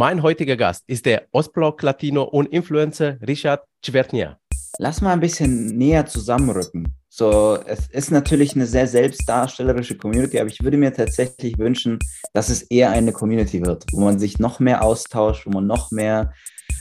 [0.00, 4.38] Mein heutiger Gast ist der Ostblock Latino und Influencer Richard Czwertnia.
[4.78, 6.94] Lass mal ein bisschen näher zusammenrücken.
[7.10, 11.98] So, es ist natürlich eine sehr selbstdarstellerische Community, aber ich würde mir tatsächlich wünschen,
[12.32, 15.90] dass es eher eine Community wird, wo man sich noch mehr austauscht, wo man noch
[15.90, 16.32] mehr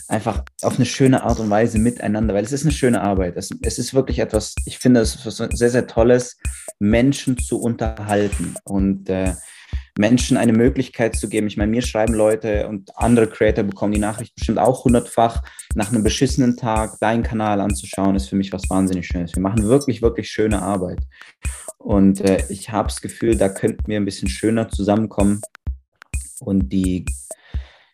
[0.07, 3.35] einfach auf eine schöne Art und Weise miteinander, weil es ist eine schöne Arbeit.
[3.35, 6.37] Es, es ist wirklich etwas, ich finde es sehr, sehr Tolles,
[6.79, 9.33] Menschen zu unterhalten und äh,
[9.99, 11.47] Menschen eine Möglichkeit zu geben.
[11.47, 15.43] Ich meine, mir schreiben Leute und andere Creator bekommen die Nachricht bestimmt auch hundertfach.
[15.75, 19.35] Nach einem beschissenen Tag deinen Kanal anzuschauen, ist für mich was wahnsinnig Schönes.
[19.35, 21.01] Wir machen wirklich, wirklich schöne Arbeit.
[21.77, 25.41] Und äh, ich habe das Gefühl, da könnten wir ein bisschen schöner zusammenkommen
[26.39, 27.05] und die,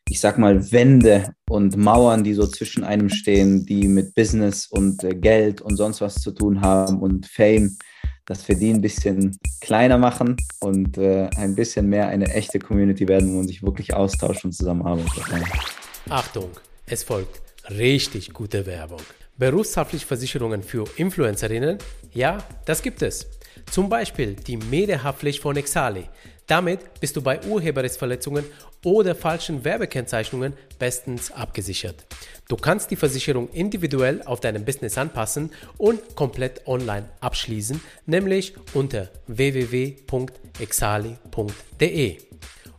[0.08, 5.04] ich sag mal, Wände und Mauern, die so zwischen einem stehen, die mit Business und
[5.04, 7.78] äh, Geld und sonst was zu tun haben und Fame,
[8.26, 13.08] dass wir die ein bisschen kleiner machen und äh, ein bisschen mehr eine echte Community
[13.08, 15.12] werden, wo man sich wirklich austauscht und zusammenarbeitet.
[16.10, 16.50] Achtung,
[16.88, 19.02] es folgt richtig gute Werbung.
[19.38, 21.78] Berufshaftliche Versicherungen für Influencerinnen?
[22.14, 23.28] Ja, das gibt es.
[23.70, 26.06] Zum Beispiel die Medienhaftpflicht von Exali.
[26.48, 28.46] Damit bist du bei Urheberrechtsverletzungen
[28.84, 32.06] oder falschen Werbekennzeichnungen bestens abgesichert.
[32.48, 39.10] Du kannst die Versicherung individuell auf deinem Business anpassen und komplett online abschließen, nämlich unter
[39.26, 39.98] www.exali.de.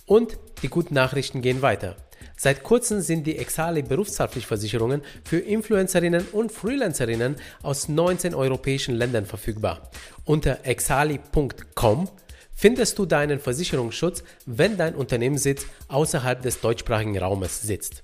[0.07, 1.97] Und die guten Nachrichten gehen weiter.
[2.39, 9.91] Seit kurzem sind die Exali Berufshaftpflichtversicherungen für Influencerinnen und Freelancerinnen aus 19 europäischen Ländern verfügbar.
[10.25, 12.09] Unter exali.com
[12.57, 18.03] findest du deinen Versicherungsschutz, wenn dein Unternehmenssitz außerhalb des deutschsprachigen Raumes sitzt.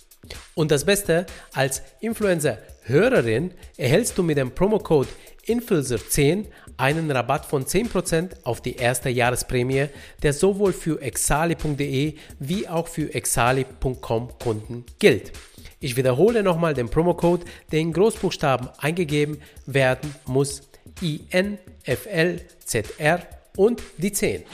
[0.55, 5.09] Und das Beste, als Influencer-Hörerin erhältst du mit dem Promocode
[5.47, 9.87] Influencer10 einen Rabatt von 10% auf die erste Jahresprämie,
[10.23, 15.33] der sowohl für exali.de wie auch für exali.com Kunden gilt.
[15.81, 20.63] Ich wiederhole nochmal den Promocode, der in Großbuchstaben eingegeben werden muss.
[21.01, 21.59] INFLZR
[23.57, 24.45] und die 10.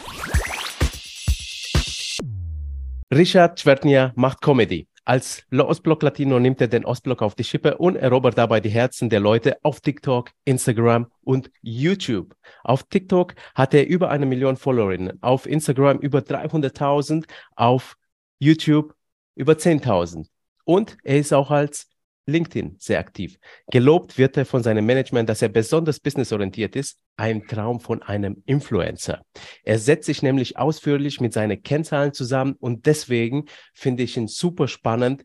[3.12, 4.86] Richard Schwertnier macht Comedy.
[5.04, 9.08] Als Ostblock Latino nimmt er den Ostblock auf die Schippe und erobert dabei die Herzen
[9.08, 12.34] der Leute auf TikTok, Instagram und YouTube.
[12.62, 17.24] Auf TikTok hat er über eine Million Followerinnen, auf Instagram über 300.000,
[17.56, 17.96] auf
[18.38, 18.94] YouTube
[19.34, 20.26] über 10.000.
[20.64, 21.88] Und er ist auch als
[22.28, 23.38] LinkedIn sehr aktiv.
[23.70, 28.42] Gelobt wird er von seinem Management, dass er besonders businessorientiert ist, ein Traum von einem
[28.46, 29.22] Influencer.
[29.64, 34.68] Er setzt sich nämlich ausführlich mit seinen Kennzahlen zusammen und deswegen finde ich ihn super
[34.68, 35.24] spannend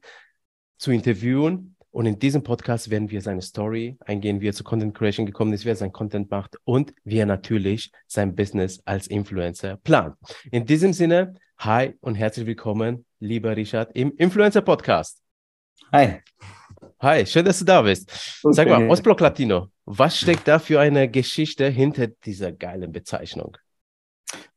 [0.77, 1.75] zu interviewen.
[1.91, 5.53] Und in diesem Podcast werden wir seine Story eingehen, wie er zu Content Creation gekommen
[5.53, 10.15] ist, wie er sein Content macht und wie er natürlich sein Business als Influencer plant.
[10.51, 15.21] In diesem Sinne, hi und herzlich willkommen, lieber Richard, im Influencer Podcast.
[15.91, 16.21] Hi.
[17.03, 18.09] Hi, schön, dass du da bist.
[18.43, 23.57] Sag mal, Ostblock Latino, was steckt da für eine Geschichte hinter dieser geilen Bezeichnung?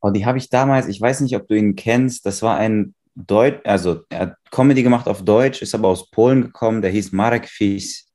[0.01, 2.95] Oh, die habe ich damals, ich weiß nicht, ob du ihn kennst, das war ein
[3.17, 7.11] Deutsch, also er hat Comedy gemacht auf Deutsch, ist aber aus Polen gekommen, der hieß
[7.11, 8.13] Marek Fies.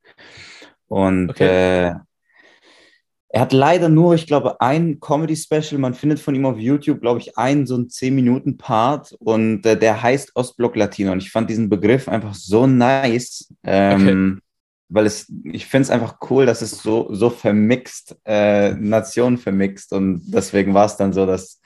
[0.87, 1.89] Und okay.
[1.89, 1.95] äh,
[3.33, 5.79] er hat leider nur, ich glaube, ein Comedy-Special.
[5.79, 10.03] Man findet von ihm auf YouTube, glaube ich, einen so einen 10-Minuten-Part und äh, der
[10.03, 11.13] heißt Ostblock Latino.
[11.13, 14.41] Und ich fand diesen Begriff einfach so nice, ähm, okay.
[14.89, 19.93] weil es, ich finde es einfach cool, dass es so, so vermixt, äh, Nationen vermixt.
[19.93, 21.61] Und deswegen war es dann so, dass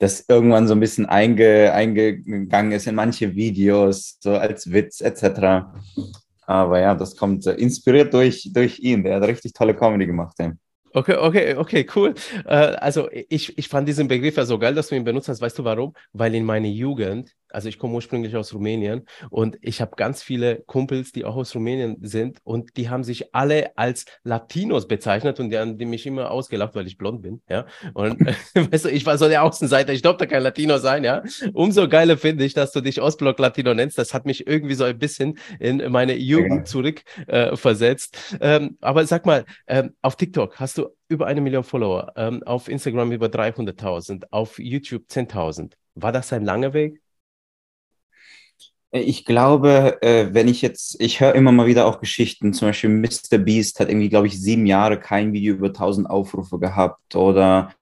[0.00, 5.64] das irgendwann so ein bisschen einge, eingegangen ist in manche Videos, so als Witz etc.
[6.42, 9.04] Aber ja, das kommt äh, inspiriert durch, durch ihn.
[9.04, 10.34] Der hat richtig tolle Comedy gemacht.
[10.38, 10.52] Ey.
[10.98, 12.14] Okay, okay, okay, cool.
[12.44, 15.40] Äh, also ich, ich fand diesen Begriff ja so geil, dass du ihn benutzt hast.
[15.40, 15.94] Weißt du warum?
[16.12, 20.62] Weil in meiner Jugend, also ich komme ursprünglich aus Rumänien und ich habe ganz viele
[20.66, 25.50] Kumpels, die auch aus Rumänien sind und die haben sich alle als Latinos bezeichnet und
[25.50, 27.66] die haben die mich immer ausgelacht, weil ich blond bin, ja.
[27.94, 28.20] Und
[28.54, 31.22] weißt du, ich war so der Außenseiter, ich durfte kein Latino sein, ja.
[31.52, 33.98] Umso geiler finde ich, dass du dich Ostblock Latino nennst.
[33.98, 38.36] Das hat mich irgendwie so ein bisschen in meine Jugend zurück äh, versetzt.
[38.40, 42.68] Ähm, aber sag mal, ähm, auf TikTok hast du über eine Million Follower, ähm, auf
[42.68, 45.72] Instagram über 300.000, auf YouTube 10.000.
[45.94, 47.00] War das ein langer Weg?
[48.90, 52.68] Äh, ich glaube, äh, wenn ich jetzt, ich höre immer mal wieder auch Geschichten, zum
[52.68, 53.38] Beispiel Mr.
[53.38, 57.74] Beast hat irgendwie, glaube ich, sieben Jahre kein Video über 1000 Aufrufe gehabt oder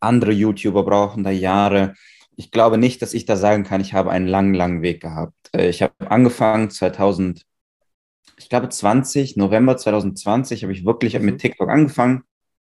[0.00, 1.94] andere YouTuber brauchen da Jahre.
[2.36, 5.34] Ich glaube nicht, dass ich da sagen kann, ich habe einen langen, langen Weg gehabt.
[5.54, 7.44] Äh, ich habe angefangen 2000,
[8.36, 11.24] ich glaube 20, November 2020 habe ich wirklich mhm.
[11.24, 12.22] mit TikTok angefangen.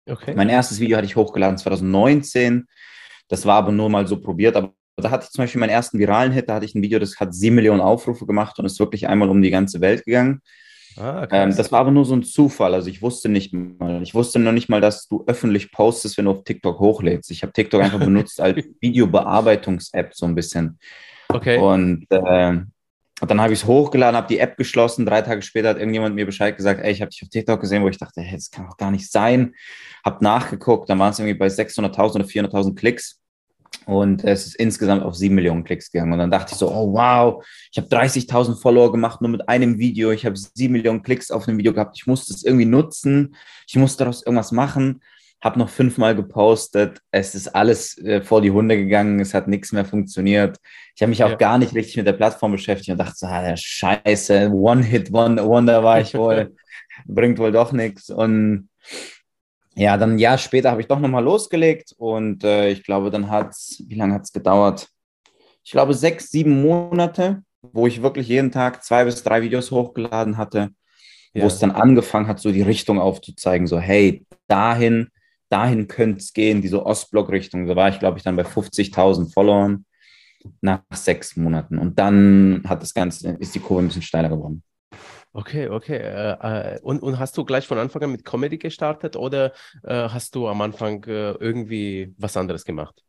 [0.08, 0.34] Okay.
[0.34, 2.66] Mein erstes Video hatte ich hochgeladen 2019.
[3.28, 4.72] Das war aber nur mal so probiert, aber
[5.02, 7.18] da hatte ich zum Beispiel meinen ersten viralen Hit, da hatte ich ein Video, das
[7.20, 10.42] hat sieben Millionen Aufrufe gemacht und ist wirklich einmal um die ganze Welt gegangen.
[10.96, 12.74] Ah, ähm, das war aber nur so ein Zufall.
[12.74, 16.24] Also ich wusste nicht mal, ich wusste noch nicht mal, dass du öffentlich postest, wenn
[16.24, 17.30] du auf TikTok hochlädst.
[17.30, 20.78] Ich habe TikTok einfach benutzt als Videobearbeitungs-App so ein bisschen.
[21.28, 21.58] Okay.
[21.58, 22.58] Und äh,
[23.26, 25.06] dann habe ich es hochgeladen, habe die App geschlossen.
[25.06, 27.82] Drei Tage später hat irgendjemand mir Bescheid gesagt, ey, ich habe dich auf TikTok gesehen,
[27.82, 29.54] wo ich dachte, hey, das kann doch gar nicht sein.
[30.04, 33.17] Habe nachgeguckt, dann waren es irgendwie bei 600.000 oder 400.000 Klicks.
[33.86, 36.12] Und es ist insgesamt auf 7 Millionen Klicks gegangen.
[36.12, 39.78] Und dann dachte ich so, oh wow, ich habe 30.000 Follower gemacht, nur mit einem
[39.78, 40.10] Video.
[40.10, 41.96] Ich habe 7 Millionen Klicks auf einem Video gehabt.
[41.96, 43.34] Ich musste es irgendwie nutzen.
[43.66, 45.00] Ich musste daraus irgendwas machen
[45.40, 47.00] habe noch fünfmal gepostet.
[47.10, 49.20] Es ist alles äh, vor die Hunde gegangen.
[49.20, 50.58] Es hat nichts mehr funktioniert.
[50.96, 51.36] Ich habe mich auch ja.
[51.36, 56.14] gar nicht richtig mit der Plattform beschäftigt und dachte so, ah, scheiße, One-Hit-Wonder war ich
[56.14, 56.56] wohl.
[57.06, 58.10] Bringt wohl doch nichts.
[58.10, 58.68] Und
[59.78, 63.30] ja, dann ein Jahr später habe ich doch nochmal losgelegt und äh, ich glaube, dann
[63.30, 64.88] hat es, wie lange hat es gedauert?
[65.64, 70.36] Ich glaube, sechs, sieben Monate, wo ich wirklich jeden Tag zwei bis drei Videos hochgeladen
[70.36, 70.70] hatte,
[71.34, 71.42] ja.
[71.42, 75.08] wo es dann angefangen hat, so die Richtung aufzuzeigen, so hey, dahin
[75.48, 77.66] dahin könnte es gehen, diese Ostblock-Richtung.
[77.66, 79.84] Da war ich, glaube ich, dann bei 50.000 Followern
[80.60, 81.78] nach sechs Monaten.
[81.78, 84.62] Und dann hat das Ganze, ist die Kurve ein bisschen steiler geworden.
[85.32, 85.98] Okay, okay.
[85.98, 89.52] Äh, äh, und, und hast du gleich von Anfang an mit Comedy gestartet oder
[89.84, 93.04] äh, hast du am Anfang äh, irgendwie was anderes gemacht?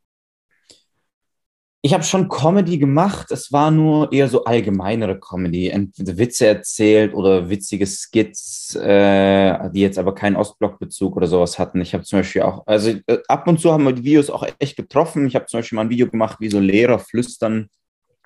[1.81, 7.13] Ich habe schon Comedy gemacht, es war nur eher so allgemeinere Comedy, entweder Witze erzählt
[7.13, 11.79] oder witzige Skits, äh, die jetzt aber keinen Ostblock-Bezug oder sowas hatten.
[11.79, 14.45] Ich habe zum Beispiel auch, also äh, ab und zu haben wir die Videos auch
[14.59, 15.25] echt getroffen.
[15.25, 17.69] Ich habe zum Beispiel mal ein Video gemacht, wie so Lehrer flüstern,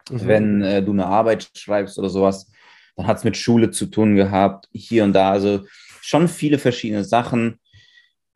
[0.10, 0.28] mhm.
[0.28, 2.50] wenn äh, du eine Arbeit schreibst oder sowas.
[2.96, 5.32] Dann hat es mit Schule zu tun gehabt, hier und da.
[5.32, 5.66] Also
[6.02, 7.60] schon viele verschiedene Sachen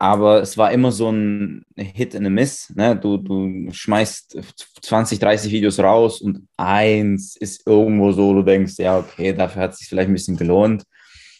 [0.00, 2.72] aber es war immer so ein Hit in a Miss.
[2.74, 2.96] Ne?
[2.96, 4.38] Du, du schmeißt
[4.80, 9.72] 20, 30 Videos raus und eins ist irgendwo so, du denkst, ja, okay, dafür hat
[9.72, 10.84] es sich vielleicht ein bisschen gelohnt.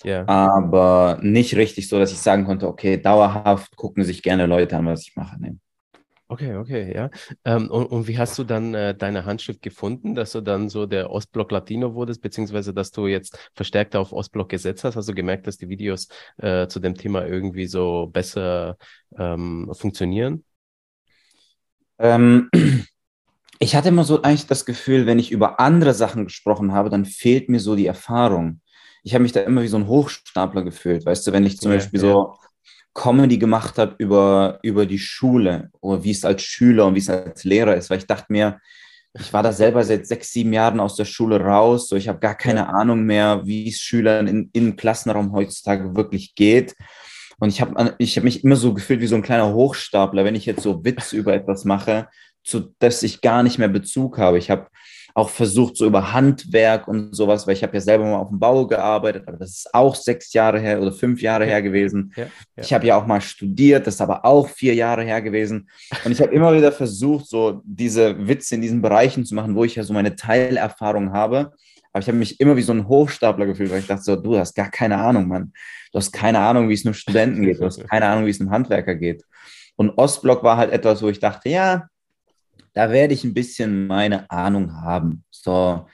[0.05, 0.29] Yeah.
[0.29, 4.87] Aber nicht richtig so, dass ich sagen konnte, okay, dauerhaft gucken sich gerne Leute an,
[4.87, 5.41] was ich mache.
[5.41, 5.59] Ne?
[6.31, 7.09] Okay, okay, ja.
[7.47, 10.85] Ähm, und, und, wie hast du dann äh, deine Handschrift gefunden, dass du dann so
[10.85, 14.97] der Ostblock Latino wurdest, beziehungsweise dass du jetzt verstärkt auf Ostblock gesetzt hast?
[14.97, 18.77] Hast du gemerkt, dass die Videos äh, zu dem Thema irgendwie so besser
[19.19, 20.45] ähm, funktionieren?
[21.99, 22.51] Ähm,
[23.59, 27.07] ich hatte immer so eigentlich das Gefühl, wenn ich über andere Sachen gesprochen habe, dann
[27.07, 28.61] fehlt mir so die Erfahrung.
[29.03, 31.71] Ich habe mich da immer wie so ein Hochstapler gefühlt, weißt du, wenn ich zum
[31.73, 32.07] ja, Beispiel ja.
[32.07, 32.35] so
[32.99, 37.09] Comedy gemacht habe über, über die Schule oder wie es als Schüler und wie es
[37.09, 38.59] als Lehrer ist, weil ich dachte mir,
[39.15, 42.19] ich war da selber seit sechs, sieben Jahren aus der Schule raus, so ich habe
[42.19, 42.69] gar keine.
[42.69, 46.75] Ahnung mehr, wie es Schülern in, im Klassenraum heutzutage wirklich geht.
[47.39, 50.35] Und ich habe ich hab mich immer so gefühlt wie so ein kleiner Hochstapler, wenn
[50.35, 52.09] ich jetzt so Witz über etwas mache,
[52.43, 54.39] zu dass ich gar nicht mehr Bezug habe.
[54.39, 54.67] Ich habe
[55.19, 58.39] auch versucht, so über Handwerk und sowas, weil ich habe ja selber mal auf dem
[58.39, 62.13] Bau gearbeitet, aber das ist auch sechs Jahre her oder fünf Jahre her gewesen.
[62.15, 62.31] Ja, ja.
[62.63, 65.69] Ich habe ja auch mal studiert, das ist aber auch vier Jahre her gewesen.
[66.05, 69.65] Und ich habe immer wieder versucht, so diese Witze in diesen Bereichen zu machen, wo
[69.65, 71.53] ich ja so meine Teilerfahrung habe.
[71.93, 74.39] Aber ich habe mich immer wie so ein Hochstapler gefühlt, weil ich dachte so, du
[74.39, 75.53] hast gar keine Ahnung, Mann.
[75.91, 77.61] Du hast keine Ahnung, wie es einem Studenten geht.
[77.61, 79.25] Du hast keine Ahnung, wie es einem Handwerker geht.
[79.75, 81.89] Und Ostblock war halt etwas, wo ich dachte, ja,
[82.73, 85.25] da werde ich ein bisschen meine Ahnung haben.
[85.31, 85.87] So,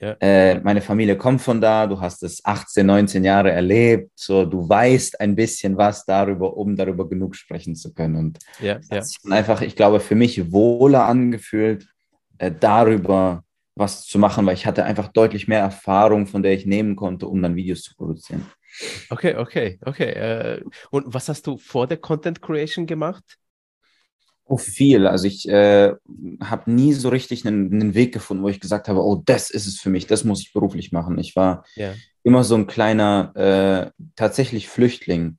[0.00, 0.16] ja.
[0.20, 4.68] äh, meine Familie kommt von da, du hast es 18, 19 Jahre erlebt, so, du
[4.68, 8.16] weißt ein bisschen was darüber, um darüber genug sprechen zu können.
[8.16, 9.02] Und ja, ja.
[9.30, 11.86] einfach, ich glaube, für mich wohler angefühlt,
[12.38, 13.44] äh, darüber
[13.74, 17.26] was zu machen, weil ich hatte einfach deutlich mehr Erfahrung, von der ich nehmen konnte,
[17.26, 18.46] um dann Videos zu produzieren.
[19.10, 20.10] Okay, okay, okay.
[20.10, 23.38] Äh, und was hast du vor der Content Creation gemacht?
[24.52, 25.06] Oh, viel.
[25.06, 25.94] Also ich äh,
[26.42, 29.66] habe nie so richtig einen, einen, Weg gefunden, wo ich gesagt habe, oh, das ist
[29.66, 31.18] es für mich, das muss ich beruflich machen.
[31.18, 31.94] Ich war yeah.
[32.22, 35.38] immer so ein kleiner, äh, tatsächlich Flüchtling.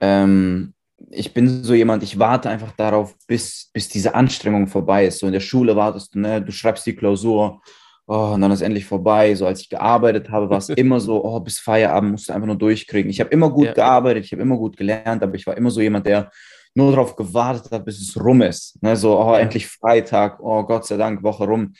[0.00, 0.72] Ähm,
[1.10, 5.18] ich bin so jemand, ich warte einfach darauf, bis, bis diese Anstrengung vorbei ist.
[5.18, 7.60] So in der Schule wartest du, ne, du schreibst die Klausur,
[8.06, 9.34] oh, und dann ist endlich vorbei.
[9.34, 12.46] So als ich gearbeitet habe, war es immer so, oh, bis Feierabend musst du einfach
[12.46, 13.10] nur durchkriegen.
[13.10, 13.74] Ich habe immer gut yeah.
[13.74, 16.30] gearbeitet, ich habe immer gut gelernt, aber ich war immer so jemand, der
[16.76, 18.80] nur darauf gewartet hat, bis es rum ist.
[18.82, 18.96] Ne?
[18.96, 19.40] So, oh, ja.
[19.40, 21.74] endlich Freitag, oh Gott sei Dank, Woche rum.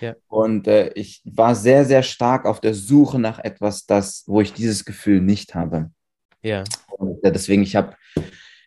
[0.00, 0.14] Ja.
[0.28, 4.52] Und äh, ich war sehr, sehr stark auf der Suche nach etwas, das, wo ich
[4.52, 5.90] dieses Gefühl nicht habe.
[6.42, 6.64] Ja.
[6.96, 7.94] Und, äh, deswegen, ich habe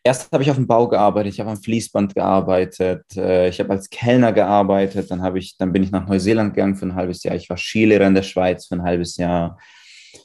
[0.04, 3.72] erst habe ich auf dem Bau gearbeitet, ich habe am Fließband gearbeitet, äh, ich habe
[3.72, 7.24] als Kellner gearbeitet, dann habe ich, dann bin ich nach Neuseeland gegangen für ein halbes
[7.24, 9.58] Jahr, ich war Skilehrer in der Schweiz für ein halbes Jahr.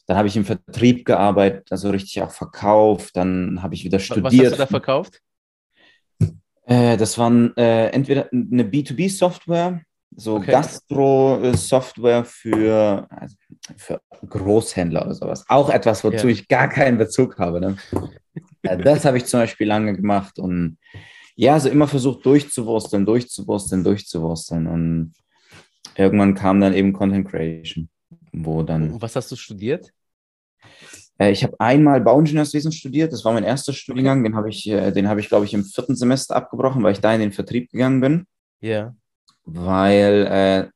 [0.07, 3.17] Dann habe ich im Vertrieb gearbeitet, also richtig auch verkauft.
[3.17, 4.25] Dann habe ich wieder studiert.
[4.25, 5.21] Was hast du da verkauft?
[6.67, 9.83] Äh, das waren äh, entweder eine B2B-Software,
[10.17, 10.51] So okay.
[10.51, 13.37] Gastro-Software für, also
[13.77, 15.45] für Großhändler oder sowas.
[15.49, 16.33] Auch etwas, wozu ja.
[16.33, 17.61] ich gar keinen Bezug habe.
[17.61, 17.77] Ne?
[18.63, 20.79] das habe ich zum Beispiel lange gemacht und
[21.37, 24.67] ja, also immer versucht durchzuwursteln, durchzuwursteln, durchzuwursteln.
[24.67, 25.13] Und
[25.95, 27.91] irgendwann kam dann eben Content Creation,
[28.33, 28.91] wo dann.
[28.93, 29.93] Und was hast du studiert?
[31.19, 34.93] Äh, ich habe einmal Bauingenieurswesen studiert, das war mein erster Studiengang, den habe ich, äh,
[34.93, 37.71] den habe ich, glaube ich, im vierten Semester abgebrochen, weil ich da in den Vertrieb
[37.71, 38.27] gegangen bin.
[38.61, 38.71] Ja.
[38.71, 38.97] Yeah.
[39.45, 40.69] Weil äh,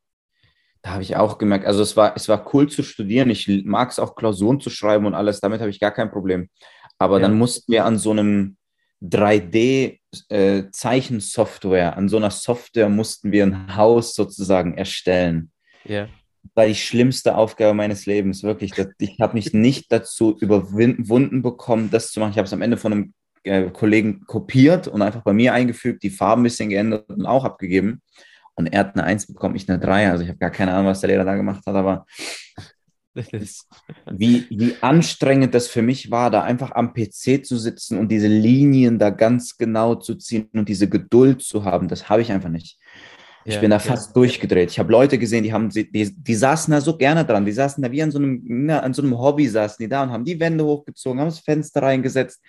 [0.82, 3.90] da habe ich auch gemerkt, also es war, es war cool zu studieren, ich mag
[3.90, 6.49] es auch Klausuren zu schreiben und alles, damit habe ich gar kein Problem.
[6.99, 7.23] Aber ja.
[7.23, 8.56] dann mussten wir an so einem
[9.02, 15.50] 3D-Zeichensoftware, äh, an so einer Software mussten wir ein Haus sozusagen erstellen.
[15.85, 16.09] Ja.
[16.54, 18.73] War die schlimmste Aufgabe meines Lebens, wirklich.
[18.99, 22.32] Ich habe mich nicht dazu überwunden bekommen, das zu machen.
[22.32, 26.02] Ich habe es am Ende von einem äh, Kollegen kopiert und einfach bei mir eingefügt,
[26.02, 28.02] die Farben ein bisschen geändert und auch abgegeben.
[28.54, 30.11] Und er hat eine Eins bekommen, ich eine Drei.
[30.11, 32.04] Also ich habe gar keine Ahnung, was der Lehrer da gemacht hat, aber
[33.14, 38.28] wie, wie anstrengend das für mich war, da einfach am PC zu sitzen und diese
[38.28, 42.50] Linien da ganz genau zu ziehen und diese Geduld zu haben, das habe ich einfach
[42.50, 42.78] nicht.
[43.44, 44.14] Ich ja, bin da fast ja.
[44.14, 44.70] durchgedreht.
[44.70, 47.44] Ich habe Leute gesehen, die haben, die, die saßen da so gerne dran.
[47.44, 50.11] Die saßen da wie an so einem, an so einem Hobby saßen die da und
[50.11, 52.42] haben die Wände hochgezogen, haben das Fenster reingesetzt.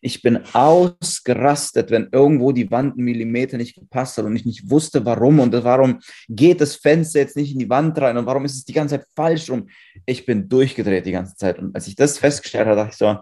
[0.00, 4.70] Ich bin ausgerastet, wenn irgendwo die Wand einen Millimeter nicht gepasst hat und ich nicht
[4.70, 8.44] wusste, warum und warum geht das Fenster jetzt nicht in die Wand rein und warum
[8.44, 9.68] ist es die ganze Zeit falsch rum.
[10.06, 11.58] Ich bin durchgedreht die ganze Zeit.
[11.58, 13.18] Und als ich das festgestellt habe, dachte ich so,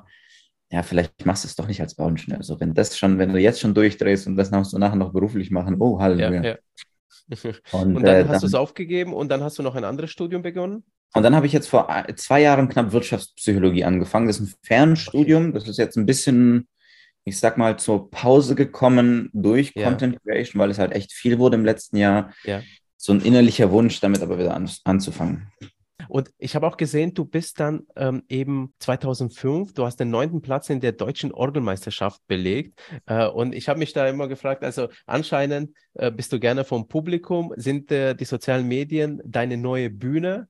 [0.70, 2.38] ja, vielleicht machst du es doch nicht als Bauingenieur.
[2.38, 5.12] Also wenn das schon, wenn du jetzt schon durchdrehst und das musst du nachher noch
[5.12, 6.42] beruflich machen, oh, Halleluja.
[6.42, 6.56] Ja, ja.
[7.72, 10.10] Und, und, dann äh, hast du es aufgegeben und dann hast du noch ein anderes
[10.10, 10.84] Studium begonnen?
[11.14, 14.26] Und dann habe ich jetzt vor zwei Jahren knapp Wirtschaftspsychologie angefangen.
[14.26, 15.52] Das ist ein Fernstudium.
[15.52, 16.68] Das ist jetzt ein bisschen,
[17.24, 19.88] ich sag mal, zur Pause gekommen durch ja.
[19.88, 22.32] Content Creation, weil es halt echt viel wurde im letzten Jahr.
[22.44, 22.62] Ja.
[22.98, 25.50] So ein innerlicher Wunsch, damit aber wieder an, anzufangen.
[26.08, 30.42] Und ich habe auch gesehen, du bist dann ähm, eben 2005, du hast den neunten
[30.42, 32.80] Platz in der deutschen Orgelmeisterschaft belegt.
[33.06, 36.88] Äh, und ich habe mich da immer gefragt, also anscheinend äh, bist du gerne vom
[36.88, 37.52] Publikum.
[37.56, 40.48] Sind äh, die sozialen Medien deine neue Bühne?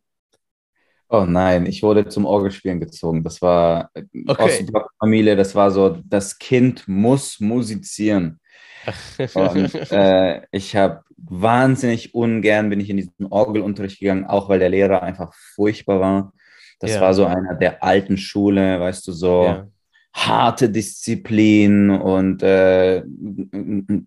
[1.08, 3.22] Oh nein, ich wurde zum Orgelspielen gezogen.
[3.22, 4.66] Das war äh, okay.
[4.98, 8.40] Familie, das war so, das Kind muss musizieren.
[9.34, 14.68] Und, äh, ich habe wahnsinnig ungern bin ich in diesen Orgelunterricht gegangen, auch weil der
[14.68, 16.32] Lehrer einfach furchtbar war.
[16.78, 17.00] Das ja.
[17.00, 19.66] war so einer der alten Schule, weißt du, so ja.
[20.12, 23.02] harte Disziplin und äh,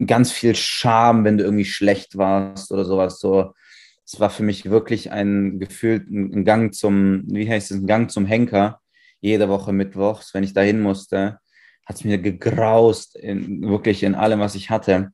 [0.06, 3.20] ganz viel Scham, wenn du irgendwie schlecht warst oder sowas.
[3.20, 3.54] So,
[4.06, 8.12] es war für mich wirklich ein Gefühl, ein Gang zum, wie heißt es, ein Gang
[8.12, 8.80] zum Henker,
[9.20, 11.40] jede Woche mittwochs, wenn ich dahin musste
[11.90, 15.12] hat es mir gegraust, in, wirklich in allem, was ich hatte.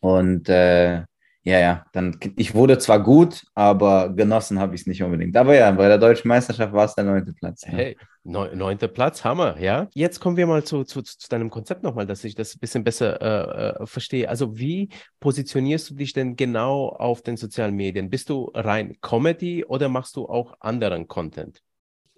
[0.00, 1.02] Und äh,
[1.42, 5.36] ja, ja, dann, ich wurde zwar gut, aber genossen habe ich es nicht unbedingt.
[5.36, 7.64] Aber ja, bei der deutschen Meisterschaft war es der neunte Platz.
[7.66, 7.72] Ja.
[7.72, 9.88] Hey, neunter Platz, Hammer, ja.
[9.92, 12.82] Jetzt kommen wir mal zu, zu, zu deinem Konzept nochmal, dass ich das ein bisschen
[12.82, 14.28] besser äh, äh, verstehe.
[14.28, 14.88] Also, wie
[15.20, 18.08] positionierst du dich denn genau auf den sozialen Medien?
[18.08, 21.62] Bist du rein Comedy oder machst du auch anderen Content?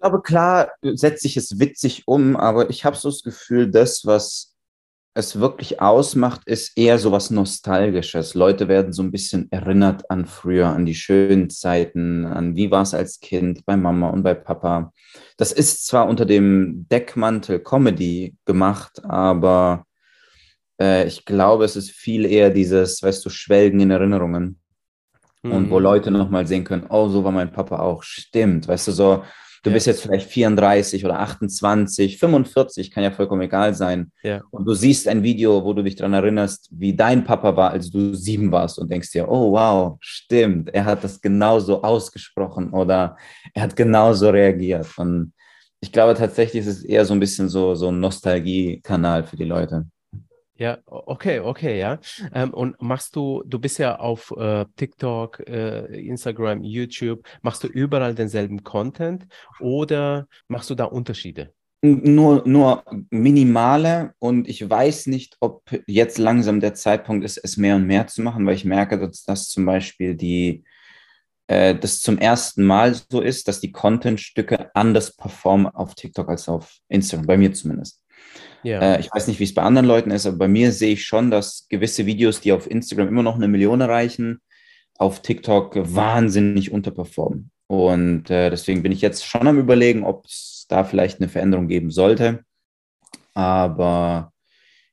[0.01, 4.55] Glaube, klar setze ich es witzig um, aber ich habe so das Gefühl, das, was
[5.13, 8.33] es wirklich ausmacht, ist eher so was Nostalgisches.
[8.33, 12.83] Leute werden so ein bisschen erinnert an früher, an die schönen Zeiten, an wie war
[12.83, 14.93] es als Kind bei Mama und bei Papa.
[15.35, 19.85] Das ist zwar unter dem Deckmantel Comedy gemacht, aber
[20.79, 24.59] äh, ich glaube, es ist viel eher dieses, weißt du, Schwelgen in Erinnerungen.
[25.43, 25.51] Mhm.
[25.51, 25.83] Und wo mhm.
[25.83, 28.03] Leute nochmal sehen können, oh, so war mein Papa auch.
[28.03, 29.23] Stimmt, weißt du, so
[29.63, 29.75] Du ja.
[29.75, 34.11] bist jetzt vielleicht 34 oder 28, 45, kann ja vollkommen egal sein.
[34.23, 34.41] Ja.
[34.49, 37.91] Und du siehst ein Video, wo du dich daran erinnerst, wie dein Papa war, als
[37.91, 43.17] du sieben warst und denkst dir, oh wow, stimmt, er hat das genauso ausgesprochen oder
[43.53, 44.87] er hat genauso reagiert.
[44.97, 45.33] Und
[45.79, 49.45] ich glaube tatsächlich ist es eher so ein bisschen so, so ein Nostalgie-Kanal für die
[49.45, 49.85] Leute.
[50.61, 51.99] Ja, okay, okay, ja.
[52.35, 57.67] Ähm, und machst du, du bist ja auf äh, TikTok, äh, Instagram, YouTube, machst du
[57.67, 59.25] überall denselben Content
[59.59, 61.51] oder machst du da Unterschiede?
[61.81, 67.77] Nur, nur minimale und ich weiß nicht, ob jetzt langsam der Zeitpunkt ist, es mehr
[67.77, 70.63] und mehr zu machen, weil ich merke, dass das zum Beispiel die,
[71.47, 76.47] äh, das zum ersten Mal so ist, dass die Contentstücke anders performen auf TikTok als
[76.47, 78.00] auf Instagram, bei mir zumindest.
[78.63, 78.95] Ja.
[78.95, 81.05] Äh, ich weiß nicht, wie es bei anderen Leuten ist, aber bei mir sehe ich
[81.05, 84.41] schon, dass gewisse Videos, die auf Instagram immer noch eine Million erreichen,
[84.97, 87.51] auf TikTok wahnsinnig unterperformen.
[87.67, 91.67] Und äh, deswegen bin ich jetzt schon am Überlegen, ob es da vielleicht eine Veränderung
[91.67, 92.43] geben sollte.
[93.33, 94.31] Aber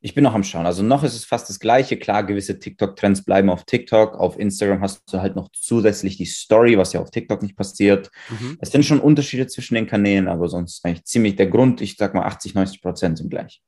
[0.01, 0.65] Ich bin noch am Schauen.
[0.65, 1.97] Also noch ist es fast das Gleiche.
[1.97, 4.15] Klar, gewisse TikTok-Trends bleiben auf TikTok.
[4.15, 8.11] Auf Instagram hast du halt noch zusätzlich die Story, was ja auf TikTok nicht passiert.
[8.31, 8.59] Mhm.
[8.61, 12.15] Es sind schon Unterschiede zwischen den Kanälen, aber sonst eigentlich ziemlich der Grund, ich sag
[12.15, 13.61] mal 80, 90 Prozent sind gleich.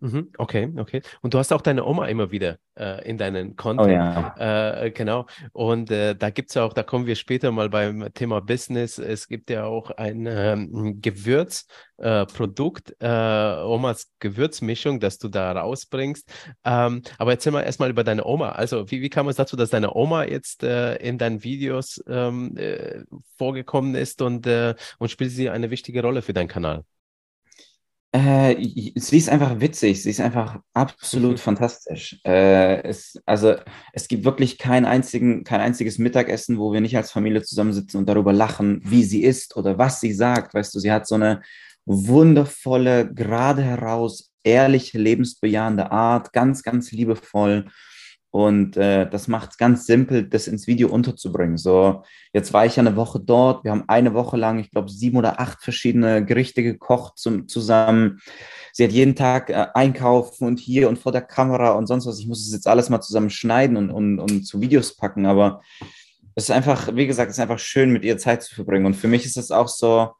[0.00, 1.00] Mhm, okay, okay.
[1.22, 3.88] Und du hast auch deine Oma immer wieder äh, in deinen Content.
[3.88, 4.82] Oh, ja.
[4.82, 5.24] äh, genau.
[5.52, 8.98] Und äh, da gibt es ja auch, da kommen wir später mal beim Thema Business.
[8.98, 16.30] Es gibt ja auch ein ähm, Gewürzprodukt, äh, Omas Gewürzmischung, das du da rausbringst.
[16.64, 18.50] Ähm, aber erzähl mal erstmal über deine Oma.
[18.50, 22.54] Also, wie, wie kam es dazu, dass deine Oma jetzt äh, in deinen Videos ähm,
[22.58, 23.02] äh,
[23.38, 26.84] vorgekommen ist und, und spielt sie eine wichtige Rolle für deinen Kanal?
[28.16, 28.56] Äh,
[28.94, 31.36] sie ist einfach witzig, sie ist einfach absolut mhm.
[31.36, 32.18] fantastisch.
[32.24, 33.56] Äh, es, also
[33.92, 38.08] es gibt wirklich kein, einzigen, kein einziges Mittagessen, wo wir nicht als Familie zusammensitzen und
[38.08, 40.54] darüber lachen, wie sie ist oder was sie sagt.
[40.54, 41.42] Weißt du, sie hat so eine
[41.84, 47.66] wundervolle, gerade heraus, ehrliche, lebensbejahende Art, ganz, ganz liebevoll.
[48.36, 51.56] Und äh, das macht es ganz simpel, das ins Video unterzubringen.
[51.56, 52.02] So,
[52.34, 53.64] jetzt war ich ja eine Woche dort.
[53.64, 58.20] Wir haben eine Woche lang, ich glaube, sieben oder acht verschiedene Gerichte gekocht zum, zusammen.
[58.74, 62.18] Sie hat jeden Tag äh, einkaufen und hier und vor der Kamera und sonst was.
[62.18, 65.24] Ich muss es jetzt alles mal zusammen schneiden und, und, und zu Videos packen.
[65.24, 65.62] Aber
[66.34, 68.84] es ist einfach, wie gesagt, es ist einfach schön, mit ihr Zeit zu verbringen.
[68.84, 70.10] Und für mich ist es auch so,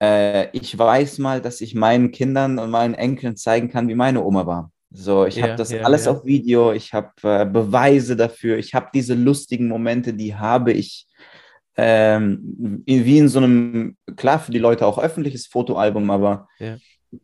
[0.00, 4.24] äh, ich weiß mal, dass ich meinen Kindern und meinen Enkeln zeigen kann, wie meine
[4.24, 4.70] Oma war.
[4.96, 6.12] So, ich ja, habe das ja, alles ja.
[6.12, 11.08] auf Video, ich habe äh, Beweise dafür, ich habe diese lustigen Momente, die habe ich
[11.76, 16.46] ähm, wie in so einem, klar, für die Leute auch öffentliches Fotoalbum, aber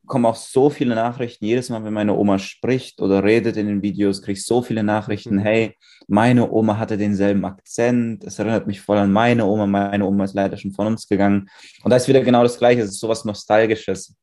[0.07, 1.45] kommen auch so viele Nachrichten.
[1.45, 4.83] Jedes Mal, wenn meine Oma spricht oder redet in den Videos, kriege ich so viele
[4.83, 5.37] Nachrichten.
[5.37, 5.41] Mhm.
[5.41, 5.77] Hey,
[6.09, 8.25] meine Oma hatte denselben Akzent.
[8.25, 9.67] Es erinnert mich voll an meine Oma.
[9.67, 11.49] Meine Oma ist leider schon von uns gegangen.
[11.83, 12.83] Und da ist wieder genau das Gleiche.
[12.83, 14.17] Es ist sowas Nostalgisches,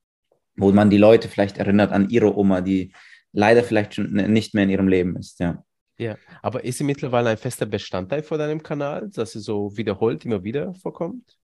[0.55, 2.91] wo man die Leute vielleicht erinnert an ihre Oma, die
[3.31, 5.63] leider vielleicht schon nicht mehr in ihrem Leben ist, ja.
[6.00, 10.25] Ja, aber ist sie mittlerweile ein fester Bestandteil von deinem Kanal, dass sie so wiederholt
[10.25, 11.38] immer wieder vorkommt?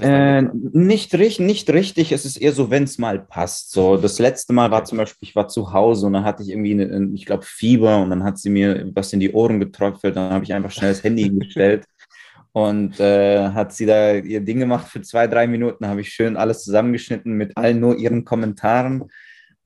[0.00, 3.70] Äh, nicht, nicht richtig, es ist eher so, wenn es mal passt.
[3.72, 6.48] So, das letzte Mal war zum Beispiel, ich war zu Hause und dann hatte ich
[6.48, 10.16] irgendwie, eine, ich glaube, Fieber und dann hat sie mir was in die Ohren getrocknet,
[10.16, 11.84] dann habe ich einfach schnell das Handy gestellt
[12.52, 16.38] und äh, hat sie da ihr Ding gemacht für zwei, drei Minuten, habe ich schön
[16.38, 19.04] alles zusammengeschnitten mit allen nur ihren Kommentaren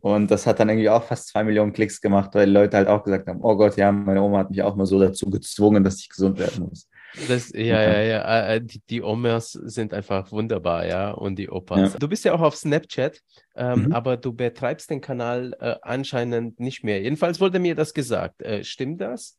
[0.01, 3.05] und das hat dann irgendwie auch fast zwei Millionen Klicks gemacht, weil Leute halt auch
[3.05, 6.01] gesagt haben, oh Gott, ja, meine Oma hat mich auch mal so dazu gezwungen, dass
[6.01, 6.89] ich gesund werden muss.
[7.29, 11.95] Das, ja, ja, ja, äh, die, die Omas sind einfach wunderbar, ja, und die Opas.
[11.95, 11.99] Ja.
[11.99, 13.21] Du bist ja auch auf Snapchat,
[13.57, 13.93] ähm, mhm.
[13.93, 17.03] aber du betreibst den Kanal äh, anscheinend nicht mehr.
[17.03, 18.43] Jedenfalls wurde mir das gesagt.
[18.43, 19.39] Äh, stimmt das?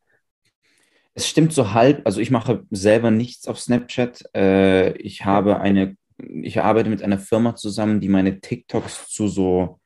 [1.14, 2.02] Es stimmt so halb.
[2.06, 4.24] Also ich mache selber nichts auf Snapchat.
[4.36, 9.81] Äh, ich habe eine, ich arbeite mit einer Firma zusammen, die meine TikToks zu so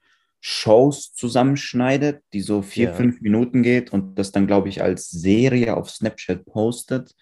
[0.47, 2.93] Shows zusammenschneidet, die so vier, ja.
[2.93, 7.15] fünf Minuten geht und das dann, glaube ich, als Serie auf Snapchat postet.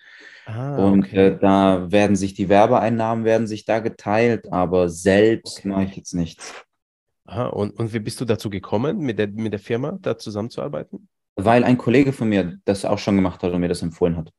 [0.45, 1.27] Ah, und okay.
[1.27, 5.69] äh, da werden sich die Werbeeinnahmen werden sich da geteilt, aber selbst okay.
[5.69, 6.65] mache ich jetzt nichts.
[7.23, 11.07] Aha, und, und wie bist du dazu gekommen, mit der, mit der Firma da zusammenzuarbeiten?
[11.37, 14.33] Weil ein Kollege von mir das auch schon gemacht hat und mir das empfohlen hat.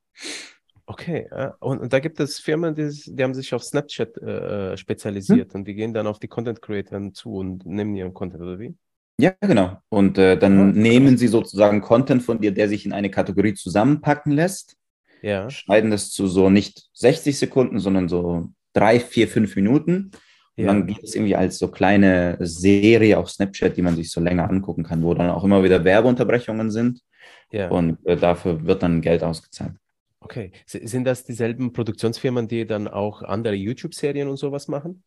[0.87, 1.27] Okay,
[1.59, 5.53] und, und da gibt es Firmen, die, die haben sich auf Snapchat äh, äh, spezialisiert
[5.53, 5.59] hm.
[5.59, 8.75] und die gehen dann auf die Content Creator zu und nehmen ihren Content, oder wie?
[9.17, 9.77] Ja, genau.
[9.89, 13.53] Und äh, dann ah, nehmen sie sozusagen Content von dir, der sich in eine Kategorie
[13.53, 14.75] zusammenpacken lässt.
[15.21, 15.49] Ja.
[15.49, 20.11] Schneiden das zu so nicht 60 Sekunden, sondern so drei, vier, fünf Minuten.
[20.57, 20.67] Und ja.
[20.67, 24.49] dann geht es irgendwie als so kleine Serie auf Snapchat, die man sich so länger
[24.49, 27.01] angucken kann, wo dann auch immer wieder Werbeunterbrechungen sind.
[27.51, 27.69] Ja.
[27.69, 29.73] Und äh, dafür wird dann Geld ausgezahlt.
[30.25, 30.51] Okay.
[30.65, 35.03] Sind das dieselben Produktionsfirmen, die dann auch andere YouTube-Serien und sowas machen?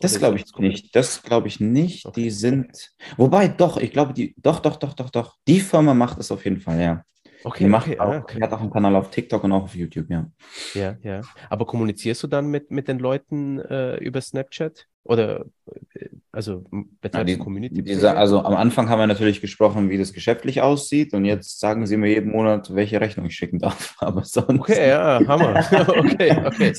[0.00, 0.96] Das glaube ich nicht.
[0.96, 2.06] Das glaube ich nicht.
[2.06, 2.22] Okay.
[2.22, 2.90] Die sind.
[3.16, 4.34] Wobei, doch, ich glaube, die.
[4.36, 5.36] Doch, doch, doch, doch, doch.
[5.46, 7.04] Die Firma macht es auf jeden Fall, ja.
[7.44, 8.42] Okay, die macht okay, auch, okay.
[8.42, 10.28] hat auch einen Kanal auf TikTok und auch auf YouTube, ja.
[10.74, 11.20] Ja, ja.
[11.48, 14.88] Aber kommunizierst du dann mit, mit den Leuten äh, über Snapchat?
[15.04, 15.46] Oder
[15.94, 16.66] äh, also
[17.00, 17.82] betreibst ja, die, Community?
[17.82, 21.86] Diese, also am Anfang haben wir natürlich gesprochen, wie das geschäftlich aussieht und jetzt sagen
[21.86, 23.96] sie mir jeden Monat, welche Rechnung ich schicken darf.
[24.00, 24.60] Aber sonst.
[24.60, 25.56] Okay, ja, Hammer.
[25.88, 26.72] okay, okay.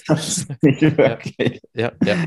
[0.62, 1.62] nicht wirklich.
[1.74, 2.16] Ja, ja.
[2.16, 2.26] ja.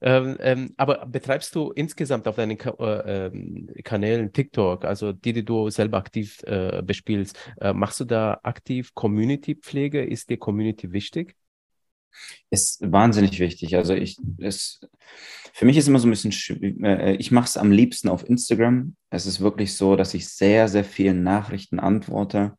[0.00, 5.34] Ähm, ähm, aber betreibst du insgesamt auf deinen Ka äh, ähm, Kanälen TikTok, also die,
[5.34, 10.02] die du selber aktiv äh, bespielst, äh, machst du da aktiv Community-Pflege?
[10.02, 11.36] Ist dir Community wichtig?
[12.50, 13.76] Ist wahnsinnig wichtig.
[13.76, 14.80] Also ich, es,
[15.52, 18.96] für mich ist immer so ein bisschen, äh, ich mache es am liebsten auf Instagram.
[19.10, 22.56] Es ist wirklich so, dass ich sehr, sehr vielen Nachrichten antworte.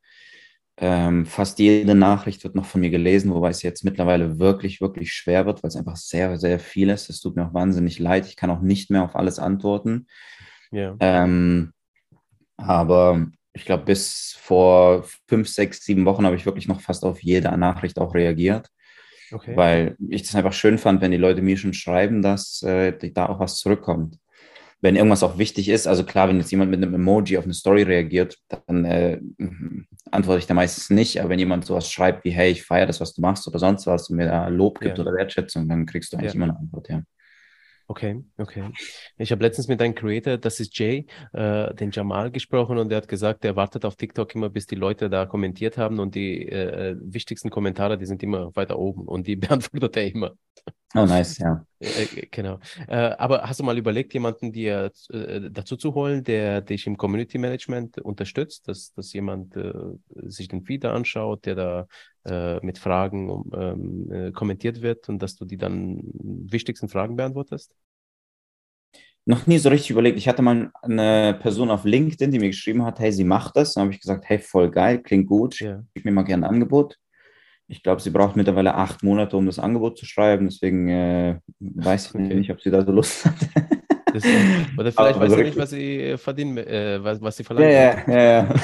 [0.78, 5.14] Ähm, fast jede Nachricht wird noch von mir gelesen, wobei es jetzt mittlerweile wirklich, wirklich
[5.14, 7.10] schwer wird, weil es einfach sehr, sehr viel ist.
[7.10, 8.26] Es tut mir auch wahnsinnig leid.
[8.28, 10.08] Ich kann auch nicht mehr auf alles antworten.
[10.72, 10.96] Ja.
[11.00, 11.74] Ähm,
[12.58, 17.22] Aber ich glaube, bis vor fünf, sechs, sieben Wochen habe ich wirklich noch fast auf
[17.22, 18.70] jede Nachricht auch reagiert.
[19.32, 19.56] Okay.
[19.56, 23.28] Weil ich das einfach schön fand, wenn die Leute mir schon schreiben, dass äh, da
[23.28, 24.18] auch was zurückkommt.
[24.84, 27.54] Wenn irgendwas auch wichtig ist, also klar, wenn jetzt jemand mit einem Emoji auf eine
[27.54, 29.20] Story reagiert, dann äh,
[30.10, 31.20] antworte ich da meistens nicht.
[31.20, 33.86] Aber wenn jemand sowas schreibt wie, hey, ich feiere das, was du machst oder sonst
[33.86, 35.04] was und mir da Lob gibt ja.
[35.04, 36.36] oder Wertschätzung, dann kriegst du eigentlich ja.
[36.36, 37.04] immer eine Antwort, ja.
[37.92, 38.72] Okay, okay.
[39.18, 43.00] Ich habe letztens mit einem Creator, das ist Jay, äh, den Jamal gesprochen und der
[43.00, 46.48] hat gesagt, er wartet auf TikTok immer, bis die Leute da kommentiert haben und die
[46.48, 50.32] äh, wichtigsten Kommentare, die sind immer weiter oben und die beantwortet er immer.
[50.96, 51.66] Oh, nice, ja.
[51.82, 52.60] Äh, äh, genau.
[52.88, 56.96] Äh, aber hast du mal überlegt, jemanden dir äh, dazu zu holen, der dich im
[56.98, 59.74] Community Management unterstützt, dass, dass jemand äh,
[60.28, 61.88] sich den Feed anschaut, der da
[62.62, 67.74] mit Fragen ähm, kommentiert wird und dass du die dann wichtigsten Fragen beantwortest?
[69.26, 70.18] Noch nie so richtig überlegt.
[70.18, 73.74] Ich hatte mal eine Person auf LinkedIn, die mir geschrieben hat, hey, sie macht das.
[73.74, 76.98] Dann habe ich gesagt, hey, voll geil, klingt gut, schick mir mal gerne ein Angebot.
[77.72, 80.50] Ich glaube, sie braucht mittlerweile acht Monate, um das Angebot zu schreiben.
[80.50, 82.36] Deswegen äh, weiß ich okay.
[82.36, 83.34] nicht, ob sie da so Lust hat.
[84.14, 84.26] Das,
[84.78, 87.72] oder vielleicht weiß sie nicht, was sie verdienen, äh, was, was sie verlangt.
[87.72, 88.44] Ja, ja, ja.
[88.44, 88.56] ja.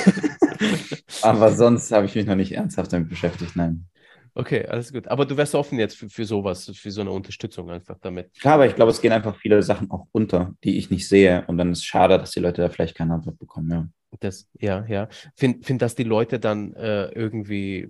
[1.22, 3.86] Aber sonst habe ich mich noch nicht ernsthaft damit beschäftigt, nein.
[4.34, 5.08] Okay, alles gut.
[5.08, 8.34] Aber du wärst offen jetzt für, für sowas, für so eine Unterstützung einfach damit.
[8.41, 11.46] Klar, aber ich glaube, es gehen einfach viele Sachen auch unter, die ich nicht sehe.
[11.48, 13.88] Und dann ist es schade, dass die Leute da vielleicht keine Antwort bekommen, ja.
[14.20, 15.08] Das, ja, ja.
[15.38, 17.88] Find, find, dass die Leute dann äh, irgendwie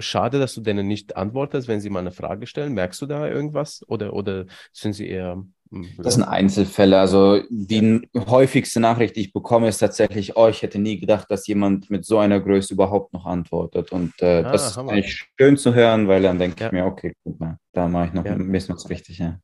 [0.00, 2.74] schade, dass du denen nicht antwortest, wenn sie mal eine Frage stellen.
[2.74, 3.84] Merkst du da irgendwas?
[3.88, 5.42] Oder, oder sind sie eher.
[5.70, 6.98] Hm, das sind Einzelfälle.
[6.98, 11.46] Also die häufigste Nachricht, die ich bekomme, ist tatsächlich, oh, ich hätte nie gedacht, dass
[11.46, 13.92] jemand mit so einer Größe überhaupt noch antwortet.
[13.92, 16.66] Und äh, ah, das ist eigentlich schön zu hören, weil dann denke ja.
[16.66, 18.32] ich mir, okay, guck mal, da mache ich noch ja.
[18.32, 19.18] ein bisschen was richtig.
[19.18, 19.38] Ja.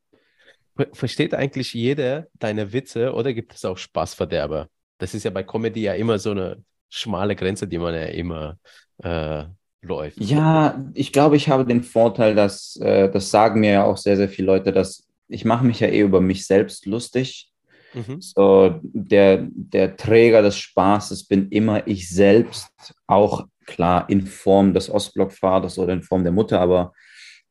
[0.93, 4.69] Versteht eigentlich jeder deine Witze oder gibt es auch Spaßverderber?
[4.99, 8.59] Das ist ja bei Comedy ja immer so eine schmale Grenze, die man ja immer
[9.03, 9.45] äh,
[9.87, 10.21] läuft.
[10.21, 14.17] Ja, ich glaube, ich habe den Vorteil, dass, äh, das sagen mir ja auch sehr,
[14.17, 17.51] sehr viele Leute, dass ich mache mich ja eh über mich selbst lustig.
[17.95, 18.21] Mhm.
[18.21, 22.69] So, der, der Träger des Spaßes bin immer ich selbst,
[23.07, 26.93] auch klar in Form des Ostblock-Vaters oder in Form der Mutter, aber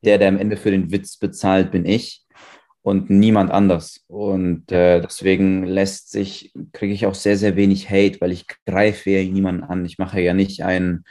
[0.03, 2.25] der, der am Ende für den Witz bezahlt, bin ich
[2.81, 4.01] und niemand anders.
[4.07, 9.09] Und äh, deswegen lässt sich, kriege ich auch sehr, sehr wenig Hate, weil ich greife
[9.09, 9.85] ja niemanden an.
[9.85, 11.03] Ich mache ja nicht einen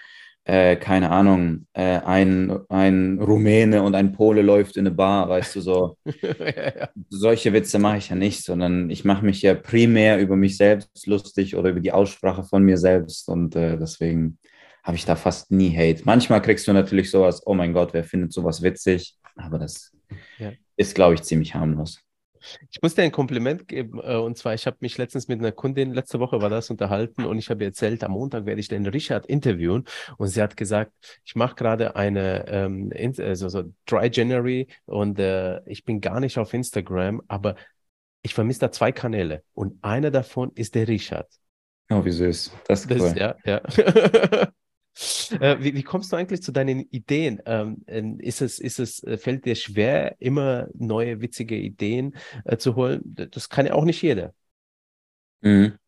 [0.45, 5.57] äh, keine Ahnung, äh, ein, ein Rumäne und ein Pole läuft in eine Bar, weißt
[5.57, 5.97] du, so.
[6.23, 6.89] ja, ja.
[7.09, 11.07] Solche Witze mache ich ja nicht, sondern ich mache mich ja primär über mich selbst
[11.07, 14.39] lustig oder über die Aussprache von mir selbst und äh, deswegen
[14.83, 16.03] habe ich da fast nie Hate.
[16.05, 19.93] Manchmal kriegst du natürlich sowas, oh mein Gott, wer findet sowas witzig, aber das
[20.39, 20.53] ja.
[20.77, 22.04] ist, glaube ich, ziemlich harmlos.
[22.71, 24.01] Ich muss dir ein Kompliment geben.
[24.03, 27.25] Äh, und zwar, ich habe mich letztens mit einer Kundin, letzte Woche war das, unterhalten
[27.25, 29.85] und ich habe erzählt, am Montag werde ich den Richard interviewen.
[30.17, 30.93] Und sie hat gesagt,
[31.25, 36.39] ich mache gerade eine ähm, also so Dry January und äh, ich bin gar nicht
[36.39, 37.57] auf Instagram, aber
[38.23, 39.43] ich vermisse da zwei Kanäle.
[39.53, 41.29] Und einer davon ist der Richard.
[41.91, 42.53] Oh, wie süß.
[42.67, 43.15] Das ist cool.
[43.15, 44.49] Das, ja, ja.
[45.41, 47.43] Äh, wie, wie, kommst du eigentlich zu deinen Ideen?
[47.47, 52.57] Ähm, ähm, ist es, ist es, äh, fällt dir schwer, immer neue witzige Ideen äh,
[52.57, 53.03] zu holen?
[53.05, 54.33] Das kann ja auch nicht jeder.
[55.41, 55.79] Mhm.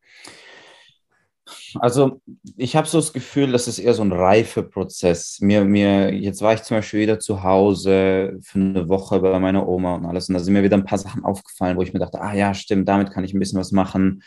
[1.75, 2.21] Also
[2.57, 5.39] ich habe so das Gefühl, das ist eher so ein Reifeprozess.
[5.41, 9.67] Mir, mir, jetzt war ich zum Beispiel wieder zu Hause für eine Woche bei meiner
[9.67, 10.27] Oma und alles.
[10.27, 12.53] Und da sind mir wieder ein paar Sachen aufgefallen, wo ich mir dachte, ah ja,
[12.53, 14.23] stimmt, damit kann ich ein bisschen was machen.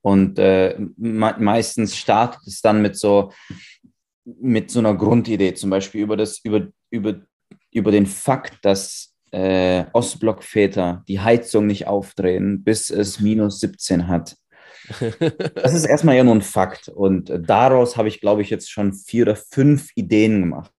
[0.00, 3.32] Und äh, me meistens startet es dann mit so,
[4.40, 7.20] mit so einer Grundidee, zum Beispiel über, das, über, über,
[7.72, 14.36] über den Fakt, dass äh, Ostblockväter die Heizung nicht aufdrehen, bis es minus 17 hat.
[15.54, 16.88] Das ist erstmal ja nur ein Fakt.
[16.88, 20.72] Und daraus habe ich, glaube ich, jetzt schon vier oder fünf Ideen gemacht.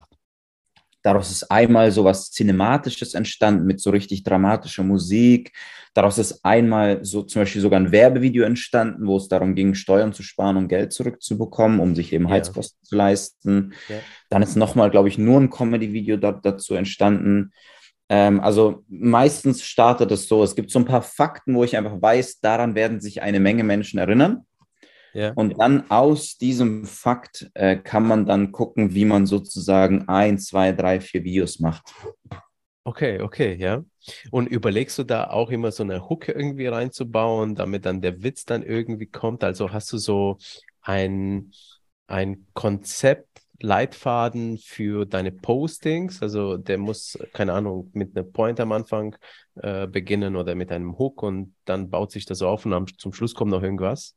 [1.09, 5.53] Daraus ist einmal so was Cinematisches entstanden mit so richtig dramatischer Musik.
[5.95, 10.13] Daraus ist einmal so zum Beispiel sogar ein Werbevideo entstanden, wo es darum ging, Steuern
[10.13, 12.35] zu sparen und Geld zurückzubekommen, um sich eben ja.
[12.35, 13.73] Heizkosten zu leisten.
[13.87, 13.95] Ja.
[14.29, 17.53] Dann ist nochmal, glaube ich, nur ein Comedy-Video dazu entstanden.
[18.07, 21.99] Ähm, also meistens startet es so, es gibt so ein paar Fakten, wo ich einfach
[21.99, 24.45] weiß, daran werden sich eine Menge Menschen erinnern.
[25.13, 25.31] Ja.
[25.33, 30.71] Und dann aus diesem Fakt äh, kann man dann gucken, wie man sozusagen ein, zwei,
[30.71, 31.91] drei, vier Videos macht.
[32.83, 33.83] Okay, okay, ja.
[34.31, 38.45] Und überlegst du da auch immer so eine Hook irgendwie reinzubauen, damit dann der Witz
[38.45, 39.43] dann irgendwie kommt?
[39.43, 40.37] Also hast du so
[40.81, 41.51] ein,
[42.07, 43.27] ein Konzept,
[43.61, 46.21] Leitfaden für deine Postings?
[46.23, 49.15] Also der muss, keine Ahnung, mit einer Point am Anfang
[49.55, 53.13] äh, beginnen oder mit einem Hook und dann baut sich das auf und am, zum
[53.13, 54.15] Schluss kommt noch irgendwas?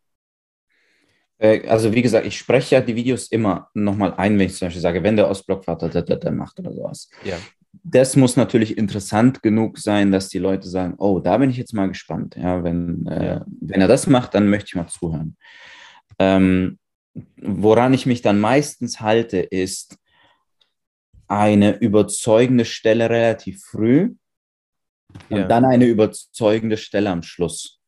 [1.38, 4.66] Äh, also wie gesagt, ich spreche ja die Videos immer nochmal ein, wenn ich zum
[4.66, 7.10] Beispiel sage, wenn der Ostblockvater das macht oder sowas.
[7.24, 7.36] Ja.
[7.84, 11.72] Das muss natürlich interessant genug sein, dass die Leute sagen, oh, da bin ich jetzt
[11.72, 12.36] mal gespannt.
[12.36, 13.46] Ja, wenn, äh, ja.
[13.60, 15.36] wenn er das macht, dann möchte ich mal zuhören.
[16.18, 16.78] Ähm,
[17.36, 19.98] woran ich mich dann meistens halte, ist
[21.28, 24.14] eine überzeugende Stelle relativ früh
[25.30, 25.48] und ja.
[25.48, 27.80] dann eine überzeugende Stelle am Schluss.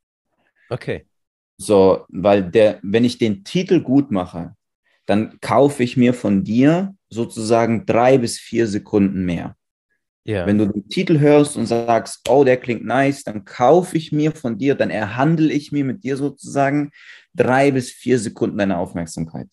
[0.71, 1.07] Okay.
[1.57, 4.55] So, weil der, wenn ich den Titel gut mache,
[5.07, 9.57] dann kaufe ich mir von dir sozusagen drei bis vier Sekunden mehr.
[10.27, 10.47] Ja.
[10.47, 14.33] Wenn du den Titel hörst und sagst, oh, der klingt nice, dann kaufe ich mir
[14.33, 16.91] von dir, dann erhandle ich mir mit dir sozusagen
[17.35, 19.49] drei bis vier Sekunden deine Aufmerksamkeit.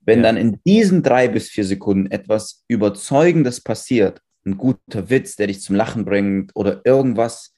[0.00, 0.24] Wenn ja.
[0.24, 5.60] dann in diesen drei bis vier Sekunden etwas Überzeugendes passiert, ein guter Witz, der dich
[5.60, 7.55] zum Lachen bringt oder irgendwas,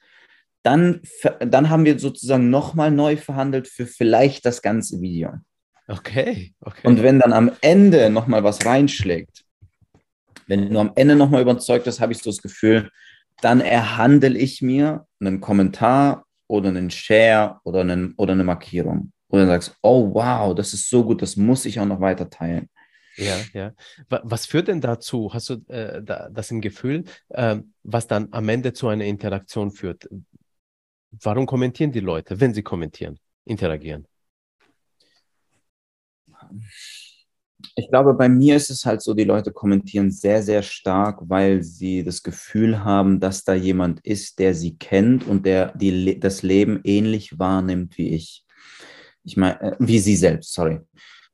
[0.62, 1.00] dann,
[1.40, 5.32] dann haben wir sozusagen nochmal neu verhandelt für vielleicht das ganze Video.
[5.86, 6.86] Okay, okay.
[6.86, 9.44] Und wenn dann am Ende nochmal was reinschlägt,
[10.46, 12.90] wenn du am Ende nochmal überzeugt bist, habe ich so das Gefühl,
[13.40, 19.12] dann erhandle ich mir einen Kommentar oder einen Share oder, einen, oder eine Markierung.
[19.28, 22.28] Und dann sagst, oh wow, das ist so gut, das muss ich auch noch weiter
[22.28, 22.68] teilen.
[23.16, 23.72] Ja, ja.
[24.08, 25.34] Was führt denn dazu?
[25.34, 29.72] Hast du äh, da, das im Gefühl, äh, was dann am Ende zu einer Interaktion
[29.72, 30.08] führt?
[31.10, 34.06] Warum kommentieren die Leute, wenn sie kommentieren, interagieren?
[37.74, 41.62] Ich glaube, bei mir ist es halt so, die Leute kommentieren sehr, sehr stark, weil
[41.62, 46.42] sie das Gefühl haben, dass da jemand ist, der sie kennt und der die, das
[46.42, 48.44] Leben ähnlich wahrnimmt wie ich.
[49.24, 50.80] Ich meine, äh, wie sie selbst, sorry.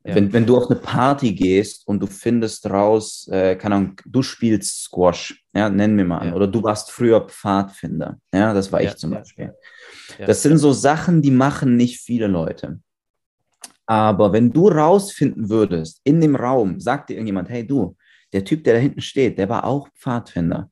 [0.07, 0.15] Ja.
[0.15, 4.23] Wenn, wenn du auf eine Party gehst und du findest raus, äh, keine Ahnung, du
[4.23, 6.35] spielst Squash, ja, nennen wir mal an, ja.
[6.35, 8.91] oder du warst früher Pfadfinder, ja, das war ja.
[8.91, 9.55] ich zum Beispiel.
[10.19, 12.81] Das sind so Sachen, die machen nicht viele Leute.
[13.87, 17.97] Aber wenn du rausfinden würdest, in dem Raum, sagt dir irgendjemand, hey du,
[18.33, 20.71] der Typ, der da hinten steht, der war auch Pfadfinder.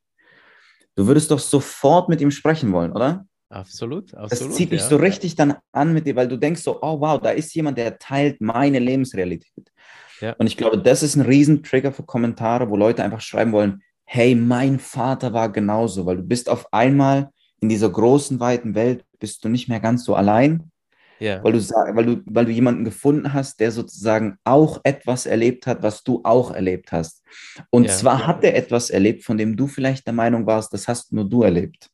[0.94, 3.26] Du würdest doch sofort mit ihm sprechen wollen, oder?
[3.52, 4.50] Absolut, absolut.
[4.50, 4.88] Das zieht dich ja.
[4.88, 7.76] so richtig dann an mit dir, weil du denkst so, oh wow, da ist jemand,
[7.76, 9.70] der teilt meine Lebensrealität.
[10.20, 10.34] Ja.
[10.38, 14.34] Und ich glaube, das ist ein Riesentrigger für Kommentare, wo Leute einfach schreiben wollen, hey,
[14.34, 19.44] mein Vater war genauso, weil du bist auf einmal in dieser großen, weiten Welt, bist
[19.44, 20.70] du nicht mehr ganz so allein,
[21.18, 21.44] ja.
[21.44, 25.82] weil, du, weil, du, weil du jemanden gefunden hast, der sozusagen auch etwas erlebt hat,
[25.82, 27.22] was du auch erlebt hast.
[27.70, 31.12] Und zwar hat er etwas erlebt, von dem du vielleicht der Meinung warst, das hast
[31.12, 31.91] nur du erlebt.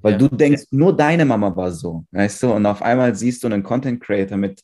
[0.00, 0.18] Weil ja.
[0.18, 2.52] du denkst, nur deine Mama war so, weißt du?
[2.52, 4.62] Und auf einmal siehst du einen Content Creator mit,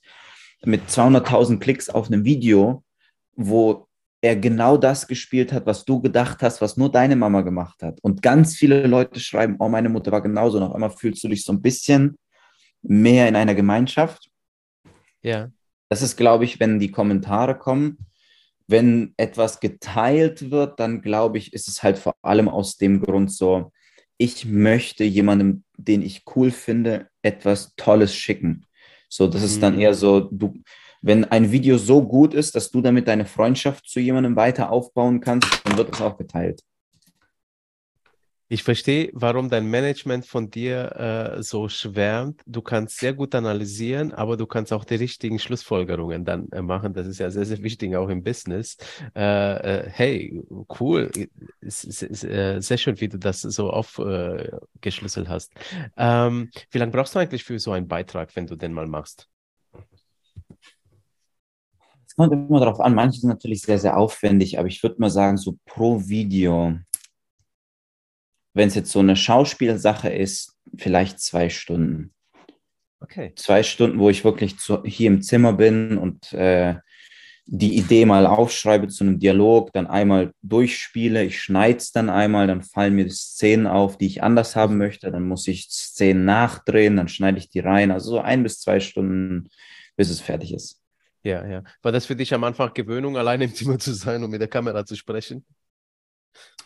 [0.65, 2.83] mit 200.000 Klicks auf einem Video,
[3.37, 3.87] wo
[4.21, 8.01] er genau das gespielt hat, was du gedacht hast, was nur deine Mama gemacht hat.
[8.03, 10.59] Und ganz viele Leute schreiben, oh, meine Mutter war genauso.
[10.59, 12.19] Und auf einmal fühlst du dich so ein bisschen
[12.83, 14.29] mehr in einer Gemeinschaft.
[15.23, 15.51] Ja.
[15.89, 17.99] Das ist, glaube ich, wenn die Kommentare kommen.
[18.67, 23.33] Wenn etwas geteilt wird, dann glaube ich, ist es halt vor allem aus dem Grund
[23.33, 23.73] so,
[24.19, 28.67] ich möchte jemandem, den ich cool finde, etwas Tolles schicken.
[29.09, 29.81] So, das ist dann mhm.
[29.81, 30.55] eher so, du,
[31.01, 35.21] wenn ein Video so gut ist, dass du damit deine Freundschaft zu jemandem weiter aufbauen
[35.21, 36.63] kannst, dann wird es auch geteilt.
[38.51, 42.41] Ich verstehe, warum dein Management von dir äh, so schwärmt.
[42.47, 46.95] Du kannst sehr gut analysieren, aber du kannst auch die richtigen Schlussfolgerungen dann äh, machen.
[46.95, 48.79] Das ist ja sehr, sehr wichtig, auch im Business.
[49.15, 50.43] Äh, äh hey,
[50.81, 51.11] cool.
[51.61, 55.53] Ist, ist, ist, äh, sehr schön, wie du das so aufgeschlüsselt äh, hast.
[55.99, 59.29] Ähm, wie lange brauchst du eigentlich für so einen Beitrag, wenn du den mal machst?
[62.07, 62.95] Es kommt immer darauf an.
[62.95, 66.79] Manche sind natürlich sehr, sehr aufwendig, aber ich würde mal sagen, so pro Video
[68.59, 72.13] wenn es jetzt so eine Schauspielsache ist, vielleicht zwei Stunden.
[73.01, 73.33] Okay.
[73.37, 76.75] Zwei Stunden, wo ich wirklich zu, hier im Zimmer bin und äh,
[77.47, 82.47] die Idee mal aufschreibe zu einem Dialog, dann einmal durchspiele, ich schneide es dann einmal,
[82.47, 86.27] dann fallen mir die Szenen auf, die ich anders haben möchte, dann muss ich Szenen
[86.27, 87.91] nachdrehen, dann schneide ich die rein.
[87.91, 89.49] Also so ein bis zwei Stunden,
[89.97, 90.83] bis es fertig ist.
[91.23, 91.63] Ja, ja.
[91.83, 94.49] War das für dich am Anfang Gewöhnung, allein im Zimmer zu sein und mit der
[94.49, 95.47] Kamera zu sprechen?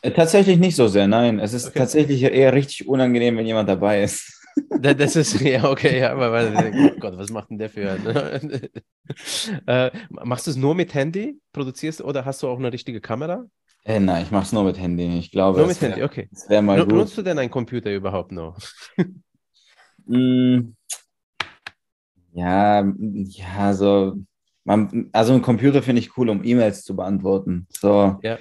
[0.02, 1.38] Äh, tatsächlich nicht so sehr, nein.
[1.38, 1.78] Es ist okay.
[1.78, 4.40] tatsächlich eher richtig unangenehm, wenn jemand dabei ist.
[4.80, 8.68] Das ist, ja, okay, ja, aber oh Gott, was macht denn der für ein,
[9.66, 13.46] äh, Machst du es nur mit Handy, produzierst oder hast du auch eine richtige Kamera?
[13.84, 15.18] Äh, nein, ich mache es nur mit Handy.
[15.18, 16.28] Ich glaube, nur mit wär, Handy, okay.
[16.48, 16.94] Mal N gut.
[16.94, 18.58] Nutzt du denn einen Computer überhaupt noch?
[20.04, 20.74] mm,
[22.32, 24.16] ja, ja, so,
[24.64, 27.66] man, also ein Computer finde ich cool, um E-Mails zu beantworten.
[27.70, 28.38] So, ja.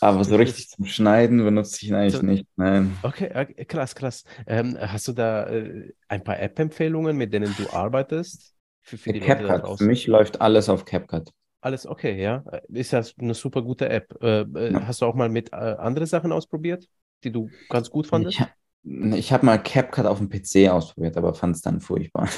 [0.00, 2.46] Aber so richtig zum Schneiden benutze ich ihn eigentlich so, nicht.
[2.56, 2.96] Nein.
[3.02, 4.24] Okay, krass, krass.
[4.46, 8.54] Ähm, hast du da äh, ein paar App-Empfehlungen, mit denen du arbeitest?
[8.80, 9.78] Für, für, CapCut.
[9.78, 11.30] Für mich läuft alles auf CapCut.
[11.60, 12.42] Alles okay, ja.
[12.68, 14.12] Ist ja eine super gute App.
[14.20, 14.86] Äh, äh, ja.
[14.86, 16.88] Hast du auch mal mit äh, andere Sachen ausprobiert,
[17.22, 18.40] die du ganz gut fandest?
[18.82, 22.28] Ich, ich habe mal CapCut auf dem PC ausprobiert, aber fand es dann furchtbar.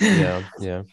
[0.00, 0.84] ja, ja.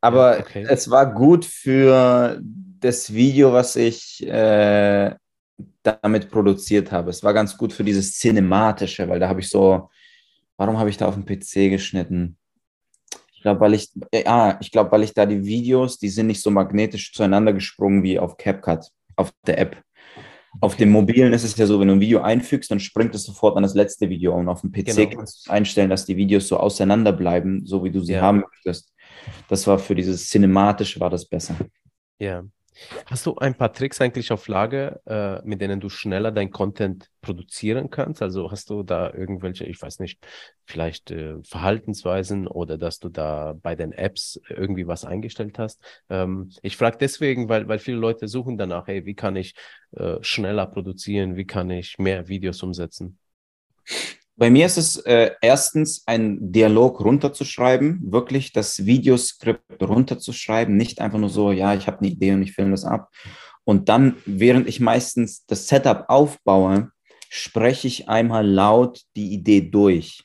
[0.00, 0.66] Aber ja, okay.
[0.68, 5.14] es war gut für das Video, was ich äh,
[5.82, 7.10] damit produziert habe.
[7.10, 9.90] Es war ganz gut für dieses Cinematische, weil da habe ich so,
[10.56, 12.36] warum habe ich da auf dem PC geschnitten?
[13.34, 16.40] Ich glaube, weil ich, ja, ich glaube, weil ich da die Videos, die sind nicht
[16.40, 19.82] so magnetisch zueinander gesprungen wie auf CapCut, auf der App.
[20.60, 23.24] Auf dem mobilen ist es ja so, wenn du ein Video einfügst, dann springt es
[23.24, 24.34] sofort an das letzte Video.
[24.34, 25.16] Und auf dem PC genau.
[25.16, 28.20] kannst du einstellen, dass die Videos so auseinander bleiben, so wie du sie ja.
[28.20, 28.92] haben möchtest.
[29.48, 31.56] Das war für dieses Cinematische war das besser.
[32.18, 32.44] Ja,
[33.06, 37.10] Hast du ein paar Tricks eigentlich auf Lage, äh, mit denen du schneller dein Content
[37.20, 38.22] produzieren kannst?
[38.22, 40.26] Also hast du da irgendwelche, ich weiß nicht,
[40.64, 45.82] vielleicht äh, Verhaltensweisen oder dass du da bei den Apps irgendwie was eingestellt hast?
[46.08, 49.54] Ähm, ich frage deswegen, weil, weil viele Leute suchen danach, hey, wie kann ich
[49.92, 51.36] äh, schneller produzieren?
[51.36, 53.18] Wie kann ich mehr Videos umsetzen?
[54.36, 61.18] Bei mir ist es äh, erstens ein Dialog runterzuschreiben, wirklich das Videoskript runterzuschreiben, nicht einfach
[61.18, 63.10] nur so, ja, ich habe eine Idee und ich filme das ab.
[63.64, 66.90] Und dann, während ich meistens das Setup aufbaue,
[67.28, 70.24] spreche ich einmal laut die Idee durch,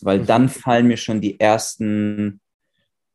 [0.00, 0.26] weil mhm.
[0.26, 2.40] dann fallen mir schon die ersten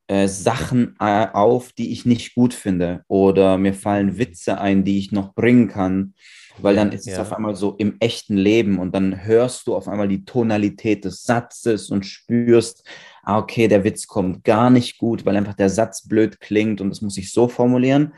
[0.07, 4.99] äh, Sachen äh, auf, die ich nicht gut finde oder mir fallen Witze ein, die
[4.99, 6.13] ich noch bringen kann
[6.59, 7.13] weil dann ist ja.
[7.13, 11.05] es auf einmal so im echten Leben und dann hörst du auf einmal die Tonalität
[11.05, 12.87] des Satzes und spürst,
[13.23, 16.89] ah, okay, der Witz kommt gar nicht gut, weil einfach der Satz blöd klingt und
[16.89, 18.13] das muss ich so formulieren.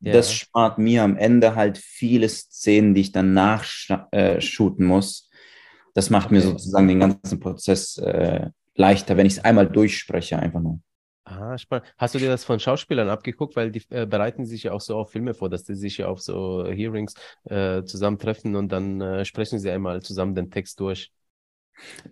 [0.00, 0.12] Ja.
[0.12, 5.30] Das spart mir am Ende halt viele Szenen, die ich dann nachshooten äh, muss.
[5.94, 6.34] Das macht okay.
[6.34, 10.80] mir sozusagen den ganzen Prozess äh, leichter, wenn ich es einmal durchspreche, einfach nur.
[11.34, 11.86] Ah, spannend.
[11.96, 13.56] Hast du dir das von Schauspielern abgeguckt?
[13.56, 16.08] Weil die äh, bereiten sich ja auch so auf Filme vor, dass die sich ja
[16.08, 17.14] auf so Hearings
[17.44, 21.10] äh, zusammentreffen und dann äh, sprechen sie einmal zusammen den Text durch.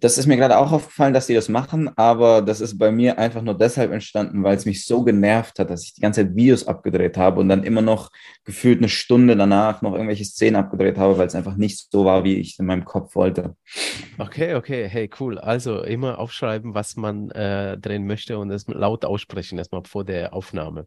[0.00, 3.18] Das ist mir gerade auch aufgefallen, dass sie das machen, aber das ist bei mir
[3.18, 6.36] einfach nur deshalb entstanden, weil es mich so genervt hat, dass ich die ganze Zeit
[6.36, 8.10] Videos abgedreht habe und dann immer noch
[8.44, 12.24] gefühlt eine Stunde danach noch irgendwelche Szenen abgedreht habe, weil es einfach nicht so war,
[12.24, 13.56] wie ich in meinem Kopf wollte.
[14.18, 15.38] Okay, okay, hey, cool.
[15.38, 20.34] Also immer aufschreiben, was man äh, drehen möchte und es laut aussprechen, erstmal vor der
[20.34, 20.86] Aufnahme.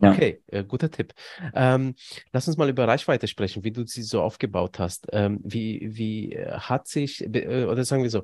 [0.00, 0.60] Okay, ja.
[0.60, 1.12] äh, guter Tipp.
[1.54, 1.94] Ähm,
[2.32, 5.08] lass uns mal über Reichweite sprechen, wie du sie so aufgebaut hast.
[5.12, 8.19] Ähm, wie, wie hat sich, äh, oder sagen wir so,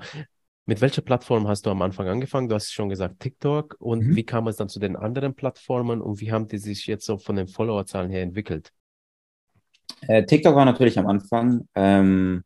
[0.67, 2.49] mit welcher Plattform hast du am Anfang angefangen?
[2.49, 3.77] Du hast schon gesagt TikTok.
[3.79, 4.17] Und mhm.
[4.17, 7.19] wie kam es dann zu den anderen Plattformen und wie haben die sich jetzt so
[7.19, 8.73] von den Followerzahlen her entwickelt?
[10.09, 11.69] Äh, TikTok war natürlich am Anfang.
[11.75, 12.43] Ähm,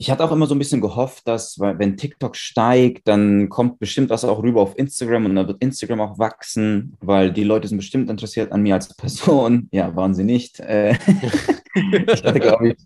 [0.00, 4.10] ich hatte auch immer so ein bisschen gehofft, dass wenn TikTok steigt, dann kommt bestimmt
[4.10, 7.78] was auch rüber auf Instagram und dann wird Instagram auch wachsen, weil die Leute sind
[7.78, 9.68] bestimmt interessiert an mir als Person.
[9.72, 10.60] Ja, waren sie nicht.
[10.60, 10.92] Äh,
[11.74, 12.76] ich hatte, glaube ich,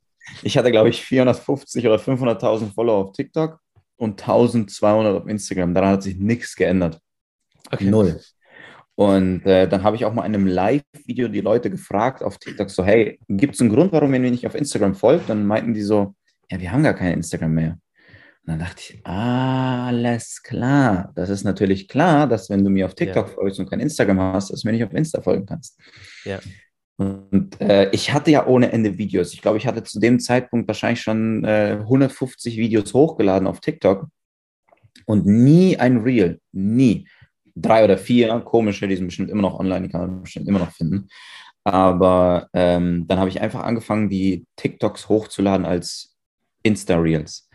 [0.43, 3.61] ich hatte, glaube ich, 450 oder 500.000 Follower auf TikTok
[3.97, 5.75] und 1200 auf Instagram.
[5.75, 7.01] Daran hat sich nichts geändert.
[7.71, 7.85] Okay.
[7.85, 8.21] Null.
[8.95, 12.71] Und äh, dann habe ich auch mal in einem Live-Video die Leute gefragt auf TikTok
[12.71, 15.31] so, hey, gibt es einen Grund, warum ihr mir nicht auf Instagram folgt?
[15.31, 16.15] Dann meinten die so,
[16.51, 17.79] ja, wir haben gar kein Instagram mehr.
[18.45, 21.13] Und dann dachte ich, alles klar.
[21.15, 23.35] Das ist natürlich klar, dass wenn du mir auf TikTok ja.
[23.35, 25.81] folgst und kein Instagram hast, dass du mir nicht auf Insta folgen kannst.
[26.25, 26.41] Ja.
[26.97, 29.33] Und äh, ich hatte ja ohne Ende Videos.
[29.33, 34.07] Ich glaube, ich hatte zu dem Zeitpunkt wahrscheinlich schon äh, 150 Videos hochgeladen auf TikTok
[35.07, 37.09] und nie ein Reel, nie.
[37.55, 40.61] Drei oder vier komische, die sind bestimmt immer noch online, die kann man bestimmt immer
[40.61, 41.09] noch finden.
[41.65, 46.17] Aber ähm, dann habe ich einfach angefangen, die TikToks hochzuladen als
[46.63, 47.49] Insta-Reels.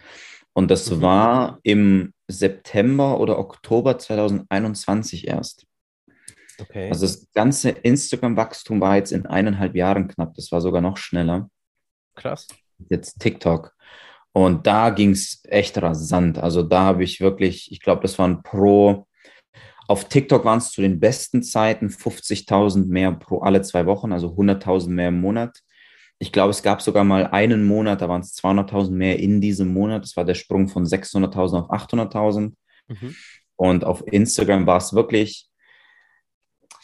[0.54, 1.02] Und das mhm.
[1.02, 5.66] war im September oder Oktober 2021 erst.
[6.60, 6.90] Okay.
[6.90, 10.34] Also das ganze Instagram-Wachstum war jetzt in eineinhalb Jahren knapp.
[10.36, 11.50] Das war sogar noch schneller.
[12.16, 12.48] Krass.
[12.90, 13.76] Jetzt TikTok.
[14.34, 16.38] Und da ging es echt rasant.
[16.38, 19.08] Also da habe ich wirklich, ich glaube, das waren pro,
[19.88, 24.30] auf TikTok waren es zu den besten Zeiten 50.000 mehr pro alle zwei Wochen, also
[24.30, 25.62] 100.000 mehr im Monat.
[26.20, 29.70] Ich glaube, es gab sogar mal einen Monat, da waren es 200.000 mehr in diesem
[29.72, 30.04] Monat.
[30.04, 32.54] Das war der Sprung von 600.000 auf 800.000.
[32.88, 33.16] Mhm.
[33.56, 35.48] Und auf Instagram war es wirklich,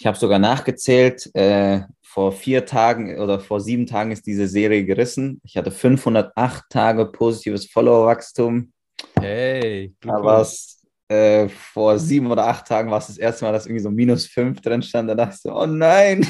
[0.04, 4.84] ich habe sogar nachgezählt, äh, vor vier Tagen oder vor sieben Tagen ist diese Serie
[4.84, 5.40] gerissen.
[5.46, 8.74] Ich hatte 508 Tage positives Followerwachstum.
[9.18, 13.54] Hey, da war es äh, vor sieben oder acht Tagen war es das erste Mal,
[13.54, 15.10] dass irgendwie so minus fünf drin stand.
[15.10, 16.28] Da dachte ich so, oh nein,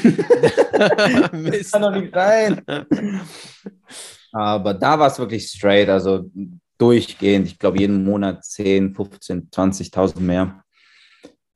[0.72, 2.62] das kann doch nicht sein.
[4.30, 6.30] Aber da war es wirklich straight, also
[6.78, 7.48] durchgehend.
[7.48, 10.63] Ich glaube, jeden Monat 10, 15, 20.000 mehr.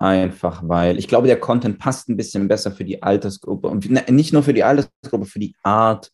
[0.01, 4.33] Einfach weil ich glaube, der Content passt ein bisschen besser für die Altersgruppe und nicht
[4.33, 6.13] nur für die Altersgruppe, für die Art,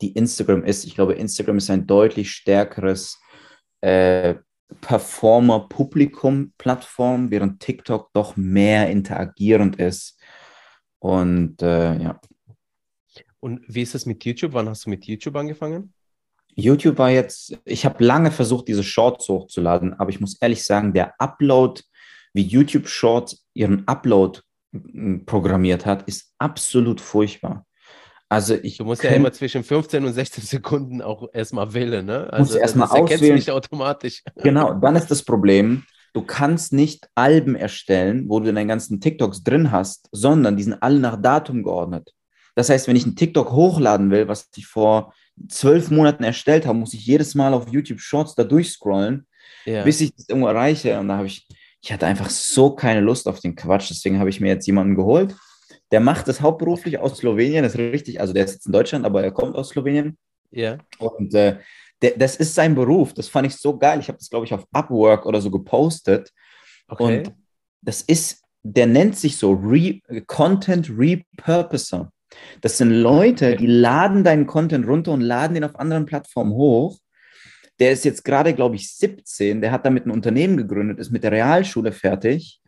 [0.00, 0.84] die Instagram ist.
[0.84, 3.20] Ich glaube, Instagram ist ein deutlich stärkeres
[3.80, 4.36] äh,
[4.80, 10.20] Performer-Publikum-Plattform, während TikTok doch mehr interagierend ist.
[11.00, 12.20] Und äh, ja.
[13.40, 14.54] Und wie ist es mit YouTube?
[14.54, 15.92] Wann hast du mit YouTube angefangen?
[16.56, 20.92] YouTube war jetzt, ich habe lange versucht, diese Shorts hochzuladen, aber ich muss ehrlich sagen,
[20.92, 21.82] der Upload,
[22.34, 24.40] wie YouTube Shorts ihren Upload
[25.24, 27.64] programmiert hat, ist absolut furchtbar.
[28.28, 32.32] Also ich du musst ja immer zwischen 15 und 16 Sekunden auch erstmal wählen, ne?
[32.32, 34.22] Also erstmal das erkennst du nicht automatisch.
[34.42, 39.44] Genau, dann ist das Problem, du kannst nicht Alben erstellen, wo du deine ganzen TikToks
[39.44, 42.10] drin hast, sondern die sind alle nach Datum geordnet.
[42.54, 45.12] Das heißt, wenn ich einen TikTok hochladen will, was ich vor
[45.48, 49.26] zwölf Monaten erstellt habe, muss ich jedes Mal auf YouTube Shorts da durchscrollen,
[49.64, 49.82] ja.
[49.82, 50.98] bis ich das irgendwo erreiche.
[50.98, 51.46] Und da habe ich,
[51.84, 53.90] ich hatte einfach so keine Lust auf den Quatsch.
[53.90, 55.36] Deswegen habe ich mir jetzt jemanden geholt.
[55.92, 57.62] Der macht das hauptberuflich aus Slowenien.
[57.62, 60.16] Das ist richtig, also der ist jetzt in Deutschland, aber er kommt aus Slowenien.
[60.50, 60.78] Ja.
[60.98, 61.58] Und äh,
[62.00, 63.12] der, das ist sein Beruf.
[63.12, 64.00] Das fand ich so geil.
[64.00, 66.32] Ich habe das, glaube ich, auf Upwork oder so gepostet.
[66.88, 67.18] Okay.
[67.18, 67.34] Und
[67.82, 72.10] das ist, der nennt sich so Re Content Repurposer.
[72.62, 76.96] Das sind Leute, die laden deinen Content runter und laden den auf anderen Plattformen hoch.
[77.78, 79.60] Der ist jetzt gerade, glaube ich, 17.
[79.60, 82.60] Der hat damit ein Unternehmen gegründet, ist mit der Realschule fertig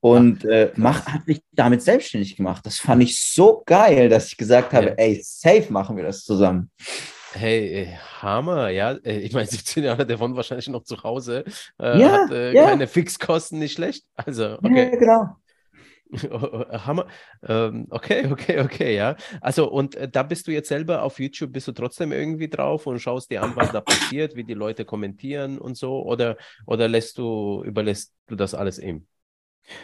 [0.00, 2.64] und äh, macht, hat sich damit selbstständig gemacht.
[2.64, 4.94] Das fand ich so geil, dass ich gesagt habe, ja.
[4.94, 6.70] ey, safe machen wir das zusammen.
[7.32, 7.86] Hey, äh,
[8.22, 8.92] Hammer, ja.
[8.92, 11.44] Äh, ich meine, 17 Jahre, der wohnt wahrscheinlich noch zu Hause.
[11.80, 12.66] Äh, ja, hat äh, ja.
[12.66, 14.04] keine Fixkosten, nicht schlecht.
[14.14, 14.90] Also, okay.
[14.92, 15.36] Ja, genau.
[16.86, 17.06] Hammer.
[17.46, 19.16] Ähm, okay, okay, okay, ja.
[19.40, 22.86] Also, und äh, da bist du jetzt selber auf YouTube, bist du trotzdem irgendwie drauf
[22.86, 26.36] und schaust dir an, was da passiert, wie die Leute kommentieren und so, oder,
[26.66, 29.06] oder lässt du, überlässt du das alles ihm?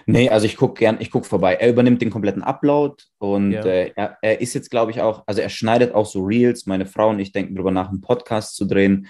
[0.06, 1.54] Nee, also ich gucke gern, ich gucke vorbei.
[1.54, 3.64] Er übernimmt den kompletten Upload und ja.
[3.64, 6.66] äh, er, er, ist jetzt, glaube ich, auch, also er schneidet auch so Reels.
[6.66, 9.08] Meine Frau und ich denken darüber nach, einen Podcast zu drehen.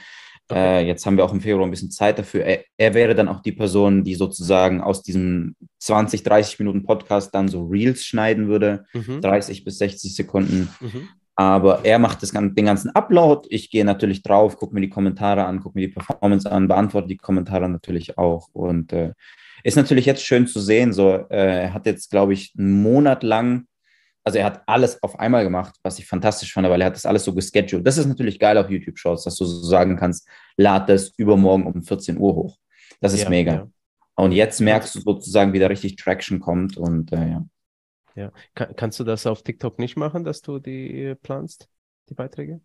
[0.49, 0.83] Okay.
[0.83, 2.45] Äh, jetzt haben wir auch im Februar ein bisschen Zeit dafür.
[2.45, 7.35] Er, er, wäre dann auch die Person, die sozusagen aus diesem 20, 30 Minuten Podcast
[7.35, 9.23] dann so Reels schneiden würde, mhm.
[9.23, 10.69] 30 bis 60 Sekunden.
[10.81, 11.09] Mhm.
[11.37, 13.49] Aber er macht das, den ganzen Upload.
[13.51, 17.09] Ich gehe natürlich drauf, gucke mir die Kommentare an, gucke mir die Performance an, beantworte
[17.09, 18.49] die Kommentare natürlich auch.
[18.53, 19.13] Und äh,
[19.65, 20.93] ist natürlich jetzt schön zu sehen.
[20.93, 23.67] So, äh, er hat jetzt, glaube ich, einen Monat lang
[24.25, 27.05] also er hat alles auf einmal gemacht, was ich fantastisch fand, weil er hat das
[27.05, 27.87] alles so gescheduled.
[27.87, 31.83] Das ist natürlich geil auf YouTube-Shows, dass du so sagen kannst, lad das übermorgen um
[31.83, 32.59] 14 Uhr hoch.
[33.01, 33.53] Das ist ja, mega.
[33.53, 33.69] Ja.
[34.17, 37.47] Und jetzt merkst du sozusagen, wie da richtig Traction kommt und äh, ja.
[38.17, 41.69] Ja, Kann, kannst du das auf TikTok nicht machen, dass du die planst,
[42.09, 42.61] die Beiträge?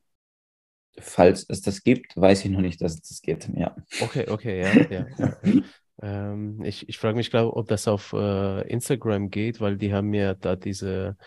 [1.00, 3.50] Falls es das gibt, weiß ich noch nicht, dass es das geht.
[3.56, 3.76] Ja.
[4.00, 5.08] Okay, okay, ja, ja.
[5.18, 5.64] ja.
[6.02, 10.14] Ähm, ich ich frage mich, glaube ob das auf äh, Instagram geht, weil die haben
[10.14, 11.18] ja da diese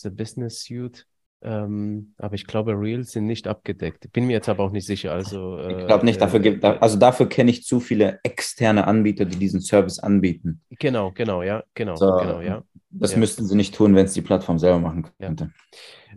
[0.00, 1.06] The Business Suite.
[1.40, 4.10] Ähm, aber ich glaube, Reels sind nicht abgedeckt.
[4.12, 5.12] Bin mir jetzt aber auch nicht sicher.
[5.12, 9.24] Also, äh, ich glaube nicht, dafür gibt, also dafür kenne ich zu viele externe Anbieter,
[9.24, 10.60] die diesen Service anbieten.
[10.70, 12.64] Genau, genau, ja, genau, so, genau, ja.
[12.90, 13.18] Das ja.
[13.18, 15.50] müssten sie nicht tun, wenn es die Plattform selber machen könnte.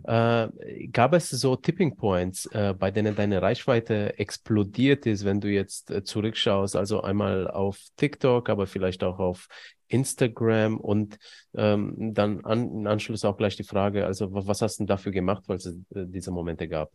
[0.04, 0.44] Ja.
[0.44, 5.48] Äh, gab es so Tipping Points, äh, bei denen deine Reichweite explodiert ist, wenn du
[5.48, 6.74] jetzt äh, zurückschaust?
[6.74, 9.46] Also einmal auf TikTok, aber vielleicht auch auf
[9.92, 11.18] Instagram und
[11.54, 15.44] ähm, dann an, im Anschluss auch gleich die Frage, also was hast du dafür gemacht,
[15.46, 15.74] weil es äh,
[16.06, 16.90] diese Momente gab?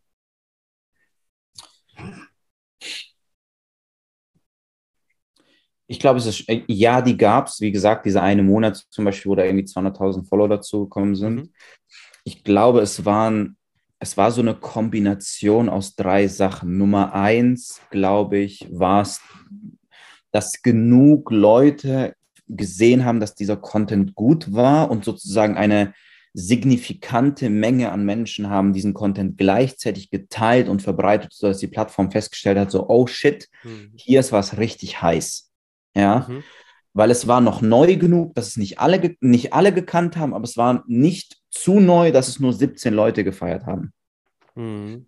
[5.89, 7.61] Ich glaube, es ist, äh, ja, die gab es.
[7.61, 11.35] Wie gesagt, dieser eine Monat zum Beispiel, wo da irgendwie 200.000 Follower dazu gekommen sind.
[11.35, 11.53] Mhm
[12.27, 13.55] ich glaube, es waren,
[13.99, 16.77] es war so eine Kombination aus drei Sachen.
[16.77, 19.21] Nummer eins, glaube ich, war es,
[20.33, 22.16] dass genug Leute
[22.47, 25.93] gesehen haben, dass dieser Content gut war und sozusagen eine
[26.33, 32.59] signifikante Menge an Menschen haben diesen Content gleichzeitig geteilt und verbreitet, sodass die Plattform festgestellt
[32.59, 33.91] hat, so, oh shit, mhm.
[33.95, 35.51] hier ist was richtig heiß.
[35.95, 36.27] Ja.
[36.29, 36.43] Mhm
[36.97, 40.45] weil es war noch neu genug, dass es nicht alle, nicht alle gekannt haben, aber
[40.45, 43.93] es war nicht zu neu, dass es nur 17 Leute gefeiert haben.
[44.55, 45.05] Mhm.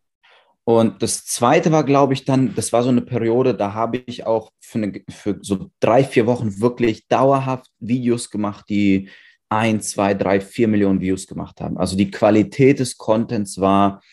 [0.69, 4.27] Und das zweite war, glaube ich, dann, das war so eine Periode, da habe ich
[4.27, 9.09] auch für, eine, für so drei, vier Wochen wirklich dauerhaft Videos gemacht, die
[9.49, 11.79] ein, zwei, drei, vier Millionen Views gemacht haben.
[11.79, 14.03] Also die Qualität des Contents war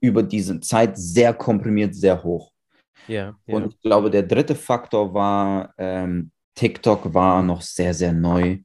[0.00, 2.52] über diese Zeit sehr komprimiert, sehr hoch.
[3.06, 3.54] Ja, ja.
[3.54, 8.60] Und ich glaube, der dritte Faktor war, ähm, TikTok war noch sehr, sehr neu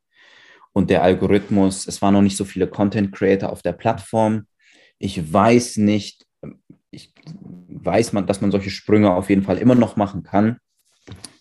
[0.72, 4.48] und der Algorithmus, es waren noch nicht so viele Content Creator auf der Plattform.
[4.98, 6.26] Ich weiß nicht,
[6.94, 7.14] ich
[7.68, 10.58] weiß man, dass man solche Sprünge auf jeden Fall immer noch machen kann.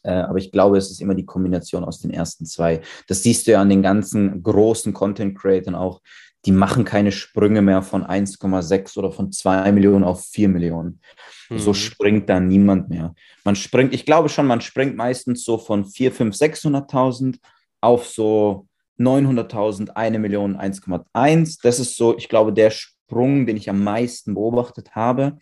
[0.03, 2.80] Äh, aber ich glaube, es ist immer die Kombination aus den ersten zwei.
[3.07, 6.00] Das siehst du ja an den ganzen großen Content-Creatern auch.
[6.44, 11.00] Die machen keine Sprünge mehr von 1,6 oder von 2 Millionen auf 4 Millionen.
[11.48, 11.59] Mhm.
[11.59, 13.14] So springt da niemand mehr.
[13.44, 17.38] Man springt, ich glaube schon, man springt meistens so von 4, 5, 600.000
[17.80, 18.66] auf so
[18.98, 21.59] 900.000, 1 Million, 1,1.
[21.62, 22.72] Das ist so, ich glaube, der
[23.12, 25.38] Sprung, den ich am meisten beobachtet habe.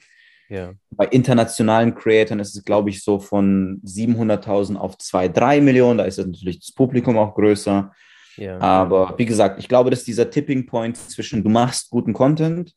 [0.48, 0.74] Ja.
[0.90, 5.98] Bei internationalen Creatoren ist es, glaube ich, so von 700.000 auf 2, 3 Millionen.
[5.98, 7.92] Da ist natürlich das Publikum auch größer.
[8.36, 8.58] Ja.
[8.58, 12.74] Aber wie gesagt, ich glaube, dass dieser Tipping Point zwischen du machst guten Content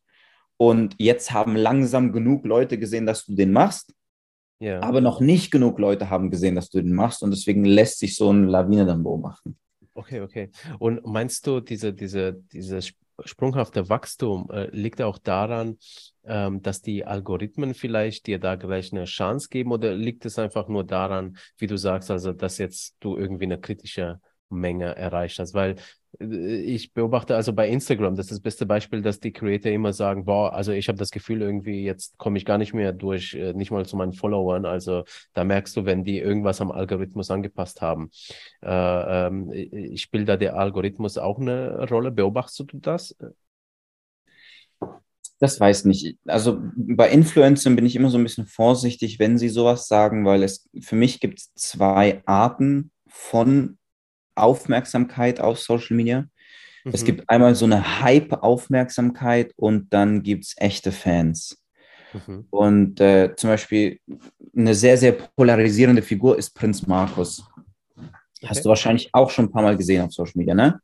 [0.58, 3.94] und jetzt haben langsam genug Leute gesehen, dass du den machst.
[4.60, 4.80] Ja.
[4.82, 7.24] Aber noch nicht genug Leute haben gesehen, dass du den machst.
[7.24, 9.58] Und deswegen lässt sich so eine Lawine dann beobachten.
[9.96, 10.50] Okay, okay.
[10.80, 12.94] Und meinst du, diese, diese, dieses
[13.26, 15.78] sprunghafte Wachstum äh, liegt auch daran,
[16.24, 20.68] ähm, dass die Algorithmen vielleicht dir da gleich eine Chance geben oder liegt es einfach
[20.68, 25.54] nur daran, wie du sagst, also dass jetzt du irgendwie eine kritische Menge erreicht hast?
[25.54, 25.76] Weil
[26.20, 30.26] ich beobachte also bei Instagram, das ist das beste Beispiel, dass die Creator immer sagen,
[30.26, 33.54] boah, also ich habe das Gefühl, irgendwie jetzt komme ich gar nicht mehr durch, äh,
[33.54, 34.66] nicht mal zu meinen Followern.
[34.66, 38.12] Also da merkst du, wenn die irgendwas am Algorithmus angepasst haben.
[38.62, 42.12] Äh, ähm, spielt da der Algorithmus auch eine Rolle?
[42.12, 43.16] Beobachtest du das?
[45.40, 46.18] Das weiß nicht.
[46.26, 50.44] Also bei Influencern bin ich immer so ein bisschen vorsichtig, wenn sie sowas sagen, weil
[50.44, 53.78] es für mich gibt es zwei Arten von
[54.36, 56.26] Aufmerksamkeit auf Social Media.
[56.84, 56.92] Mhm.
[56.94, 61.62] Es gibt einmal so eine Hype-Aufmerksamkeit und dann gibt es echte Fans.
[62.14, 62.48] Mhm.
[62.50, 64.00] Und äh, zum Beispiel
[64.56, 67.44] eine sehr, sehr polarisierende Figur ist Prinz Markus.
[67.98, 68.48] Okay.
[68.50, 70.80] Hast du wahrscheinlich auch schon ein paar Mal gesehen auf Social Media, ne?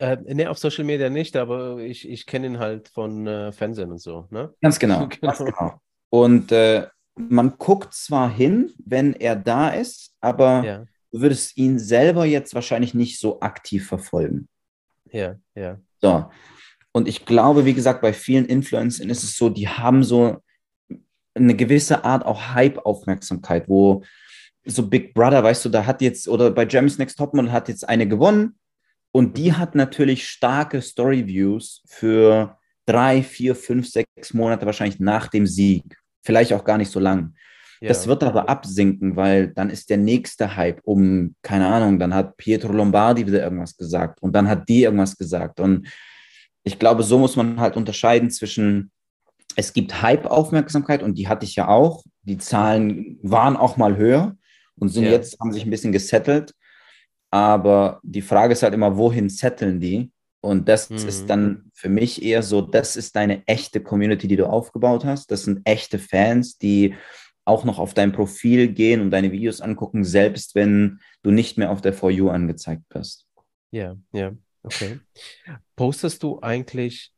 [0.00, 3.90] Äh, ne, auf Social Media nicht, aber ich, ich kenne ihn halt von äh, Fernsehen
[3.90, 4.52] und so, ne?
[4.60, 5.06] Ganz genau.
[5.08, 5.16] genau.
[5.20, 5.80] Ganz genau.
[6.10, 6.86] Und äh,
[7.16, 12.54] man guckt zwar hin, wenn er da ist, aber ja du würdest ihn selber jetzt
[12.54, 14.48] wahrscheinlich nicht so aktiv verfolgen.
[15.10, 15.78] Ja, ja.
[16.00, 16.30] So.
[16.92, 20.42] Und ich glaube, wie gesagt, bei vielen Influencern ist es so, die haben so
[21.34, 24.02] eine gewisse Art auch Hype-Aufmerksamkeit, wo
[24.64, 27.88] so Big Brother, weißt du, da hat jetzt, oder bei Jeremy's Next Topmodel hat jetzt
[27.88, 28.58] eine gewonnen
[29.12, 35.46] und die hat natürlich starke Story-Views für drei, vier, fünf, sechs Monate wahrscheinlich nach dem
[35.46, 35.98] Sieg.
[36.22, 37.34] Vielleicht auch gar nicht so lang.
[37.80, 37.88] Ja.
[37.88, 42.36] Das wird aber absinken, weil dann ist der nächste Hype um, keine Ahnung, dann hat
[42.36, 45.60] Pietro Lombardi wieder irgendwas gesagt und dann hat die irgendwas gesagt.
[45.60, 45.88] Und
[46.64, 48.90] ich glaube, so muss man halt unterscheiden zwischen,
[49.56, 52.04] es gibt Hype-Aufmerksamkeit und die hatte ich ja auch.
[52.22, 54.36] Die Zahlen waren auch mal höher
[54.76, 55.12] und sind ja.
[55.12, 56.54] jetzt, haben sich ein bisschen gesettelt.
[57.30, 60.10] Aber die Frage ist halt immer, wohin setteln die?
[60.40, 60.96] Und das mhm.
[60.96, 65.30] ist dann für mich eher so, das ist deine echte Community, die du aufgebaut hast.
[65.30, 66.94] Das sind echte Fans, die
[67.48, 71.70] auch noch auf dein Profil gehen und deine Videos angucken, selbst wenn du nicht mehr
[71.70, 73.26] auf der For You angezeigt wirst.
[73.70, 74.32] Ja, ja,
[74.62, 75.00] okay.
[75.76, 77.12] Postest du eigentlich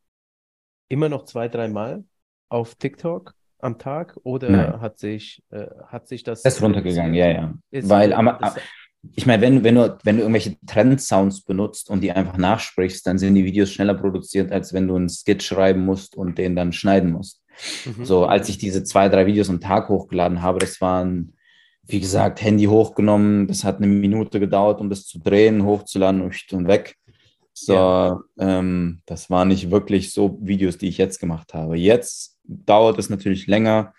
[0.89, 2.05] immer noch zwei, dreimal
[2.49, 4.81] auf TikTok am Tag oder Nein.
[4.81, 6.43] hat sich, äh, hat sich das.
[6.43, 7.55] Das ist runtergegangen, ja, ja.
[7.71, 8.39] Weil am,
[9.15, 13.19] ich meine, wenn, wenn, du, wenn du irgendwelche Trend-Sounds benutzt und die einfach nachsprichst, dann
[13.19, 16.73] sind die Videos schneller produziert, als wenn du einen Skit schreiben musst und den dann
[16.73, 17.40] schneiden musst.
[17.85, 18.05] Mhm.
[18.05, 21.35] So, als ich diese zwei, drei Videos am Tag hochgeladen habe, das waren,
[21.83, 26.69] wie gesagt, Handy hochgenommen, das hat eine Minute gedauert, um das zu drehen, hochzuladen und
[26.69, 26.97] weg.
[27.53, 28.21] So, ja.
[28.39, 31.77] ähm, das waren nicht wirklich so Videos, die ich jetzt gemacht habe.
[31.77, 33.93] Jetzt dauert es natürlich länger.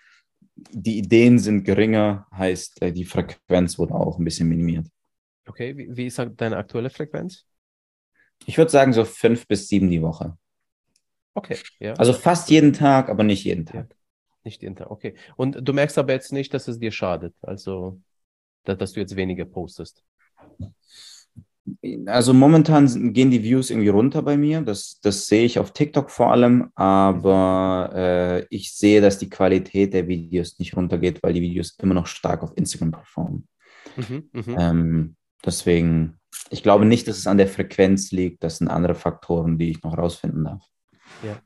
[0.54, 4.86] Die Ideen sind geringer, heißt, äh, die Frequenz wurde auch ein bisschen minimiert.
[5.46, 7.44] Okay, wie, wie ist deine aktuelle Frequenz?
[8.46, 10.36] Ich würde sagen, so fünf bis sieben die Woche.
[11.34, 11.94] Okay, ja.
[11.94, 13.90] Also fast jeden Tag, aber nicht jeden Tag.
[13.90, 13.96] Ja.
[14.44, 15.14] Nicht jeden Tag, okay.
[15.36, 18.00] Und du merkst aber jetzt nicht, dass es dir schadet, also
[18.64, 20.04] dass, du jetzt weniger postest.
[22.06, 24.62] Also momentan gehen die Views irgendwie runter bei mir.
[24.62, 29.94] Das, das sehe ich auf TikTok vor allem, aber äh, ich sehe, dass die Qualität
[29.94, 33.48] der Videos nicht runtergeht, weil die Videos immer noch stark auf Instagram performen.
[33.96, 34.70] Mhm, mh.
[34.70, 36.18] ähm, deswegen,
[36.50, 38.42] ich glaube nicht, dass es an der Frequenz liegt.
[38.42, 40.71] Das sind andere Faktoren, die ich noch rausfinden darf.
[41.22, 41.40] Ja.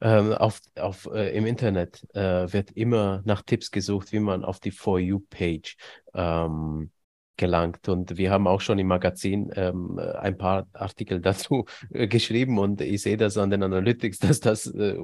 [0.00, 4.60] Ähm, auf, auf, äh, Im Internet äh, wird immer nach Tipps gesucht, wie man auf
[4.60, 5.76] die For You-Page
[6.14, 6.90] ähm,
[7.36, 7.88] gelangt.
[7.88, 12.80] Und wir haben auch schon im Magazin ähm, ein paar Artikel dazu äh, geschrieben und
[12.80, 14.96] ich sehe das an den Analytics, dass das äh,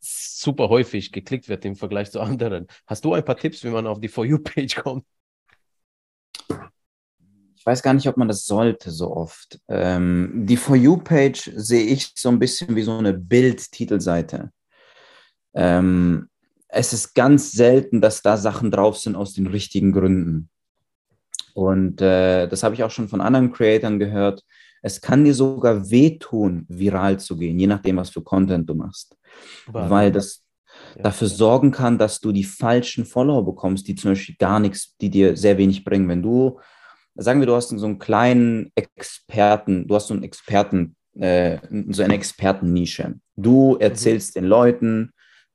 [0.00, 2.66] super häufig geklickt wird im Vergleich zu anderen.
[2.86, 5.04] Hast du ein paar Tipps, wie man auf die For You-Page kommt?
[7.62, 9.60] Ich weiß gar nicht, ob man das sollte so oft.
[9.68, 14.50] Ähm, die For You-Page sehe ich so ein bisschen wie so eine Bild-Titelseite.
[15.54, 16.28] Ähm,
[16.66, 20.50] es ist ganz selten, dass da Sachen drauf sind aus den richtigen Gründen.
[21.54, 24.42] Und äh, das habe ich auch schon von anderen Creatoren gehört.
[24.82, 29.16] Es kann dir sogar wehtun, viral zu gehen, je nachdem, was für Content du machst.
[29.68, 29.88] Wow.
[29.88, 30.42] Weil das
[30.96, 31.02] ja.
[31.04, 35.10] dafür sorgen kann, dass du die falschen Follower bekommst, die zum Beispiel gar nichts, die
[35.10, 36.08] dir sehr wenig bringen.
[36.08, 36.58] Wenn du,
[37.14, 41.58] sagen wir, du hast so einen kleinen Experten, du hast so einen Experten, äh,
[41.90, 43.14] so eine Expertennische.
[43.36, 43.80] Du mhm.
[43.80, 44.40] erzählst mhm.
[44.40, 45.12] den Leuten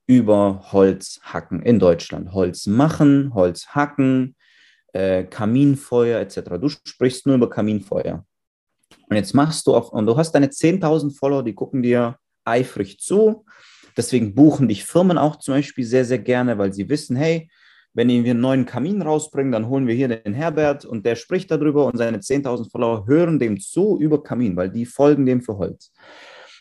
[0.08, 2.34] über Holzhacken in Deutschland.
[2.34, 4.36] Holz machen, Holz hacken,
[4.94, 6.60] äh, Kaminfeuer etc.
[6.62, 8.26] Du sprichst nur über Kaminfeuer.
[9.10, 13.00] Und jetzt machst du auch, und du hast deine 10.000 Follower, die gucken dir eifrig
[13.00, 13.46] zu.
[13.98, 17.50] Deswegen buchen dich Firmen auch zum Beispiel sehr, sehr gerne, weil sie wissen, hey,
[17.98, 21.50] wenn wir einen neuen Kamin rausbringen, dann holen wir hier den Herbert und der spricht
[21.50, 25.58] darüber und seine 10.000 Follower hören dem zu über Kamin, weil die folgen dem für
[25.58, 25.92] Holz.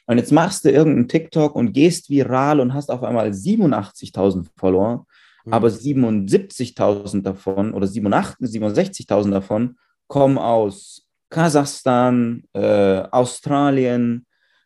[0.07, 5.05] Und jetzt machst du irgendeinen TikTok und gehst viral und hast auf einmal 87.000 Follower,
[5.45, 5.53] mhm.
[5.53, 9.77] aber 77.000 davon oder 67.000 davon
[10.07, 14.25] kommen aus Kasachstan, äh, Australien,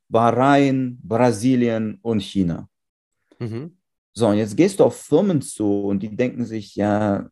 [0.09, 2.69] Bahrain, Brasilien und China.
[3.41, 3.80] Mhm.
[4.21, 7.31] So, und jetzt gehst du auf Firmen zu und die denken sich, ja,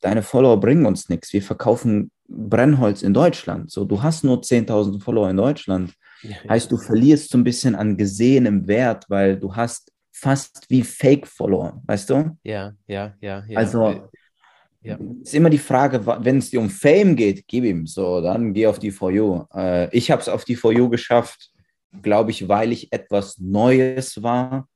[0.00, 1.30] deine Follower bringen uns nichts.
[1.34, 3.70] Wir verkaufen Brennholz in Deutschland.
[3.70, 5.92] So, du hast nur 10.000 Follower in Deutschland.
[6.22, 10.82] Ja, heißt, du verlierst so ein bisschen an gesehenem Wert, weil du hast fast wie
[10.82, 12.34] Fake-Follower, weißt du?
[12.44, 13.44] Ja, ja, ja.
[13.46, 13.58] ja.
[13.58, 14.08] Also,
[14.80, 14.98] ja.
[15.22, 18.66] ist immer die Frage, wenn es dir um Fame geht, gib ihm so, dann geh
[18.66, 19.44] auf die For You.
[19.54, 21.50] Äh, ich habe es auf die For You geschafft,
[22.00, 24.66] glaube ich, weil ich etwas Neues war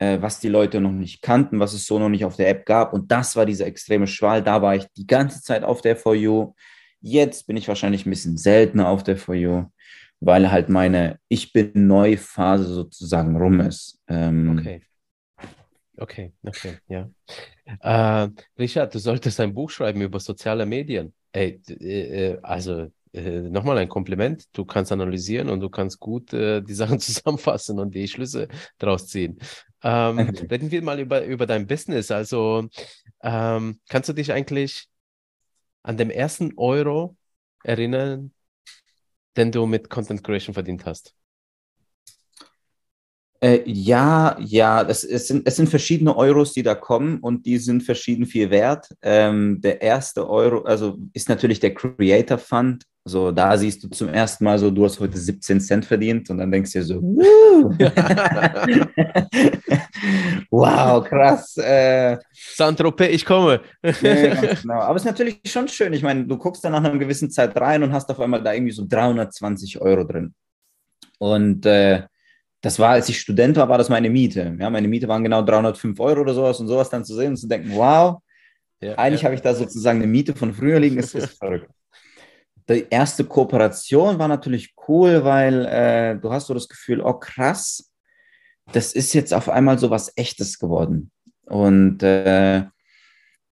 [0.00, 2.94] was die Leute noch nicht kannten, was es so noch nicht auf der App gab.
[2.94, 4.42] Und das war dieser extreme Schwall.
[4.42, 6.54] Da war ich die ganze Zeit auf der For You.
[7.02, 9.64] Jetzt bin ich wahrscheinlich ein bisschen seltener auf der For You,
[10.20, 14.00] weil halt meine Ich bin neu Phase sozusagen rum ist.
[14.08, 14.82] Ähm, okay.
[16.00, 17.10] Okay, okay, ja.
[17.80, 21.12] Äh, Richard, du solltest ein Buch schreiben über soziale Medien.
[21.30, 24.44] Ey, äh, also äh, nochmal ein Kompliment.
[24.52, 28.48] Du kannst analysieren und du kannst gut äh, die Sachen zusammenfassen und die Schlüsse
[28.78, 29.38] daraus ziehen.
[29.82, 30.18] Ähm,
[30.50, 32.10] reden wir mal über, über dein Business.
[32.10, 32.68] Also
[33.22, 34.88] ähm, kannst du dich eigentlich
[35.82, 37.16] an den ersten Euro
[37.64, 38.32] erinnern,
[39.36, 41.14] den du mit Content Creation verdient hast?
[43.42, 47.56] Äh, ja, ja, das, es, sind, es sind verschiedene Euros, die da kommen und die
[47.56, 48.88] sind verschieden viel wert.
[49.00, 52.84] Ähm, der erste Euro, also ist natürlich der Creator Fund.
[53.10, 56.38] So, da siehst du zum ersten Mal so, du hast heute 17 Cent verdient und
[56.38, 56.94] dann denkst du dir so,
[60.50, 61.56] wow, krass.
[61.56, 63.62] Äh, Saint-Tropez, ich komme.
[63.82, 64.74] ja, genau.
[64.74, 65.92] Aber es ist natürlich schon schön.
[65.92, 68.52] Ich meine, du guckst dann nach einer gewissen Zeit rein und hast auf einmal da
[68.52, 70.32] irgendwie so 320 Euro drin.
[71.18, 72.04] Und äh,
[72.60, 74.56] das war, als ich Student war, war das meine Miete.
[74.60, 77.38] Ja, meine Miete waren genau 305 Euro oder sowas und sowas dann zu sehen und
[77.38, 78.18] zu denken, wow,
[78.80, 79.26] ja, eigentlich ja.
[79.26, 81.68] habe ich da sozusagen eine Miete von früher liegen, ist, ist verrückt.
[82.70, 87.90] Die erste Kooperation war natürlich cool, weil äh, du hast so das Gefühl, oh krass,
[88.72, 91.10] das ist jetzt auf einmal so was Echtes geworden.
[91.46, 92.64] Und äh,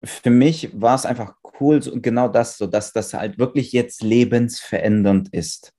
[0.04, 4.02] für mich war es einfach cool, so, genau das, so dass das halt wirklich jetzt
[4.02, 5.72] lebensverändernd ist.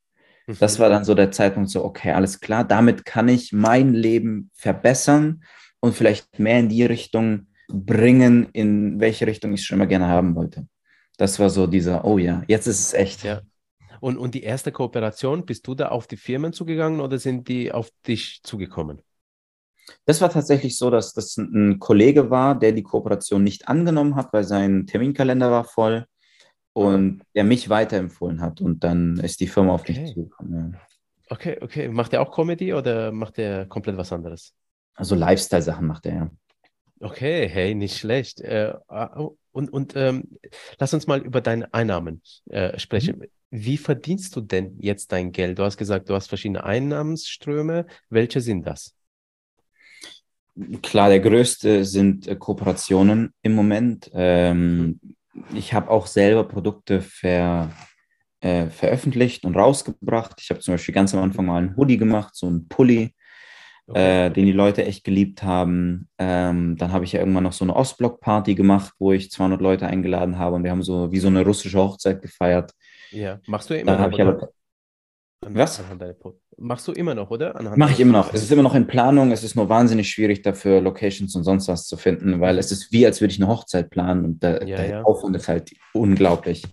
[0.59, 4.49] Das war dann so der Zeitpunkt so, okay, alles klar, damit kann ich mein Leben
[4.55, 5.43] verbessern
[5.79, 10.35] und vielleicht mehr in die Richtung bringen, in welche Richtung ich schon immer gerne haben
[10.35, 10.67] wollte.
[11.19, 13.25] Das war so dieser, oh ja, jetzt ist es echt.
[13.25, 13.41] Ja.
[13.99, 17.73] Und, und die erste Kooperation, bist du da auf die Firmen zugegangen oder sind die
[17.73, 19.01] auf dich zugekommen?
[20.05, 24.31] Das war tatsächlich so, dass das ein Kollege war, der die Kooperation nicht angenommen hat,
[24.31, 26.05] weil sein Terminkalender war voll
[26.71, 29.99] und der mich weiterempfohlen hat und dann ist die Firma auf okay.
[29.99, 30.71] mich zugekommen.
[30.71, 30.79] Ja.
[31.31, 31.89] Okay, okay.
[31.89, 34.53] Macht er auch Comedy oder macht er komplett was anderes?
[34.95, 36.31] Also Lifestyle-Sachen macht er, ja.
[37.01, 38.39] Okay, hey, nicht schlecht.
[38.39, 40.39] Äh, ah, oh, und und ähm,
[40.79, 43.19] lass uns mal über deine Einnahmen äh, sprechen.
[43.19, 43.25] Mhm.
[43.51, 45.59] Wie verdienst du denn jetzt dein Geld?
[45.59, 47.85] Du hast gesagt, du hast verschiedene Einnahmensströme.
[48.09, 48.95] Welche sind das?
[50.81, 54.09] Klar, der größte sind äh, Kooperationen im Moment.
[54.13, 55.15] Ähm, mhm
[55.53, 57.71] ich habe auch selber Produkte ver,
[58.41, 60.39] äh, veröffentlicht und rausgebracht.
[60.41, 63.15] Ich habe zum Beispiel ganz am Anfang mal einen Hoodie gemacht, so einen Pulli,
[63.89, 64.27] okay.
[64.27, 66.09] äh, den die Leute echt geliebt haben.
[66.17, 69.87] Ähm, dann habe ich ja irgendwann noch so eine Ostblock-Party gemacht, wo ich 200 Leute
[69.87, 72.71] eingeladen habe und wir haben so wie so eine russische Hochzeit gefeiert.
[73.11, 73.93] Ja, machst du immer.
[73.93, 74.49] Dann habe ich aber
[75.41, 75.81] was?
[76.57, 77.57] Machst du immer noch, oder?
[77.77, 78.33] Mache ich immer noch.
[78.33, 79.31] Es ist immer noch in Planung.
[79.31, 82.91] Es ist nur wahnsinnig schwierig dafür, Locations und sonst was zu finden, weil es ist
[82.91, 85.01] wie, als würde ich eine Hochzeit planen und der, ja, der ja.
[85.03, 86.63] Aufwand ist halt unglaublich.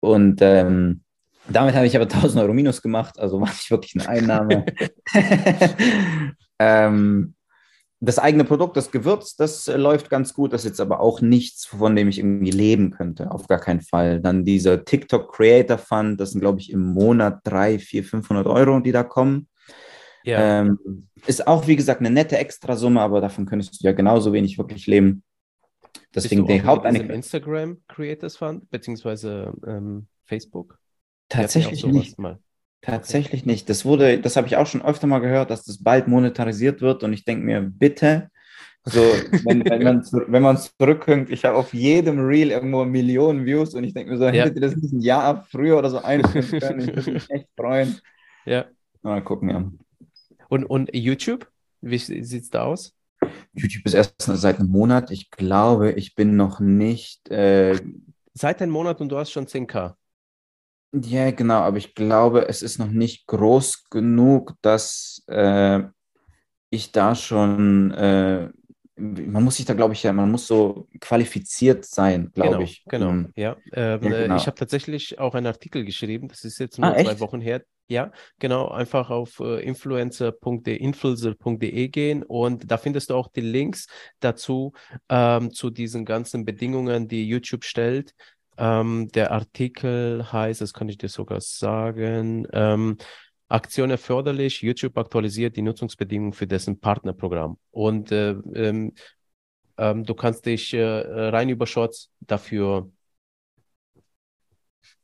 [0.00, 1.02] Und ähm,
[1.48, 4.66] damit habe ich aber 1000 Euro minus gemacht, also war nicht wirklich eine Einnahme.
[6.58, 7.34] ähm,
[8.00, 10.52] das eigene Produkt, das Gewürz, das äh, läuft ganz gut.
[10.52, 13.30] Das ist jetzt aber auch nichts, von dem ich irgendwie leben könnte.
[13.30, 14.20] Auf gar keinen Fall.
[14.20, 18.80] Dann dieser TikTok Creator Fund, das sind, glaube ich, im Monat drei, vier, 500 Euro,
[18.80, 19.48] die da kommen.
[20.24, 20.60] Ja.
[20.60, 24.58] Ähm, ist auch, wie gesagt, eine nette Extrasumme, aber davon könntest du ja genauso wenig
[24.58, 25.22] wirklich leben.
[26.14, 27.10] Deswegen der Haupteinkommen.
[27.10, 30.78] Instagram Creators Fund, beziehungsweise ähm, Facebook?
[31.28, 32.18] Tatsächlich nicht.
[32.18, 32.38] Mal.
[32.80, 33.68] Tatsächlich nicht.
[33.68, 37.02] Das wurde, das habe ich auch schon öfter mal gehört, dass das bald monetarisiert wird
[37.02, 38.30] und ich denke mir, bitte,
[38.84, 39.00] so,
[39.44, 43.82] wenn, wenn man wenn man zurückkommt, ich habe auf jedem Reel irgendwo Millionen Views und
[43.82, 44.44] ich denke mir so, ja.
[44.44, 47.48] hättet ihr das nicht ein Jahr früher oder so einführen können, ich würde mich echt
[47.56, 47.98] freuen.
[48.44, 48.66] Ja.
[49.02, 49.70] Mal gucken, ja.
[50.48, 51.50] Und, und YouTube,
[51.80, 52.94] wie sieht es da aus?
[53.52, 55.10] YouTube ist erst seit einem Monat.
[55.10, 57.28] Ich glaube, ich bin noch nicht.
[57.30, 57.80] Äh,
[58.34, 59.94] seit einem Monat und du hast schon 10k.
[60.92, 65.82] Ja, genau, aber ich glaube, es ist noch nicht groß genug, dass äh,
[66.70, 68.48] ich da schon, äh,
[68.96, 72.84] man muss sich da, glaube ich, ja, man muss so qualifiziert sein, glaube genau, ich.
[72.86, 73.56] Genau, um, ja.
[73.72, 74.36] Ähm, ja genau.
[74.36, 77.20] Ich habe tatsächlich auch einen Artikel geschrieben, das ist jetzt nur ah, zwei echt?
[77.20, 77.62] Wochen her.
[77.88, 78.10] Ja,
[78.40, 83.86] genau, einfach auf äh, influencer.de, influencer.de gehen und da findest du auch die Links
[84.18, 84.72] dazu,
[85.08, 88.12] ähm, zu diesen ganzen Bedingungen, die YouTube stellt.
[88.58, 92.96] Ähm, der Artikel heißt, das kann ich dir sogar sagen, ähm,
[93.48, 97.58] Aktion erforderlich, YouTube aktualisiert die Nutzungsbedingungen für dessen Partnerprogramm.
[97.70, 98.94] Und äh, ähm,
[99.78, 102.90] ähm du kannst dich äh, rein über Shorts dafür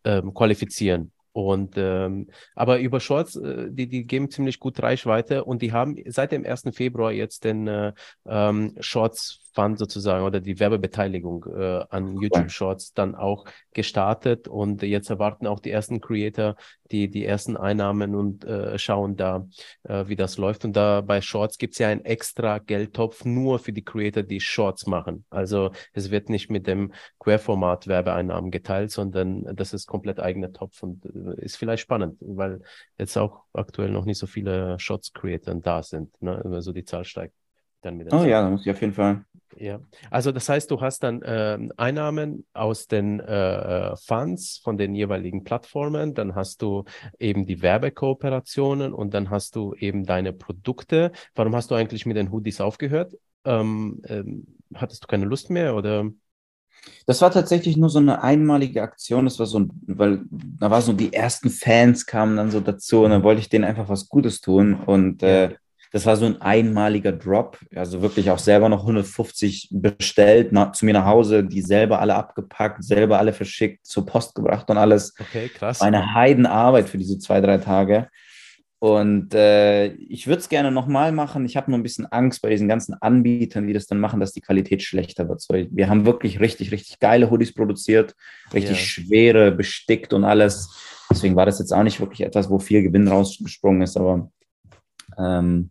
[0.05, 1.13] ähm, qualifizieren.
[1.33, 5.97] Und ähm, aber über Shorts, äh, die, die geben ziemlich gut Reichweite und die haben
[6.07, 6.65] seit dem 1.
[6.73, 7.93] Februar jetzt den äh,
[8.27, 14.83] ähm, Shorts Fund sozusagen oder die Werbebeteiligung äh, an YouTube Shorts dann auch gestartet und
[14.83, 16.57] jetzt erwarten auch die ersten Creator
[16.93, 19.49] die, die ersten Einnahmen und äh, schauen da,
[19.85, 20.65] äh, wie das läuft.
[20.65, 24.41] Und da bei Shorts gibt es ja einen extra Geldtopf nur für die Creator, die
[24.41, 25.25] Shorts machen.
[25.31, 30.83] Also es wird nicht mit dem Querformat Werbeeinnahmen geteilt, sondern das ist komplett eigener Topf
[30.83, 32.61] und äh, ist vielleicht spannend, weil
[32.99, 36.43] jetzt auch aktuell noch nicht so viele Shorts-Creator da sind, ne?
[36.45, 37.35] Also die Zahl steigt
[37.85, 38.31] dann mit der Oh Zeit.
[38.31, 39.25] ja, da muss ich auf jeden Fall
[39.57, 39.81] ja,
[40.11, 44.95] also das heißt, du hast dann äh, Einnahmen aus den äh, äh, Funds von den
[44.95, 46.85] jeweiligen Plattformen, dann hast du
[47.19, 51.13] eben die Werbekooperationen und dann hast du eben deine Produkte.
[51.35, 53.15] Warum hast du eigentlich mit den Hoodies aufgehört?
[53.45, 56.09] Ähm, ähm, hattest du keine Lust mehr oder?
[57.07, 59.25] Das war tatsächlich nur so eine einmalige Aktion.
[59.27, 63.11] Das war so, weil da war so die ersten Fans kamen dann so dazu und
[63.11, 65.55] dann wollte ich denen einfach was Gutes tun und äh.
[65.93, 70.87] Das war so ein einmaliger Drop, also wirklich auch selber noch 150 bestellt, nach, zu
[70.87, 75.15] mir nach Hause, die selber alle abgepackt, selber alle verschickt, zur Post gebracht und alles.
[75.21, 75.83] Okay, krass.
[75.83, 78.09] Eine Heidenarbeit für diese zwei, drei Tage.
[78.83, 81.45] Und äh, ich würde es gerne nochmal machen.
[81.45, 84.33] Ich habe nur ein bisschen Angst bei diesen ganzen Anbietern, die das dann machen, dass
[84.33, 85.41] die Qualität schlechter wird.
[85.41, 88.17] So, wir haben wirklich richtig, richtig geile Hoodies produziert,
[88.53, 88.85] richtig ja.
[88.85, 90.69] schwere, bestickt und alles.
[91.09, 94.33] Deswegen war das jetzt auch nicht wirklich etwas, wo viel Gewinn rausgesprungen ist, aber
[95.17, 95.71] ähm,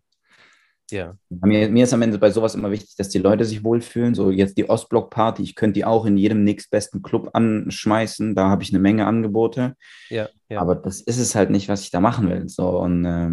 [0.92, 1.16] ja.
[1.28, 4.14] Mir, mir, ist am Ende bei sowas immer wichtig, dass die Leute sich wohlfühlen.
[4.14, 8.34] So jetzt die Ostblock-Party, ich könnte die auch in jedem nächstbesten Club anschmeißen.
[8.34, 9.74] Da habe ich eine Menge Angebote.
[10.08, 10.60] Ja, ja.
[10.60, 12.48] Aber das ist es halt nicht, was ich da machen will.
[12.48, 13.30] So, und äh,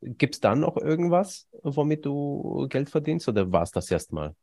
[0.00, 4.34] Gibt es dann noch irgendwas, womit du Geld verdienst oder war es das erstmal?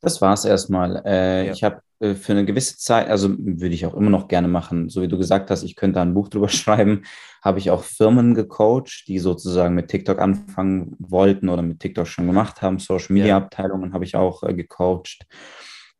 [0.00, 1.02] Das war es erstmal.
[1.04, 1.52] Äh, ja.
[1.52, 4.88] Ich habe äh, für eine gewisse Zeit, also würde ich auch immer noch gerne machen,
[4.88, 7.02] so wie du gesagt hast, ich könnte da ein Buch drüber schreiben,
[7.42, 12.26] habe ich auch Firmen gecoacht, die sozusagen mit TikTok anfangen wollten oder mit TikTok schon
[12.26, 12.78] gemacht haben.
[12.78, 15.26] Social Media Abteilungen habe ich auch äh, gecoacht.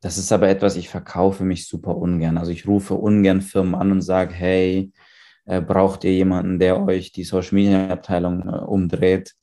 [0.01, 2.37] Das ist aber etwas, ich verkaufe mich super ungern.
[2.37, 4.93] Also ich rufe ungern Firmen an und sage, hey,
[5.47, 9.35] äh, braucht ihr jemanden, der euch die Social Media Abteilung äh, umdreht?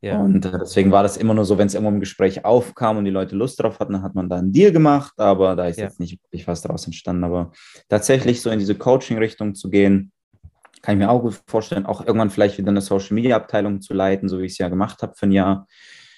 [0.00, 0.20] Ja.
[0.20, 3.04] Und äh, deswegen war das immer nur so, wenn es irgendwo im Gespräch aufkam und
[3.04, 5.78] die Leute Lust drauf hatten, dann hat man da einen Deal gemacht, aber da ist
[5.78, 5.84] ja.
[5.84, 7.24] jetzt nicht wirklich was daraus entstanden.
[7.24, 7.52] Aber
[7.88, 10.12] tatsächlich so in diese Coaching-Richtung zu gehen,
[10.82, 14.38] kann ich mir auch gut vorstellen, auch irgendwann vielleicht wieder eine Social-Media-Abteilung zu leiten, so
[14.38, 15.66] wie ich es ja gemacht habe für ein Jahr.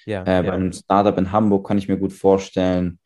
[0.05, 0.51] Ja, äh, ja.
[0.51, 2.99] Beim Startup in Hamburg kann ich mir gut vorstellen.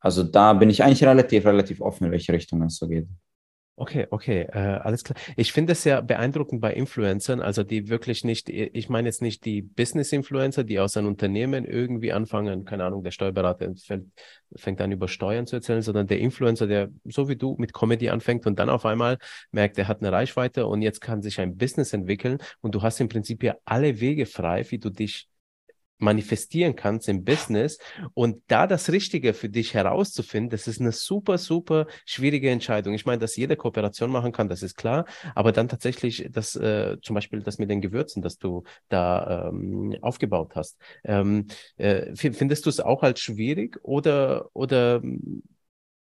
[0.00, 3.08] Also da bin ich eigentlich relativ, relativ offen, in welche Richtung es so geht.
[3.76, 5.18] Okay, okay, äh, alles klar.
[5.36, 9.44] Ich finde es sehr beeindruckend bei Influencern, also die wirklich nicht, ich meine jetzt nicht
[9.44, 14.12] die Business-Influencer, die aus einem Unternehmen irgendwie anfangen, keine Ahnung, der Steuerberater fängt,
[14.54, 18.10] fängt an über Steuern zu erzählen, sondern der Influencer, der so wie du mit Comedy
[18.10, 19.18] anfängt und dann auf einmal
[19.50, 23.00] merkt, er hat eine Reichweite und jetzt kann sich ein Business entwickeln und du hast
[23.00, 25.26] im Prinzip ja alle Wege frei, wie du dich
[25.98, 27.78] manifestieren kannst im Business
[28.14, 32.94] und da das Richtige für dich herauszufinden, das ist eine super, super schwierige Entscheidung.
[32.94, 36.96] Ich meine, dass jede Kooperation machen kann, das ist klar, aber dann tatsächlich das, äh,
[37.02, 40.78] zum Beispiel das mit den Gewürzen, das du da ähm, aufgebaut hast.
[41.04, 45.00] Ähm, äh, findest du es auch als schwierig oder, oder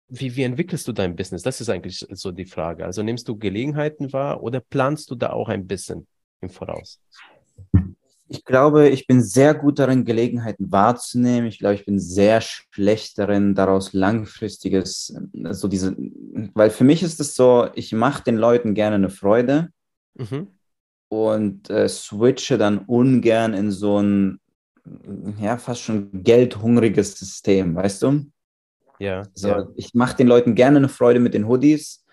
[0.09, 1.43] wie, wie entwickelst du dein Business?
[1.43, 2.85] Das ist eigentlich so die Frage.
[2.85, 6.07] Also nimmst du Gelegenheiten wahr oder planst du da auch ein bisschen
[6.41, 7.01] im Voraus?
[8.29, 11.47] Ich glaube, ich bin sehr gut darin, Gelegenheiten wahrzunehmen.
[11.47, 15.95] Ich glaube, ich bin sehr schlecht darin, daraus langfristiges, so also diese,
[16.53, 19.69] weil für mich ist es so, ich mache den Leuten gerne eine Freude
[20.15, 20.47] mhm.
[21.09, 24.39] und äh, switche dann ungern in so ein,
[25.39, 28.25] ja, fast schon geldhungriges System, weißt du?
[28.99, 29.23] Ja.
[29.33, 29.67] So, ja.
[29.75, 32.03] Ich mache den Leuten gerne eine Freude mit den Hoodies,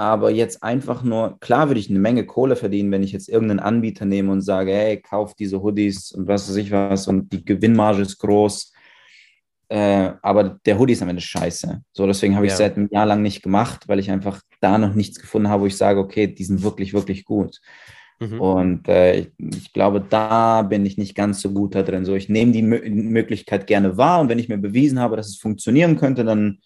[0.00, 3.60] aber jetzt einfach nur, klar würde ich eine Menge Kohle verdienen, wenn ich jetzt irgendeinen
[3.60, 7.44] Anbieter nehme und sage, hey, kauf diese Hoodies und was weiß ich was und die
[7.44, 8.72] Gewinnmarge ist groß.
[9.68, 11.82] Äh, aber der Hoodie ist am Ende scheiße.
[11.92, 12.66] So, deswegen habe ich es ja.
[12.66, 15.66] seit einem Jahr lang nicht gemacht, weil ich einfach da noch nichts gefunden habe, wo
[15.66, 17.60] ich sage, okay, die sind wirklich, wirklich gut.
[18.20, 18.40] Mhm.
[18.40, 22.06] Und äh, ich, ich, glaube, da bin ich nicht ganz so gut da drin.
[22.06, 25.28] So, ich nehme die Mö Möglichkeit gerne wahr und wenn ich mir bewiesen habe, dass
[25.28, 26.60] es funktionieren könnte, dann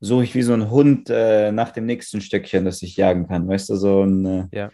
[0.00, 3.48] suche ich wie so ein Hund äh, nach dem nächsten Stückchen, das ich jagen kann.
[3.48, 4.70] Weißt du, so ein äh, ja.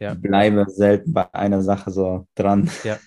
[0.00, 0.14] Ja.
[0.14, 2.70] bleibe selten bei einer Sache so dran.
[2.82, 2.98] Ja.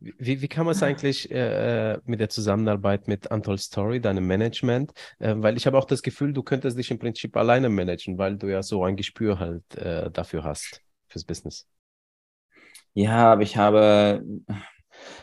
[0.00, 4.92] Wie, wie kann man es eigentlich äh, mit der Zusammenarbeit mit Antol Story, deinem Management?
[5.18, 8.36] Äh, weil ich habe auch das Gefühl, du könntest dich im Prinzip alleine managen, weil
[8.36, 11.68] du ja so ein Gespür halt äh, dafür hast, fürs Business.
[12.94, 14.24] Ja, aber ich habe,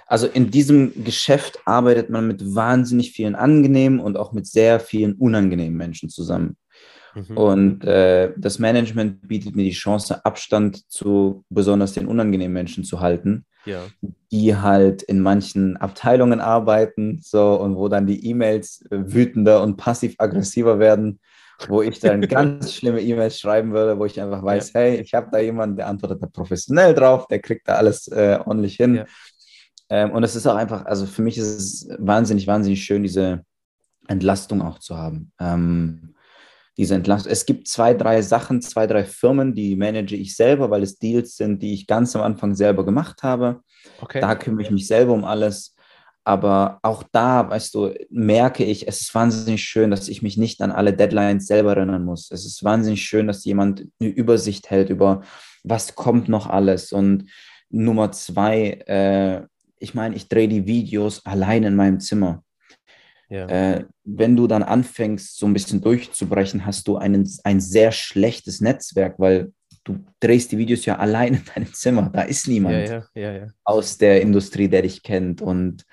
[0.08, 5.14] also in diesem Geschäft arbeitet man mit wahnsinnig vielen angenehmen und auch mit sehr vielen
[5.14, 6.56] unangenehmen Menschen zusammen.
[7.14, 7.38] Mhm.
[7.38, 13.02] Und äh, das Management bietet mir die Chance, Abstand zu besonders den unangenehmen Menschen zu
[13.02, 13.82] halten, ja.
[14.32, 20.80] die halt in manchen Abteilungen arbeiten, so und wo dann die E-Mails wütender und passiv-aggressiver
[20.80, 21.20] werden,
[21.68, 24.80] wo ich dann ganz schlimme E-Mails schreiben würde, wo ich einfach weiß, ja.
[24.80, 28.40] hey, ich habe da jemanden, der antwortet da professionell drauf, der kriegt da alles äh,
[28.46, 28.96] ordentlich hin.
[28.96, 29.06] Ja.
[29.90, 33.44] Ähm, und es ist auch einfach, also für mich ist es wahnsinnig, wahnsinnig schön, diese
[34.08, 35.32] Entlastung auch zu haben.
[35.40, 36.16] Ähm,
[36.78, 37.32] diese Entlastung.
[37.32, 41.36] Es gibt zwei, drei Sachen, zwei, drei Firmen, die manage ich selber, weil es Deals
[41.36, 43.62] sind, die ich ganz am Anfang selber gemacht habe.
[44.00, 44.22] Okay.
[44.22, 45.76] Da kümmere ich mich selber um alles.
[46.24, 50.62] Aber auch da, weißt du, merke ich, es ist wahnsinnig schön, dass ich mich nicht
[50.62, 52.30] an alle Deadlines selber erinnern muss.
[52.32, 55.22] Es ist wahnsinnig schön, dass jemand eine Übersicht hält über,
[55.64, 56.92] was kommt noch alles.
[56.92, 57.30] Und
[57.70, 59.48] Nummer zwei, äh,
[59.80, 62.44] ich meine, ich drehe die Videos allein in meinem Zimmer.
[63.30, 63.48] Ja.
[63.48, 68.62] Äh, wenn du dann anfängst, so ein bisschen durchzubrechen, hast du einen, ein sehr schlechtes
[68.62, 69.52] Netzwerk, weil
[69.84, 72.10] du drehst die Videos ja allein in deinem Zimmer.
[72.14, 75.42] Da ist niemand ja, ja, aus der Industrie, der dich kennt.
[75.42, 75.86] Und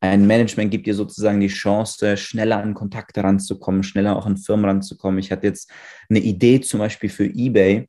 [0.00, 4.66] ein Management gibt dir sozusagen die Chance, schneller an Kontakte ranzukommen, schneller auch an Firmen
[4.66, 5.18] ranzukommen.
[5.18, 5.70] Ich hatte jetzt
[6.10, 7.88] eine Idee zum Beispiel für eBay,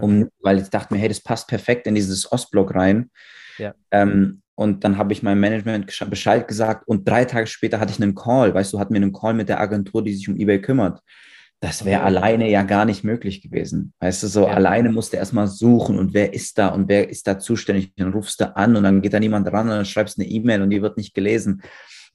[0.00, 3.10] um, weil ich dachte mir, hey, das passt perfekt in dieses Ostblock rein.
[3.56, 3.74] Ja.
[3.90, 8.02] Ähm, und dann habe ich meinem Management Bescheid gesagt und drei Tage später hatte ich
[8.02, 8.54] einen Call.
[8.54, 11.00] Weißt du, hatten wir einen Call mit der Agentur, die sich um eBay kümmert.
[11.60, 13.92] Das wäre alleine ja gar nicht möglich gewesen.
[14.00, 14.54] Weißt du, so ja.
[14.54, 17.94] alleine musst du erstmal suchen und wer ist da und wer ist da zuständig.
[17.94, 20.62] Dann rufst du an und dann geht da niemand ran und dann schreibst eine E-Mail
[20.62, 21.62] und die wird nicht gelesen.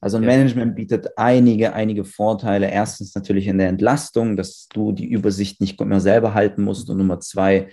[0.01, 0.29] Also ein ja.
[0.29, 2.69] Management bietet einige, einige Vorteile.
[2.69, 6.89] Erstens natürlich in der Entlastung, dass du die Übersicht nicht mehr selber halten musst.
[6.89, 7.69] Und Nummer zwei,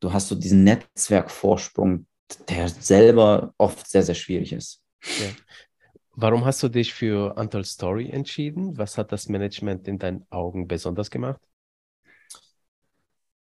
[0.00, 2.06] du hast so diesen Netzwerkvorsprung,
[2.48, 4.82] der selber oft sehr, sehr schwierig ist.
[5.02, 5.26] Ja.
[6.14, 8.76] Warum hast du dich für Antal Story entschieden?
[8.76, 11.40] Was hat das Management in deinen Augen besonders gemacht?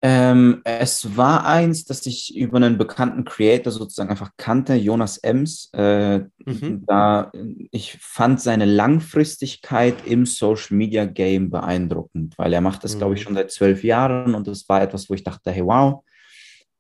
[0.02, 5.70] Ähm, es war eins, das ich über einen bekannten Creator sozusagen einfach kannte, Jonas Ems.
[5.72, 6.84] Äh, mhm.
[6.86, 7.32] Da
[7.70, 12.98] ich fand seine Langfristigkeit im Social Media Game beeindruckend, weil er macht das, mhm.
[12.98, 16.04] glaube ich, schon seit zwölf Jahren und das war etwas, wo ich dachte, hey, wow,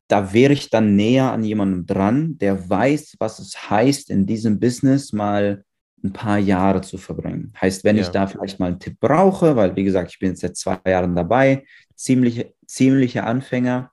[0.08, 4.60] da wäre ich dann näher an jemandem dran, der weiß, was es heißt, in diesem
[4.60, 5.64] Business mal
[6.04, 7.52] ein paar Jahre zu verbringen.
[7.60, 8.02] Heißt, wenn ja.
[8.02, 10.78] ich da vielleicht mal einen Tipp brauche, weil wie gesagt, ich bin jetzt seit zwei
[10.86, 13.90] Jahren dabei, ziemliche, ziemliche Anfänger,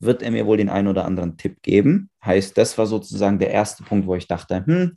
[0.00, 2.10] wird er mir wohl den einen oder anderen Tipp geben.
[2.24, 4.96] Heißt, das war sozusagen der erste Punkt, wo ich dachte, hm,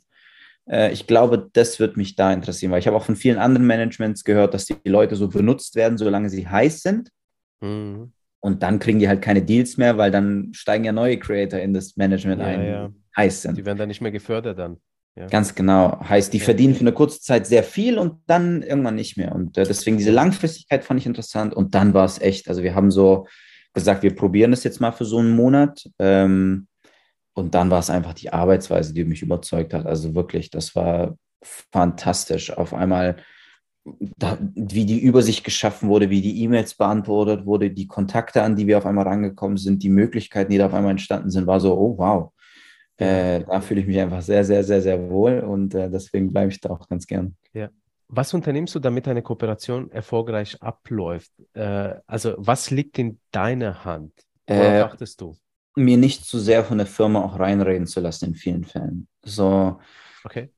[0.68, 3.66] äh, ich glaube, das wird mich da interessieren, weil ich habe auch von vielen anderen
[3.66, 7.10] Managements gehört, dass die Leute so benutzt werden, solange sie heiß sind.
[7.60, 8.12] Mhm.
[8.46, 11.74] Und dann kriegen die halt keine Deals mehr, weil dann steigen ja neue Creator in
[11.74, 12.90] das Management ja, ein, ja.
[13.16, 13.58] heiß sind.
[13.58, 14.76] Die werden dann nicht mehr gefördert dann.
[15.16, 15.26] Ja.
[15.26, 15.98] Ganz genau.
[16.08, 19.34] Heißt, die verdienen für eine kurze Zeit sehr viel und dann irgendwann nicht mehr.
[19.34, 21.54] Und äh, deswegen diese Langfristigkeit fand ich interessant.
[21.54, 23.26] Und dann war es echt, also wir haben so
[23.74, 25.90] gesagt, wir probieren das jetzt mal für so einen Monat.
[25.98, 26.68] Ähm,
[27.34, 29.86] und dann war es einfach die Arbeitsweise, die mich überzeugt hat.
[29.86, 32.56] Also wirklich, das war fantastisch.
[32.56, 33.16] Auf einmal,
[34.16, 38.66] da, wie die Übersicht geschaffen wurde, wie die E-Mails beantwortet wurde, die Kontakte, an die
[38.66, 41.76] wir auf einmal rangekommen sind, die Möglichkeiten, die da auf einmal entstanden sind, war so,
[41.76, 42.32] oh wow.
[42.98, 46.50] Äh, da fühle ich mich einfach sehr, sehr, sehr, sehr wohl und äh, deswegen bleibe
[46.50, 47.36] ich da auch ganz gern.
[47.52, 47.68] Ja.
[48.08, 51.32] Was unternimmst du, damit eine Kooperation erfolgreich abläuft?
[51.54, 54.12] Äh, also, was liegt in deiner Hand?
[54.46, 55.36] Worauf äh, achtest du?
[55.76, 59.06] mir nicht zu sehr von der Firma auch reinreden zu lassen in vielen Fällen.
[59.22, 59.78] So,
[60.24, 60.50] okay.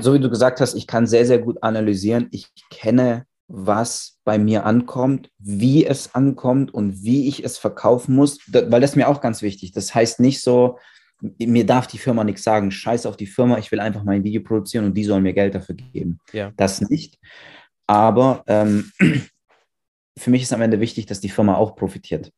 [0.00, 2.28] So wie du gesagt hast, ich kann sehr, sehr gut analysieren.
[2.30, 8.38] Ich kenne, was bei mir ankommt, wie es ankommt und wie ich es verkaufen muss,
[8.52, 9.72] weil das ist mir auch ganz wichtig.
[9.72, 10.78] Das heißt nicht so,
[11.20, 14.42] mir darf die Firma nichts sagen, scheiß auf die Firma, ich will einfach mein Video
[14.42, 16.20] produzieren und die sollen mir Geld dafür geben.
[16.32, 16.52] Ja.
[16.56, 17.18] Das nicht.
[17.86, 18.92] Aber ähm,
[20.18, 22.30] für mich ist am Ende wichtig, dass die Firma auch profitiert.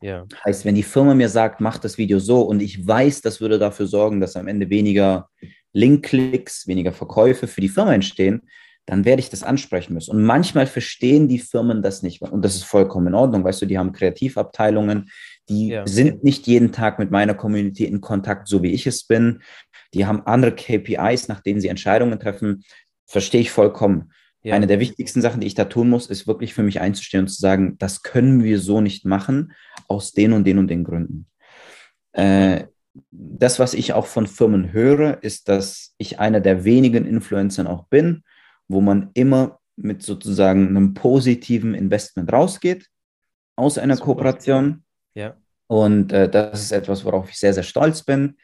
[0.00, 0.24] Ja.
[0.46, 3.58] Heißt, wenn die Firma mir sagt, mach das Video so und ich weiß, das würde
[3.58, 5.28] dafür sorgen, dass am Ende weniger
[5.72, 8.42] Link-Klicks, weniger Verkäufe für die Firma entstehen,
[8.86, 10.16] dann werde ich das ansprechen müssen.
[10.16, 12.22] Und manchmal verstehen die Firmen das nicht.
[12.22, 13.44] Und das ist vollkommen in Ordnung.
[13.44, 15.10] Weißt du, die haben Kreativabteilungen,
[15.48, 15.86] die ja.
[15.86, 19.42] sind nicht jeden Tag mit meiner Community in Kontakt, so wie ich es bin.
[19.94, 22.64] Die haben andere KPIs, nach denen sie Entscheidungen treffen.
[23.06, 24.12] Verstehe ich vollkommen.
[24.42, 24.54] Ja.
[24.54, 27.28] Eine der wichtigsten Sachen, die ich da tun muss, ist wirklich für mich einzustehen und
[27.28, 29.52] zu sagen, das können wir so nicht machen,
[29.86, 31.26] aus den und den und den Gründen.
[32.12, 32.64] Äh,
[33.10, 37.84] das, was ich auch von Firmen höre, ist, dass ich einer der wenigen Influencern auch
[37.88, 38.22] bin,
[38.68, 42.86] wo man immer mit sozusagen einem positiven Investment rausgeht
[43.56, 43.96] aus einer.
[43.96, 44.84] Kooperation.
[45.14, 45.36] Ja.
[45.66, 48.36] Und äh, das ist etwas, worauf ich sehr, sehr stolz bin.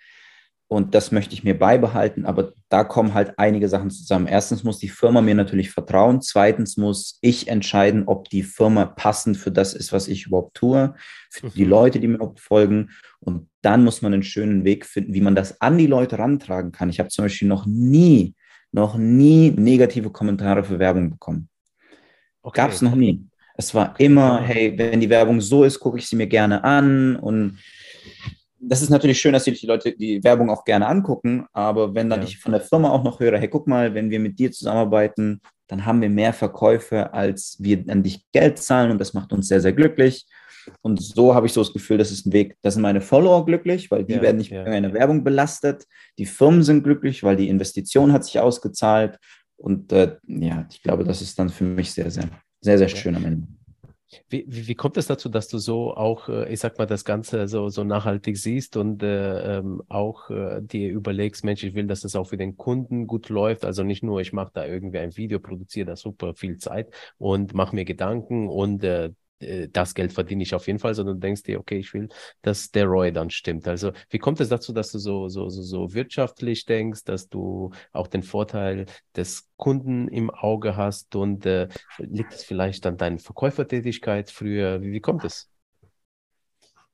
[0.68, 4.26] Und das möchte ich mir beibehalten, aber da kommen halt einige Sachen zusammen.
[4.26, 6.20] Erstens muss die Firma mir natürlich vertrauen.
[6.22, 10.94] Zweitens muss ich entscheiden, ob die Firma passend für das ist, was ich überhaupt tue,
[11.30, 11.70] für die mhm.
[11.70, 12.90] Leute, die mir folgen.
[13.20, 16.72] Und dann muss man einen schönen Weg finden, wie man das an die Leute rantragen
[16.72, 16.90] kann.
[16.90, 18.34] Ich habe zum Beispiel noch nie,
[18.72, 21.48] noch nie negative Kommentare für Werbung bekommen.
[22.42, 22.60] Okay.
[22.60, 23.24] Gab es noch nie.
[23.56, 27.14] Es war immer, hey, wenn die Werbung so ist, gucke ich sie mir gerne an
[27.14, 27.58] und
[28.58, 32.10] das ist natürlich schön, dass sich die Leute die Werbung auch gerne angucken, aber wenn
[32.10, 32.26] dann ja.
[32.26, 35.40] ich von der Firma auch noch höre, hey, guck mal, wenn wir mit dir zusammenarbeiten,
[35.68, 39.48] dann haben wir mehr Verkäufe, als wir an dich Geld zahlen und das macht uns
[39.48, 40.26] sehr, sehr glücklich.
[40.82, 43.44] Und so habe ich so das Gefühl, das ist ein Weg, da sind meine Follower
[43.44, 44.64] glücklich, weil die ja, werden nicht ja.
[44.64, 45.84] mit einer Werbung belastet.
[46.18, 49.18] Die Firmen sind glücklich, weil die Investition hat sich ausgezahlt.
[49.56, 52.28] Und äh, ja, ich glaube, das ist dann für mich sehr, sehr,
[52.60, 53.46] sehr, sehr schön am Ende.
[54.28, 57.04] Wie, wie, wie, kommt es dazu, dass du so auch, äh, ich sag mal, das
[57.04, 61.86] Ganze so, so nachhaltig siehst und äh, ähm, auch äh, dir überlegst, Mensch, ich will,
[61.86, 63.64] dass das auch für den Kunden gut läuft.
[63.64, 67.54] Also nicht nur, ich mache da irgendwie ein Video, produziere da super viel Zeit und
[67.54, 71.42] mache mir Gedanken und äh, das Geld verdiene ich auf jeden Fall, sondern du denkst
[71.42, 72.08] dir, okay, ich will,
[72.42, 73.68] dass der ROI dann stimmt.
[73.68, 77.70] Also wie kommt es dazu, dass du so, so, so, so wirtschaftlich denkst, dass du
[77.92, 81.68] auch den Vorteil des Kunden im Auge hast und äh,
[81.98, 84.80] liegt es vielleicht an deiner Verkäufertätigkeit früher?
[84.80, 85.50] Wie, wie kommt es?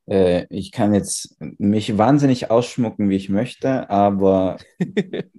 [0.06, 4.58] Äh, ich kann jetzt mich wahnsinnig ausschmucken, wie ich möchte, aber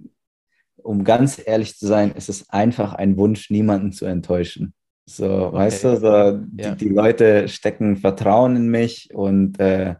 [0.76, 4.74] um ganz ehrlich zu sein, ist es einfach ein Wunsch, niemanden zu enttäuschen.
[5.06, 5.56] So, okay.
[5.56, 6.74] weißt du, so, die, ja.
[6.74, 9.96] die, Leute stecken Vertrauen in mich und äh,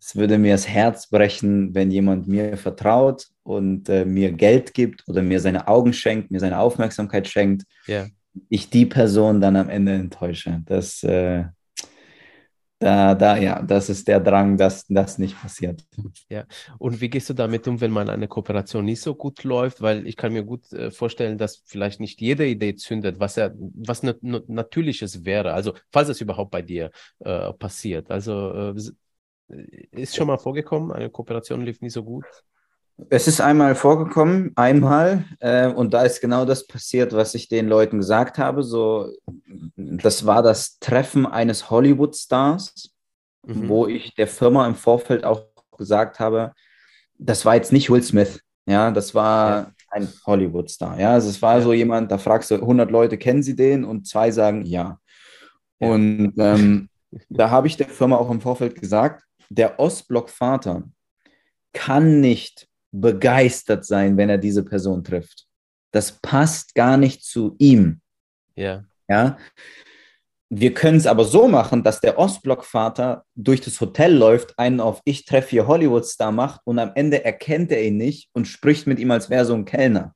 [0.00, 5.02] es würde mir das Herz brechen, wenn jemand mir vertraut und äh, mir Geld gibt
[5.08, 7.64] oder mir seine Augen schenkt, mir seine Aufmerksamkeit schenkt.
[7.86, 8.06] Ja.
[8.48, 10.62] Ich die Person dann am Ende enttäusche.
[10.66, 11.44] Das, äh,
[12.78, 15.82] da, da, ja, das ist der Drang, dass das nicht passiert.
[16.28, 16.44] Ja,
[16.78, 19.80] und wie gehst du damit um, wenn man eine Kooperation nicht so gut läuft?
[19.80, 23.50] Weil ich kann mir gut äh, vorstellen, dass vielleicht nicht jede Idee zündet, was ja
[23.56, 25.52] was ne, ne, Natürliches wäre.
[25.52, 28.10] Also, falls es überhaupt bei dir äh, passiert.
[28.10, 28.74] Also,
[29.48, 29.58] äh,
[29.92, 32.24] ist schon mal vorgekommen, eine Kooperation lief nicht so gut?
[33.10, 37.68] Es ist einmal vorgekommen, einmal, äh, und da ist genau das passiert, was ich den
[37.68, 38.62] Leuten gesagt habe.
[38.62, 39.12] So,
[39.76, 42.90] das war das Treffen eines Hollywood-Stars,
[43.44, 43.68] mhm.
[43.68, 45.42] wo ich der Firma im Vorfeld auch
[45.76, 46.52] gesagt habe,
[47.18, 49.72] das war jetzt nicht Will Smith, ja, das war ja.
[49.90, 51.62] ein Hollywood-Star, ja, also es war ja.
[51.62, 53.84] so jemand, da fragst du 100 Leute, kennen sie den?
[53.84, 54.98] Und zwei sagen ja.
[55.80, 55.88] ja.
[55.88, 56.88] Und ähm,
[57.28, 60.84] da habe ich der Firma auch im Vorfeld gesagt, der Ostblock-Vater
[61.72, 62.68] kann nicht
[63.00, 65.46] begeistert sein, wenn er diese Person trifft.
[65.92, 68.00] Das passt gar nicht zu ihm.
[68.54, 68.84] Ja.
[69.08, 69.36] Ja.
[70.48, 75.00] Wir können es aber so machen, dass der Ostblock-Vater durch das Hotel läuft, einen auf
[75.04, 79.00] Ich treffe hier Hollywood-Star macht und am Ende erkennt er ihn nicht und spricht mit
[79.00, 80.14] ihm, als wäre so ein Kellner.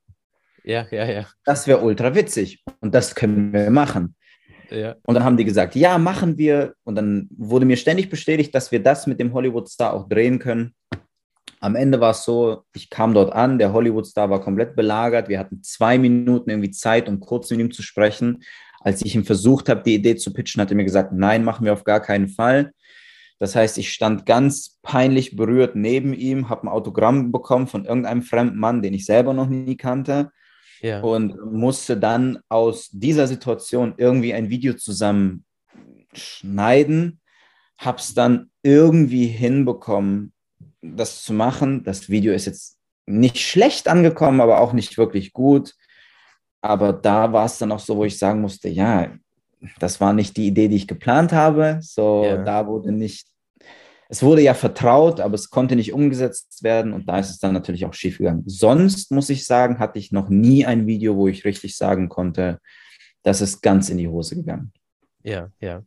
[0.62, 1.26] Ja, ja, ja.
[1.44, 4.14] Das wäre ultra witzig und das können wir machen.
[4.70, 4.94] Ja.
[5.04, 6.74] Und dann haben die gesagt, ja, machen wir.
[6.84, 10.74] Und dann wurde mir ständig bestätigt, dass wir das mit dem Hollywood-Star auch drehen können.
[11.60, 15.28] Am Ende war es so, ich kam dort an, der Hollywood-Star war komplett belagert.
[15.28, 18.42] Wir hatten zwei Minuten irgendwie Zeit, um kurz mit ihm zu sprechen.
[18.80, 21.66] Als ich ihm versucht habe, die Idee zu pitchen, hat er mir gesagt, nein, machen
[21.66, 22.72] wir auf gar keinen Fall.
[23.38, 28.22] Das heißt, ich stand ganz peinlich berührt neben ihm, habe ein Autogramm bekommen von irgendeinem
[28.22, 30.30] fremden Mann, den ich selber noch nie kannte.
[30.80, 31.02] Ja.
[31.02, 37.20] Und musste dann aus dieser Situation irgendwie ein Video zusammenschneiden.
[37.76, 40.32] Habe es dann irgendwie hinbekommen,
[40.82, 41.84] das zu machen.
[41.84, 45.74] Das Video ist jetzt nicht schlecht angekommen, aber auch nicht wirklich gut.
[46.62, 49.12] Aber da war es dann auch so, wo ich sagen musste, ja,
[49.78, 51.78] das war nicht die Idee, die ich geplant habe.
[51.80, 52.42] So, ja.
[52.42, 53.28] da wurde nicht,
[54.08, 57.52] es wurde ja vertraut, aber es konnte nicht umgesetzt werden und da ist es dann
[57.52, 58.42] natürlich auch schief gegangen.
[58.46, 62.58] Sonst muss ich sagen, hatte ich noch nie ein Video, wo ich richtig sagen konnte,
[63.22, 64.72] das ist ganz in die Hose gegangen.
[65.22, 65.82] Ja, ja.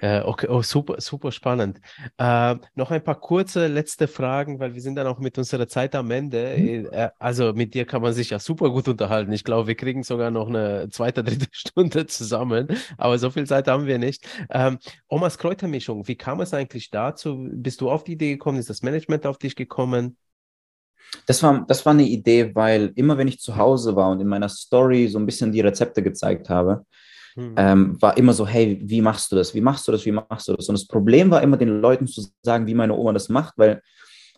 [0.00, 1.80] Äh, okay, oh, super, super spannend.
[2.16, 5.96] Äh, noch ein paar kurze letzte Fragen, weil wir sind dann auch mit unserer Zeit
[5.96, 6.56] am Ende.
[6.56, 6.88] Mhm.
[6.92, 9.32] Äh, also mit dir kann man sich ja super gut unterhalten.
[9.32, 13.66] Ich glaube, wir kriegen sogar noch eine zweite, dritte Stunde zusammen, aber so viel Zeit
[13.66, 14.28] haben wir nicht.
[14.50, 17.48] Ähm, Omas Kräutermischung, wie kam es eigentlich dazu?
[17.50, 18.58] Bist du auf die Idee gekommen?
[18.58, 20.16] Ist das Management auf dich gekommen?
[21.26, 24.28] Das war, das war eine Idee, weil immer wenn ich zu Hause war und in
[24.28, 26.84] meiner Story so ein bisschen die Rezepte gezeigt habe,
[27.38, 27.54] mhm.
[27.56, 29.54] ähm, war immer so, hey, wie machst du das?
[29.54, 30.04] Wie machst du das?
[30.04, 30.68] Wie machst du das?
[30.68, 33.82] Und das Problem war immer, den Leuten zu sagen, wie meine Oma das macht, weil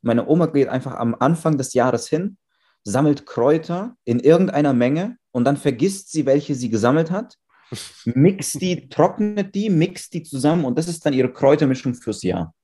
[0.02, 2.36] meine Oma geht einfach am Anfang des Jahres hin,
[2.84, 7.36] sammelt Kräuter in irgendeiner Menge und dann vergisst sie, welche sie gesammelt hat,
[8.04, 12.54] mixt die, trocknet die, mixt die zusammen und das ist dann ihre Kräutermischung fürs Jahr.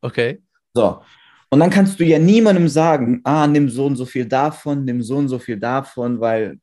[0.00, 0.42] Okay.
[0.74, 1.02] So.
[1.50, 5.02] Und dann kannst du ja niemandem sagen, ah, nimm so und so viel davon, nimm
[5.02, 6.58] so und so viel davon, weil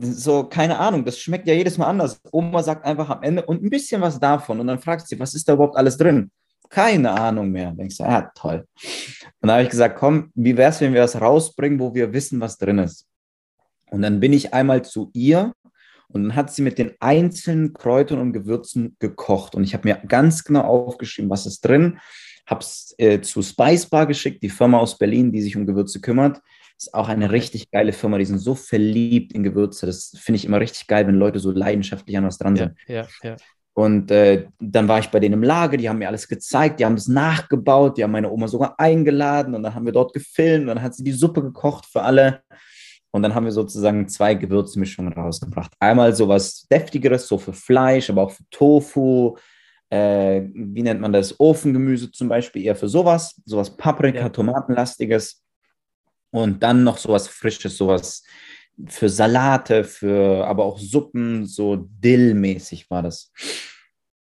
[0.00, 2.20] so, keine Ahnung, das schmeckt ja jedes Mal anders.
[2.32, 5.20] Oma sagt einfach am Ende und ein bisschen was davon und dann fragst du sie,
[5.20, 6.30] was ist da überhaupt alles drin?
[6.68, 7.72] Keine Ahnung mehr.
[7.72, 8.66] Denkst du, ja, toll.
[9.40, 12.12] Und dann habe ich gesagt, komm, wie wäre es, wenn wir das rausbringen, wo wir
[12.12, 13.06] wissen, was drin ist?
[13.90, 15.54] Und dann bin ich einmal zu ihr
[16.08, 19.54] und dann hat sie mit den einzelnen Kräutern und Gewürzen gekocht.
[19.54, 21.98] Und ich habe mir ganz genau aufgeschrieben, was ist drin,
[22.46, 26.00] habe es äh, zu Spice Bar geschickt, die Firma aus Berlin, die sich um Gewürze
[26.00, 26.40] kümmert.
[26.78, 28.18] Ist auch eine richtig geile Firma.
[28.18, 29.84] Die sind so verliebt in Gewürze.
[29.86, 32.76] Das finde ich immer richtig geil, wenn Leute so leidenschaftlich an was dran sind.
[32.86, 33.36] Ja, ja, ja.
[33.74, 36.84] Und äh, dann war ich bei denen im Lager, die haben mir alles gezeigt, die
[36.84, 40.62] haben das nachgebaut, die haben meine Oma sogar eingeladen und dann haben wir dort gefilmt
[40.62, 42.42] und dann hat sie die Suppe gekocht für alle.
[43.12, 45.72] Und dann haben wir sozusagen zwei Gewürzmischungen rausgebracht.
[45.78, 49.36] Einmal sowas Deftigeres, so für Fleisch, aber auch für Tofu.
[49.90, 51.38] Äh, wie nennt man das?
[51.38, 53.40] Ofengemüse zum Beispiel, eher für sowas.
[53.44, 54.28] Sowas Paprika, ja.
[54.28, 55.42] Tomatenlastiges.
[56.30, 58.24] Und dann noch sowas Frisches, sowas
[58.86, 63.32] für Salate, für aber auch Suppen, so Dill-mäßig war das.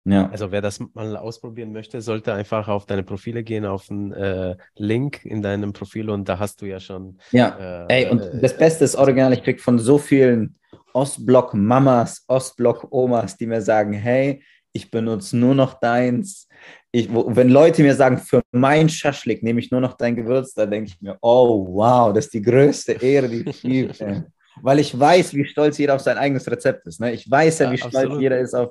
[0.04, 0.30] Ja.
[0.30, 4.56] Also wer das mal ausprobieren möchte, sollte einfach auf deine Profile gehen, auf den äh,
[4.76, 7.18] Link in deinem Profil und da hast du ja schon.
[7.32, 10.56] Ja, äh, ey, und äh, das Beste ist original, ich kriege von so vielen
[10.92, 14.42] Ostblock-Mamas, Ostblock-Omas, die mir sagen, hey,
[14.76, 16.48] ich benutze nur noch deins,
[16.92, 20.54] ich, wo, wenn Leute mir sagen, für mein Schaschlik nehme ich nur noch dein Gewürz,
[20.54, 23.92] da denke ich mir, oh wow, das ist die größte Ehre, die ich liebe.
[24.62, 26.98] Weil ich weiß, wie stolz jeder auf sein eigenes Rezept ist.
[26.98, 27.12] Ne?
[27.12, 28.70] Ich weiß ja, wie ja, stolz jeder ist auf.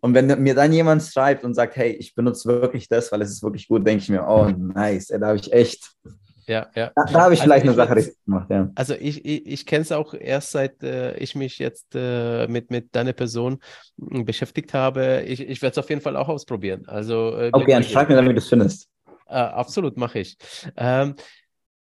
[0.00, 3.30] Und wenn mir dann jemand schreibt und sagt, hey, ich benutze wirklich das, weil es
[3.30, 5.96] ist wirklich gut, denke ich mir, oh nice, da habe ich echt
[6.46, 6.92] ja, ja.
[6.94, 8.70] Da, da habe ich also vielleicht ich eine Sache richtig gemacht, ja.
[8.74, 12.70] Also ich, ich, ich kenne es auch erst seit äh, ich mich jetzt äh, mit,
[12.70, 13.58] mit deiner Person
[14.10, 15.24] äh, beschäftigt habe.
[15.26, 16.84] Ich, ich werde es auf jeden Fall auch ausprobieren.
[16.86, 18.88] Also, äh, okay, dann schreib mir dann, wie du es findest.
[19.26, 20.36] Äh, absolut, mache ich.
[20.76, 21.16] Ähm,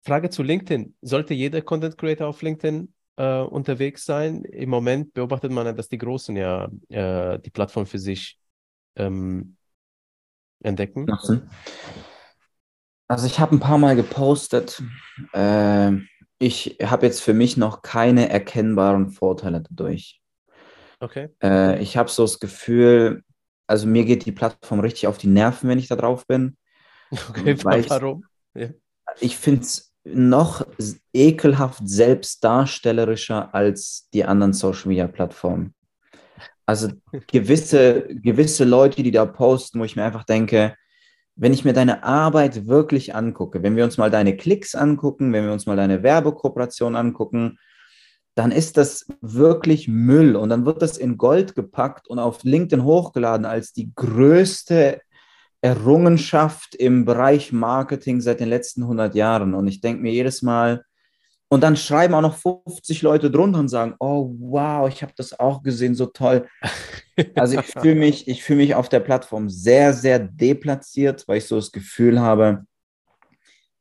[0.03, 0.95] Frage zu LinkedIn.
[1.03, 4.45] Sollte jeder Content Creator auf LinkedIn äh, unterwegs sein?
[4.45, 8.39] Im Moment beobachtet man, dass die Großen ja äh, die Plattform für sich
[8.95, 9.57] ähm,
[10.63, 11.07] entdecken.
[11.07, 11.51] Nutzen.
[13.09, 14.83] Also ich habe ein paar Mal gepostet.
[15.33, 15.93] Äh,
[16.39, 20.21] ich habe jetzt für mich noch keine erkennbaren Vorteile dadurch.
[21.01, 21.29] Okay.
[21.43, 23.23] Äh, ich habe so das Gefühl,
[23.67, 26.57] also mir geht die Plattform richtig auf die Nerven, wenn ich da drauf bin.
[27.11, 28.25] Okay, warum?
[28.55, 28.71] Ich,
[29.21, 30.67] ich finde es noch
[31.13, 35.75] ekelhaft selbstdarstellerischer als die anderen Social Media Plattformen.
[36.65, 36.91] Also
[37.29, 40.75] gewisse, gewisse Leute, die da posten, wo ich mir einfach denke,
[41.37, 45.45] wenn ich mir deine Arbeit wirklich angucke, wenn wir uns mal deine Klicks angucken, wenn
[45.45, 47.59] wir uns mal deine Werbekooperation angucken,
[48.35, 52.85] dann ist das wirklich Müll und dann wird das in Gold gepackt und auf LinkedIn
[52.85, 55.01] hochgeladen als die größte
[55.61, 59.55] Errungenschaft im Bereich Marketing seit den letzten 100 Jahren.
[59.55, 60.85] Und ich denke mir jedes Mal,
[61.49, 65.39] Und dann schreiben auch noch 50 Leute drunter und sagen, oh wow, ich habe das
[65.39, 66.49] auch gesehen, so toll.
[67.37, 71.47] Also ich fühle mich, ich fühle mich auf der Plattform sehr, sehr deplatziert, weil ich
[71.47, 72.65] so das Gefühl habe,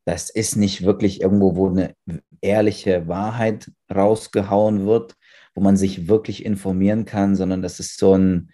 [0.06, 1.96] das ist nicht wirklich irgendwo, wo eine
[2.42, 5.16] ehrliche Wahrheit rausgehauen wird,
[5.56, 8.52] wo man sich wirklich informieren kann, sondern das ist so ein,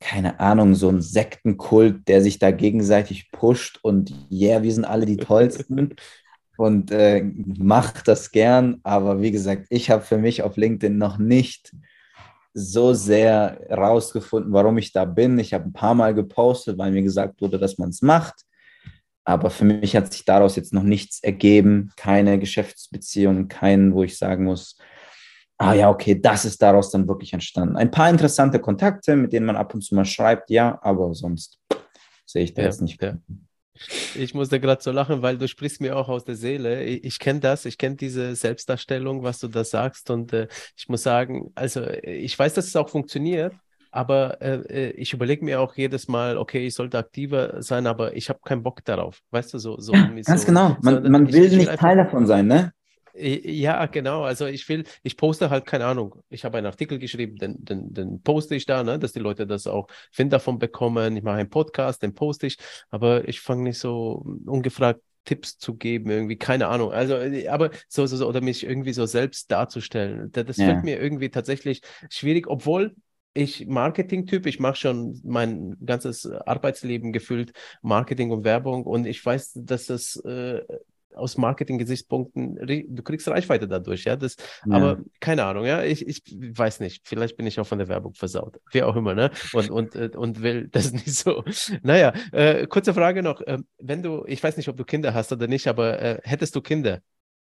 [0.00, 5.04] keine Ahnung, so ein Sektenkult, der sich da gegenseitig pusht und yeah, wir sind alle
[5.04, 5.94] die Tollsten
[6.56, 8.80] und äh, macht das gern.
[8.82, 11.72] Aber wie gesagt, ich habe für mich auf LinkedIn noch nicht
[12.54, 15.38] so sehr rausgefunden, warum ich da bin.
[15.38, 18.44] Ich habe ein paar Mal gepostet, weil mir gesagt wurde, dass man es macht.
[19.24, 24.18] Aber für mich hat sich daraus jetzt noch nichts ergeben, keine Geschäftsbeziehung, kein, wo ich
[24.18, 24.76] sagen muss,
[25.58, 27.76] ah ja, okay, das ist daraus dann wirklich entstanden.
[27.76, 31.60] Ein paar interessante Kontakte, mit denen man ab und zu mal schreibt, ja, aber sonst
[32.26, 33.00] sehe ich da ja, jetzt nicht.
[33.00, 33.16] Ja.
[34.14, 36.84] Ich musste gerade so lachen, weil du sprichst mir auch aus der Seele.
[36.84, 40.10] Ich, ich kenne das, ich kenne diese Selbstdarstellung, was du da sagst.
[40.10, 43.54] Und äh, ich muss sagen, also ich weiß, dass es auch funktioniert,
[43.90, 48.14] aber äh, äh ich überlege mir auch jedes Mal, okay, ich sollte aktiver sein, aber
[48.16, 49.20] ich habe keinen Bock darauf.
[49.30, 49.78] Weißt du, so.
[49.80, 50.76] so ja, ganz so, genau.
[50.82, 52.72] Man, so, man will ich, nicht Teil davon sein, ne?
[53.14, 54.22] Ja, genau.
[54.22, 57.92] Also ich will, ich poste halt, keine Ahnung, ich habe einen Artikel geschrieben, den, den,
[57.92, 61.16] den poste ich da, ne, dass die Leute das auch Wind davon bekommen.
[61.16, 62.56] Ich mache einen Podcast, den poste ich,
[62.90, 66.90] aber ich fange nicht so ungefragt Tipps zu geben, irgendwie, keine Ahnung.
[66.90, 67.16] Also,
[67.48, 70.32] aber so, so, so oder mich irgendwie so selbst darzustellen.
[70.32, 70.66] Das, das ja.
[70.66, 72.94] fällt mir irgendwie tatsächlich schwierig, obwohl
[73.34, 79.52] ich Marketing-Typ, ich mache schon mein ganzes Arbeitsleben gefüllt Marketing und Werbung und ich weiß,
[79.54, 80.60] dass das äh,
[81.14, 82.56] aus Marketing-Gesichtspunkten,
[82.88, 84.16] du kriegst Reichweite dadurch, ja.
[84.16, 84.36] Das,
[84.66, 84.76] ja.
[84.76, 85.82] Aber keine Ahnung, ja.
[85.82, 87.06] Ich, ich weiß nicht.
[87.06, 88.60] Vielleicht bin ich auch von der Werbung versaut.
[88.70, 89.30] Wie auch immer, ne?
[89.52, 91.44] Und, und, äh, und will das nicht so.
[91.82, 93.40] Naja, äh, kurze Frage noch.
[93.40, 96.56] Äh, wenn du, ich weiß nicht, ob du Kinder hast oder nicht, aber äh, hättest
[96.56, 97.00] du Kinder,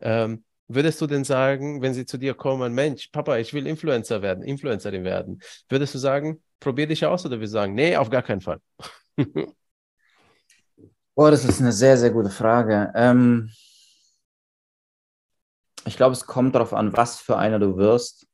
[0.01, 4.21] ähm, würdest du denn sagen, wenn sie zu dir kommen, Mensch, Papa, ich will Influencer
[4.21, 8.23] werden, Influencerin werden, würdest du sagen, probier dich aus oder wir sagen, nee, auf gar
[8.23, 8.59] keinen Fall?
[11.15, 12.91] Oh, das ist eine sehr, sehr gute Frage.
[12.95, 13.51] Ähm,
[15.85, 18.25] ich glaube, es kommt darauf an, was für einer du wirst.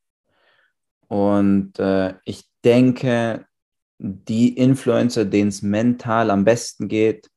[1.10, 3.46] Und äh, ich denke,
[3.98, 7.30] die Influencer, denen es mental am besten geht,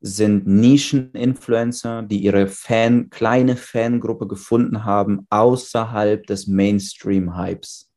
[0.00, 7.90] sind Nischen-Influencer, die ihre Fan, kleine Fangruppe gefunden haben außerhalb des Mainstream-Hypes.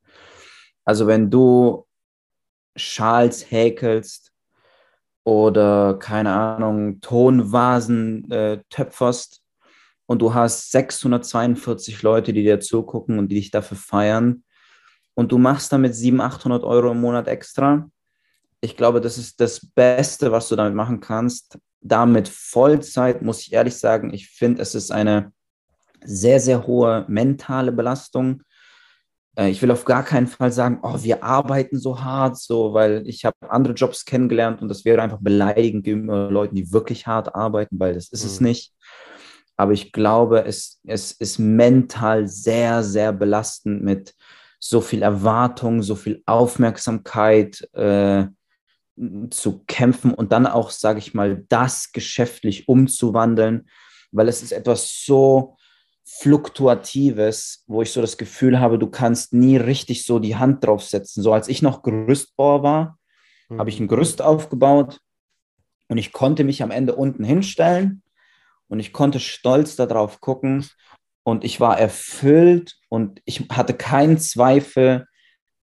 [0.85, 1.85] Also wenn du
[2.77, 4.31] Schals häkelst
[5.27, 9.41] oder keine Ahnung, Tonvasen äh, töpferst
[10.05, 14.45] und du hast 642 Leute, die dir zugucken und die dich dafür feiern
[15.15, 17.89] und du machst damit 700, 800 Euro im Monat extra.
[18.61, 21.59] Ich glaube, das ist das Beste, was du damit machen kannst.
[21.81, 25.33] Damit Vollzeit, muss ich ehrlich sagen, ich finde, es ist eine
[26.05, 28.43] sehr, sehr hohe mentale Belastung.
[29.37, 33.03] Äh, ich will auf gar keinen Fall sagen, oh, wir arbeiten so hart, so, weil
[33.05, 37.35] ich habe andere Jobs kennengelernt und das wäre einfach beleidigend gegenüber Leuten, die wirklich hart
[37.35, 38.29] arbeiten, weil das ist mhm.
[38.29, 38.73] es nicht.
[39.55, 44.13] Aber ich glaube, es, es ist mental sehr, sehr belastend mit
[44.59, 48.25] so viel Erwartung, so viel Aufmerksamkeit äh,
[49.29, 53.69] zu kämpfen und dann auch, sage ich mal, das geschäftlich umzuwandeln,
[54.11, 55.56] weil es ist etwas so
[56.09, 61.21] Fluktuatives, wo ich so das Gefühl habe, du kannst nie richtig so die Hand draufsetzen.
[61.21, 62.97] So als ich noch Gerüstbauer war,
[63.49, 63.59] mhm.
[63.59, 65.01] habe ich ein Gerüst aufgebaut
[65.89, 68.03] und ich konnte mich am Ende unten hinstellen
[68.69, 70.65] und ich konnte stolz darauf gucken
[71.23, 75.07] und ich war erfüllt und ich hatte keinen Zweifel,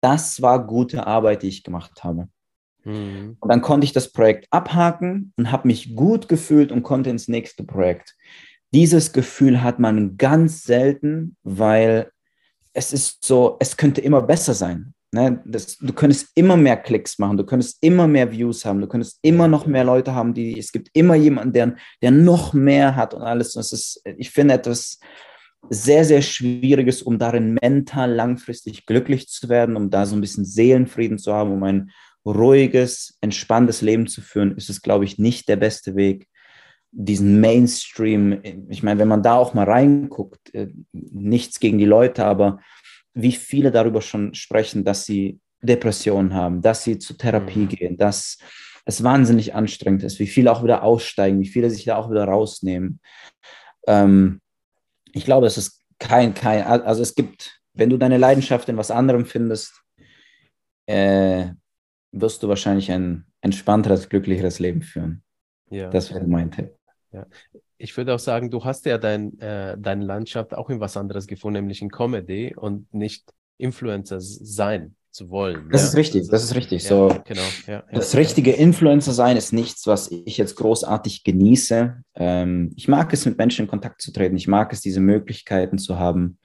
[0.02, 2.28] das war gute Arbeit, die ich gemacht habe.
[2.84, 3.38] Mhm.
[3.40, 7.26] Und dann konnte ich das Projekt abhaken und habe mich gut gefühlt und konnte ins
[7.26, 8.14] nächste Projekt.
[8.72, 12.10] Dieses Gefühl hat man ganz selten, weil
[12.72, 14.92] es ist so, es könnte immer besser sein.
[15.12, 15.40] Ne?
[15.46, 19.18] Das, du könntest immer mehr Klicks machen, du könntest immer mehr Views haben, du könntest
[19.22, 23.14] immer noch mehr Leute haben, die, es gibt immer jemanden, der, der noch mehr hat
[23.14, 23.54] und alles.
[23.54, 24.98] Und es ist, ich finde etwas
[25.70, 30.44] sehr, sehr Schwieriges, um darin mental langfristig glücklich zu werden, um da so ein bisschen
[30.44, 31.90] Seelenfrieden zu haben, um ein
[32.26, 36.28] ruhiges, entspanntes Leben zu führen, ist es, glaube ich, nicht der beste Weg
[36.98, 38.40] diesen Mainstream,
[38.70, 42.60] ich meine, wenn man da auch mal reinguckt, äh, nichts gegen die Leute, aber
[43.12, 47.68] wie viele darüber schon sprechen, dass sie Depressionen haben, dass sie zur Therapie mhm.
[47.68, 48.38] gehen, dass
[48.86, 52.24] es wahnsinnig anstrengend ist, wie viele auch wieder aussteigen, wie viele sich da auch wieder
[52.24, 53.00] rausnehmen.
[53.86, 54.40] Ähm,
[55.12, 58.90] ich glaube, es ist kein, kein, also es gibt, wenn du deine Leidenschaft in was
[58.90, 59.82] anderem findest,
[60.86, 61.48] äh,
[62.12, 65.22] wirst du wahrscheinlich ein entspannteres, glücklicheres Leben führen.
[65.68, 65.90] Ja.
[65.90, 66.75] Das wäre mein Tipp.
[67.16, 67.26] Ja.
[67.78, 71.26] ich würde auch sagen, du hast ja dein, äh, deine Landschaft auch in was anderes
[71.26, 75.70] gefunden, nämlich in Comedy und nicht Influencer sein zu wollen.
[75.70, 75.88] Das ja?
[75.88, 76.82] ist richtig, das ist richtig.
[76.84, 81.96] Ja, so, genau, ja, das richtige Influencer sein ist nichts, was ich jetzt großartig genieße.
[82.14, 84.36] Ähm, ich mag es, mit Menschen in Kontakt zu treten.
[84.36, 86.38] Ich mag es, diese Möglichkeiten zu haben.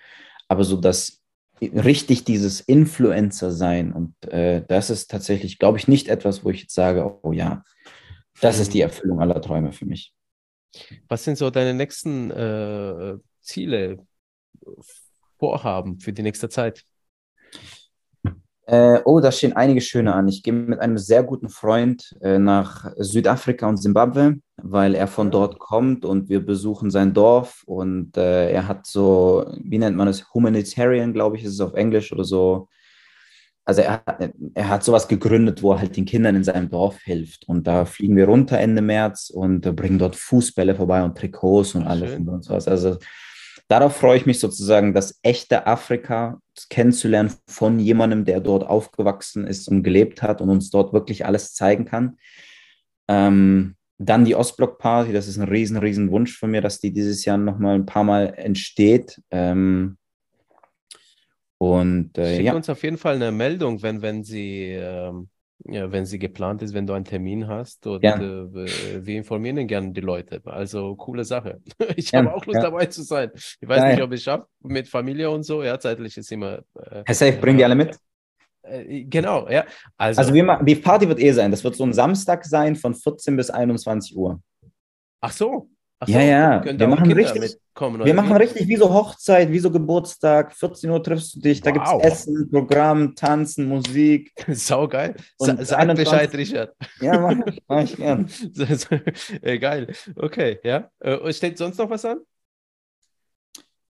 [0.48, 1.22] Aber so das
[1.61, 6.61] richtig dieses Influencer sein und äh, das ist tatsächlich, glaube ich, nicht etwas, wo ich
[6.61, 7.64] jetzt sage, oh ja,
[8.41, 8.84] das ist die mhm.
[8.84, 10.14] Erfüllung aller Träume für mich.
[11.07, 14.06] Was sind so deine nächsten äh, Ziele,
[15.38, 16.85] Vorhaben für die nächste Zeit?
[18.68, 20.27] Äh, oh, da stehen einige schöne an.
[20.27, 25.31] Ich gehe mit einem sehr guten Freund äh, nach Südafrika und Simbabwe, weil er von
[25.31, 30.07] dort kommt und wir besuchen sein Dorf und äh, er hat so, wie nennt man
[30.07, 32.69] es, Humanitarian, glaube ich, ist es auf Englisch oder so.
[33.63, 34.03] Also er,
[34.55, 37.47] er hat sowas gegründet, wo er halt den Kindern in seinem Dorf hilft.
[37.47, 41.75] Und da fliegen wir runter Ende März und äh, bringen dort Fußbälle vorbei und Trikots
[41.75, 42.27] und alles Schön.
[42.27, 42.67] und sowas.
[42.67, 42.97] Also
[43.67, 46.39] darauf freue ich mich sozusagen, das echte Afrika
[46.69, 51.53] kennenzulernen von jemandem, der dort aufgewachsen ist und gelebt hat und uns dort wirklich alles
[51.53, 52.17] zeigen kann.
[53.07, 57.23] Ähm, dann die Ostblock-Party, das ist ein riesen, riesen Wunsch von mir, dass die dieses
[57.23, 59.21] Jahr nochmal ein paar Mal entsteht.
[59.29, 59.97] Ähm,
[61.61, 62.55] und äh, Schick ja.
[62.55, 65.29] uns auf jeden Fall eine Meldung, wenn, wenn sie ähm,
[65.65, 67.85] ja, wenn sie geplant ist, wenn du einen Termin hast.
[67.85, 68.15] Und ja.
[68.15, 70.41] äh, wir informieren gerne die Leute.
[70.45, 71.61] Also coole Sache.
[71.95, 73.29] Ich habe auch Lust dabei zu sein.
[73.35, 75.61] Ich weiß nicht, ob ich schaffe mit Familie und so.
[75.61, 76.63] Ja, zeitlich ist immer.
[76.73, 77.95] Äh, Herr Safe, bringen die alle mit?
[78.63, 79.63] Äh, genau, ja.
[79.97, 81.51] Also, also wir, die Party wird eh sein.
[81.51, 84.41] Das wird so ein Samstag sein von 14 bis 21 Uhr.
[85.19, 85.69] Ach so,
[86.05, 86.63] so, ja, ja.
[86.65, 90.53] Wir machen, richtig, wir machen richtig wie so Hochzeit, wie so Geburtstag.
[90.53, 92.01] 14 Uhr triffst du dich, da wow.
[92.01, 94.31] gibt es Essen, Programm, Tanzen, Musik.
[94.47, 95.15] Sau geil.
[95.37, 95.95] Sa sag 21...
[95.95, 96.75] Bescheid, Richard.
[96.99, 97.35] Ja, mach,
[97.67, 98.27] mach ich gern.
[99.59, 99.93] geil.
[100.15, 100.89] Okay, ja.
[100.99, 102.21] Äh, steht sonst noch was an?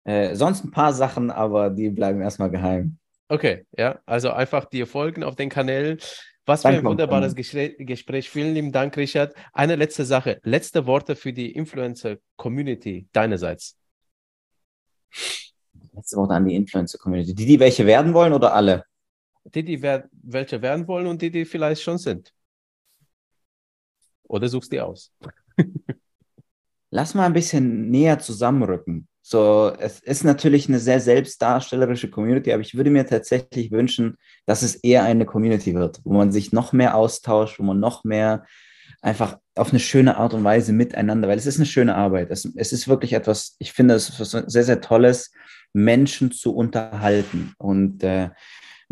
[0.03, 2.97] Äh, sonst ein paar Sachen, aber die bleiben erstmal geheim.
[3.29, 3.99] Okay, ja.
[4.05, 5.99] Also einfach dir folgen auf den Kanälen.
[6.45, 8.29] Was für ein wunderbares Gespräch.
[8.29, 9.33] Vielen lieben Dank, Richard.
[9.53, 10.41] Eine letzte Sache.
[10.43, 13.77] Letzte Worte für die Influencer-Community deinerseits.
[15.93, 17.33] Letzte Worte an die Influencer-Community.
[17.33, 18.85] Die, die welche werden wollen oder alle?
[19.45, 22.33] Die, die wer welche werden wollen und die, die vielleicht schon sind.
[24.23, 25.13] Oder suchst du aus?
[26.89, 29.07] Lass mal ein bisschen näher zusammenrücken.
[29.25, 34.63] So, es ist natürlich eine sehr selbstdarstellerische Community, aber ich würde mir tatsächlich wünschen, dass
[34.63, 38.45] es eher eine Community wird, wo man sich noch mehr austauscht, wo man noch mehr
[39.01, 42.31] einfach auf eine schöne Art und Weise miteinander, weil es ist eine schöne Arbeit.
[42.31, 45.31] Es, es ist wirklich etwas, ich finde es sehr, sehr Tolles,
[45.71, 47.53] Menschen zu unterhalten.
[47.57, 48.29] Und äh,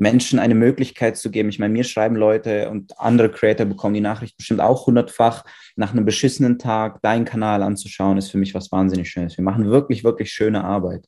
[0.02, 1.50] Menschen eine Möglichkeit zu geben.
[1.50, 5.46] Ich meine, mir schreiben Leute und andere Creator bekommen die Nachricht bestimmt auch hundertfach.
[5.76, 9.38] Nach einem beschissenen Tag deinen Kanal anzuschauen, ist für mich was wahnsinnig Schönes.
[9.38, 11.08] Wir machen wirklich, wirklich schöne Arbeit.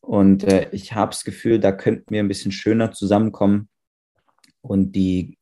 [0.00, 3.68] Und äh, ich habe das Gefühl, da könnten wir ein bisschen schöner zusammenkommen
[4.60, 5.36] und die,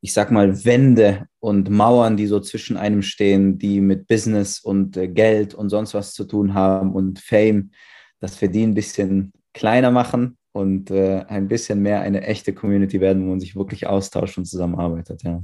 [0.00, 4.96] ich sag mal, Wände und Mauern, die so zwischen einem stehen, die mit Business und
[4.96, 7.72] äh, Geld und sonst was zu tun haben und Fame,
[8.20, 13.00] dass wir die ein bisschen kleiner machen und äh, ein bisschen mehr eine echte Community
[13.00, 15.22] werden, wo man sich wirklich austauscht und zusammenarbeitet.
[15.22, 15.42] Ja.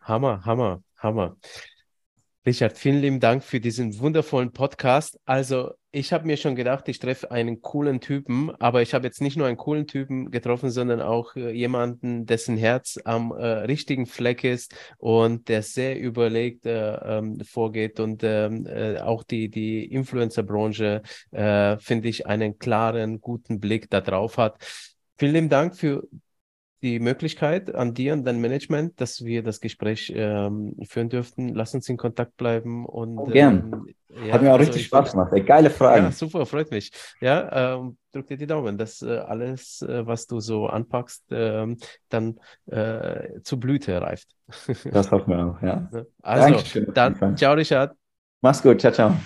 [0.00, 1.36] Hammer, Hammer, Hammer.
[2.46, 5.18] Richard, vielen lieben Dank für diesen wundervollen Podcast.
[5.24, 9.22] Also, ich habe mir schon gedacht, ich treffe einen coolen Typen, aber ich habe jetzt
[9.22, 14.04] nicht nur einen coolen Typen getroffen, sondern auch äh, jemanden, dessen Herz am äh, richtigen
[14.04, 19.86] Fleck ist und der sehr überlegt äh, ähm, vorgeht und ähm, äh, auch die, die
[19.86, 21.00] Influencer-Branche,
[21.30, 24.62] äh, finde ich, einen klaren, guten Blick darauf hat.
[25.16, 26.06] Vielen Dank für
[26.86, 31.52] die Möglichkeit an dir und dein Management, dass wir das Gespräch ähm, führen dürften.
[31.52, 32.86] Lass uns in Kontakt bleiben.
[32.86, 33.72] Und, oh, gern.
[33.72, 35.32] Ähm, ja, Hat mir auch also richtig Spaß gemacht.
[35.32, 36.04] Ey, geile Fragen.
[36.04, 36.92] Ja, super, freut mich.
[37.20, 41.76] Ja, ähm, drück dir die Daumen, dass äh, alles, äh, was du so anpackst, ähm,
[42.08, 44.28] dann äh, zur Blüte reift.
[44.84, 45.90] das hoffen wir auch, ja.
[46.22, 47.96] Also, Dankeschön, dann, ciao, Richard.
[48.42, 49.16] Mach's gut, ciao, ciao.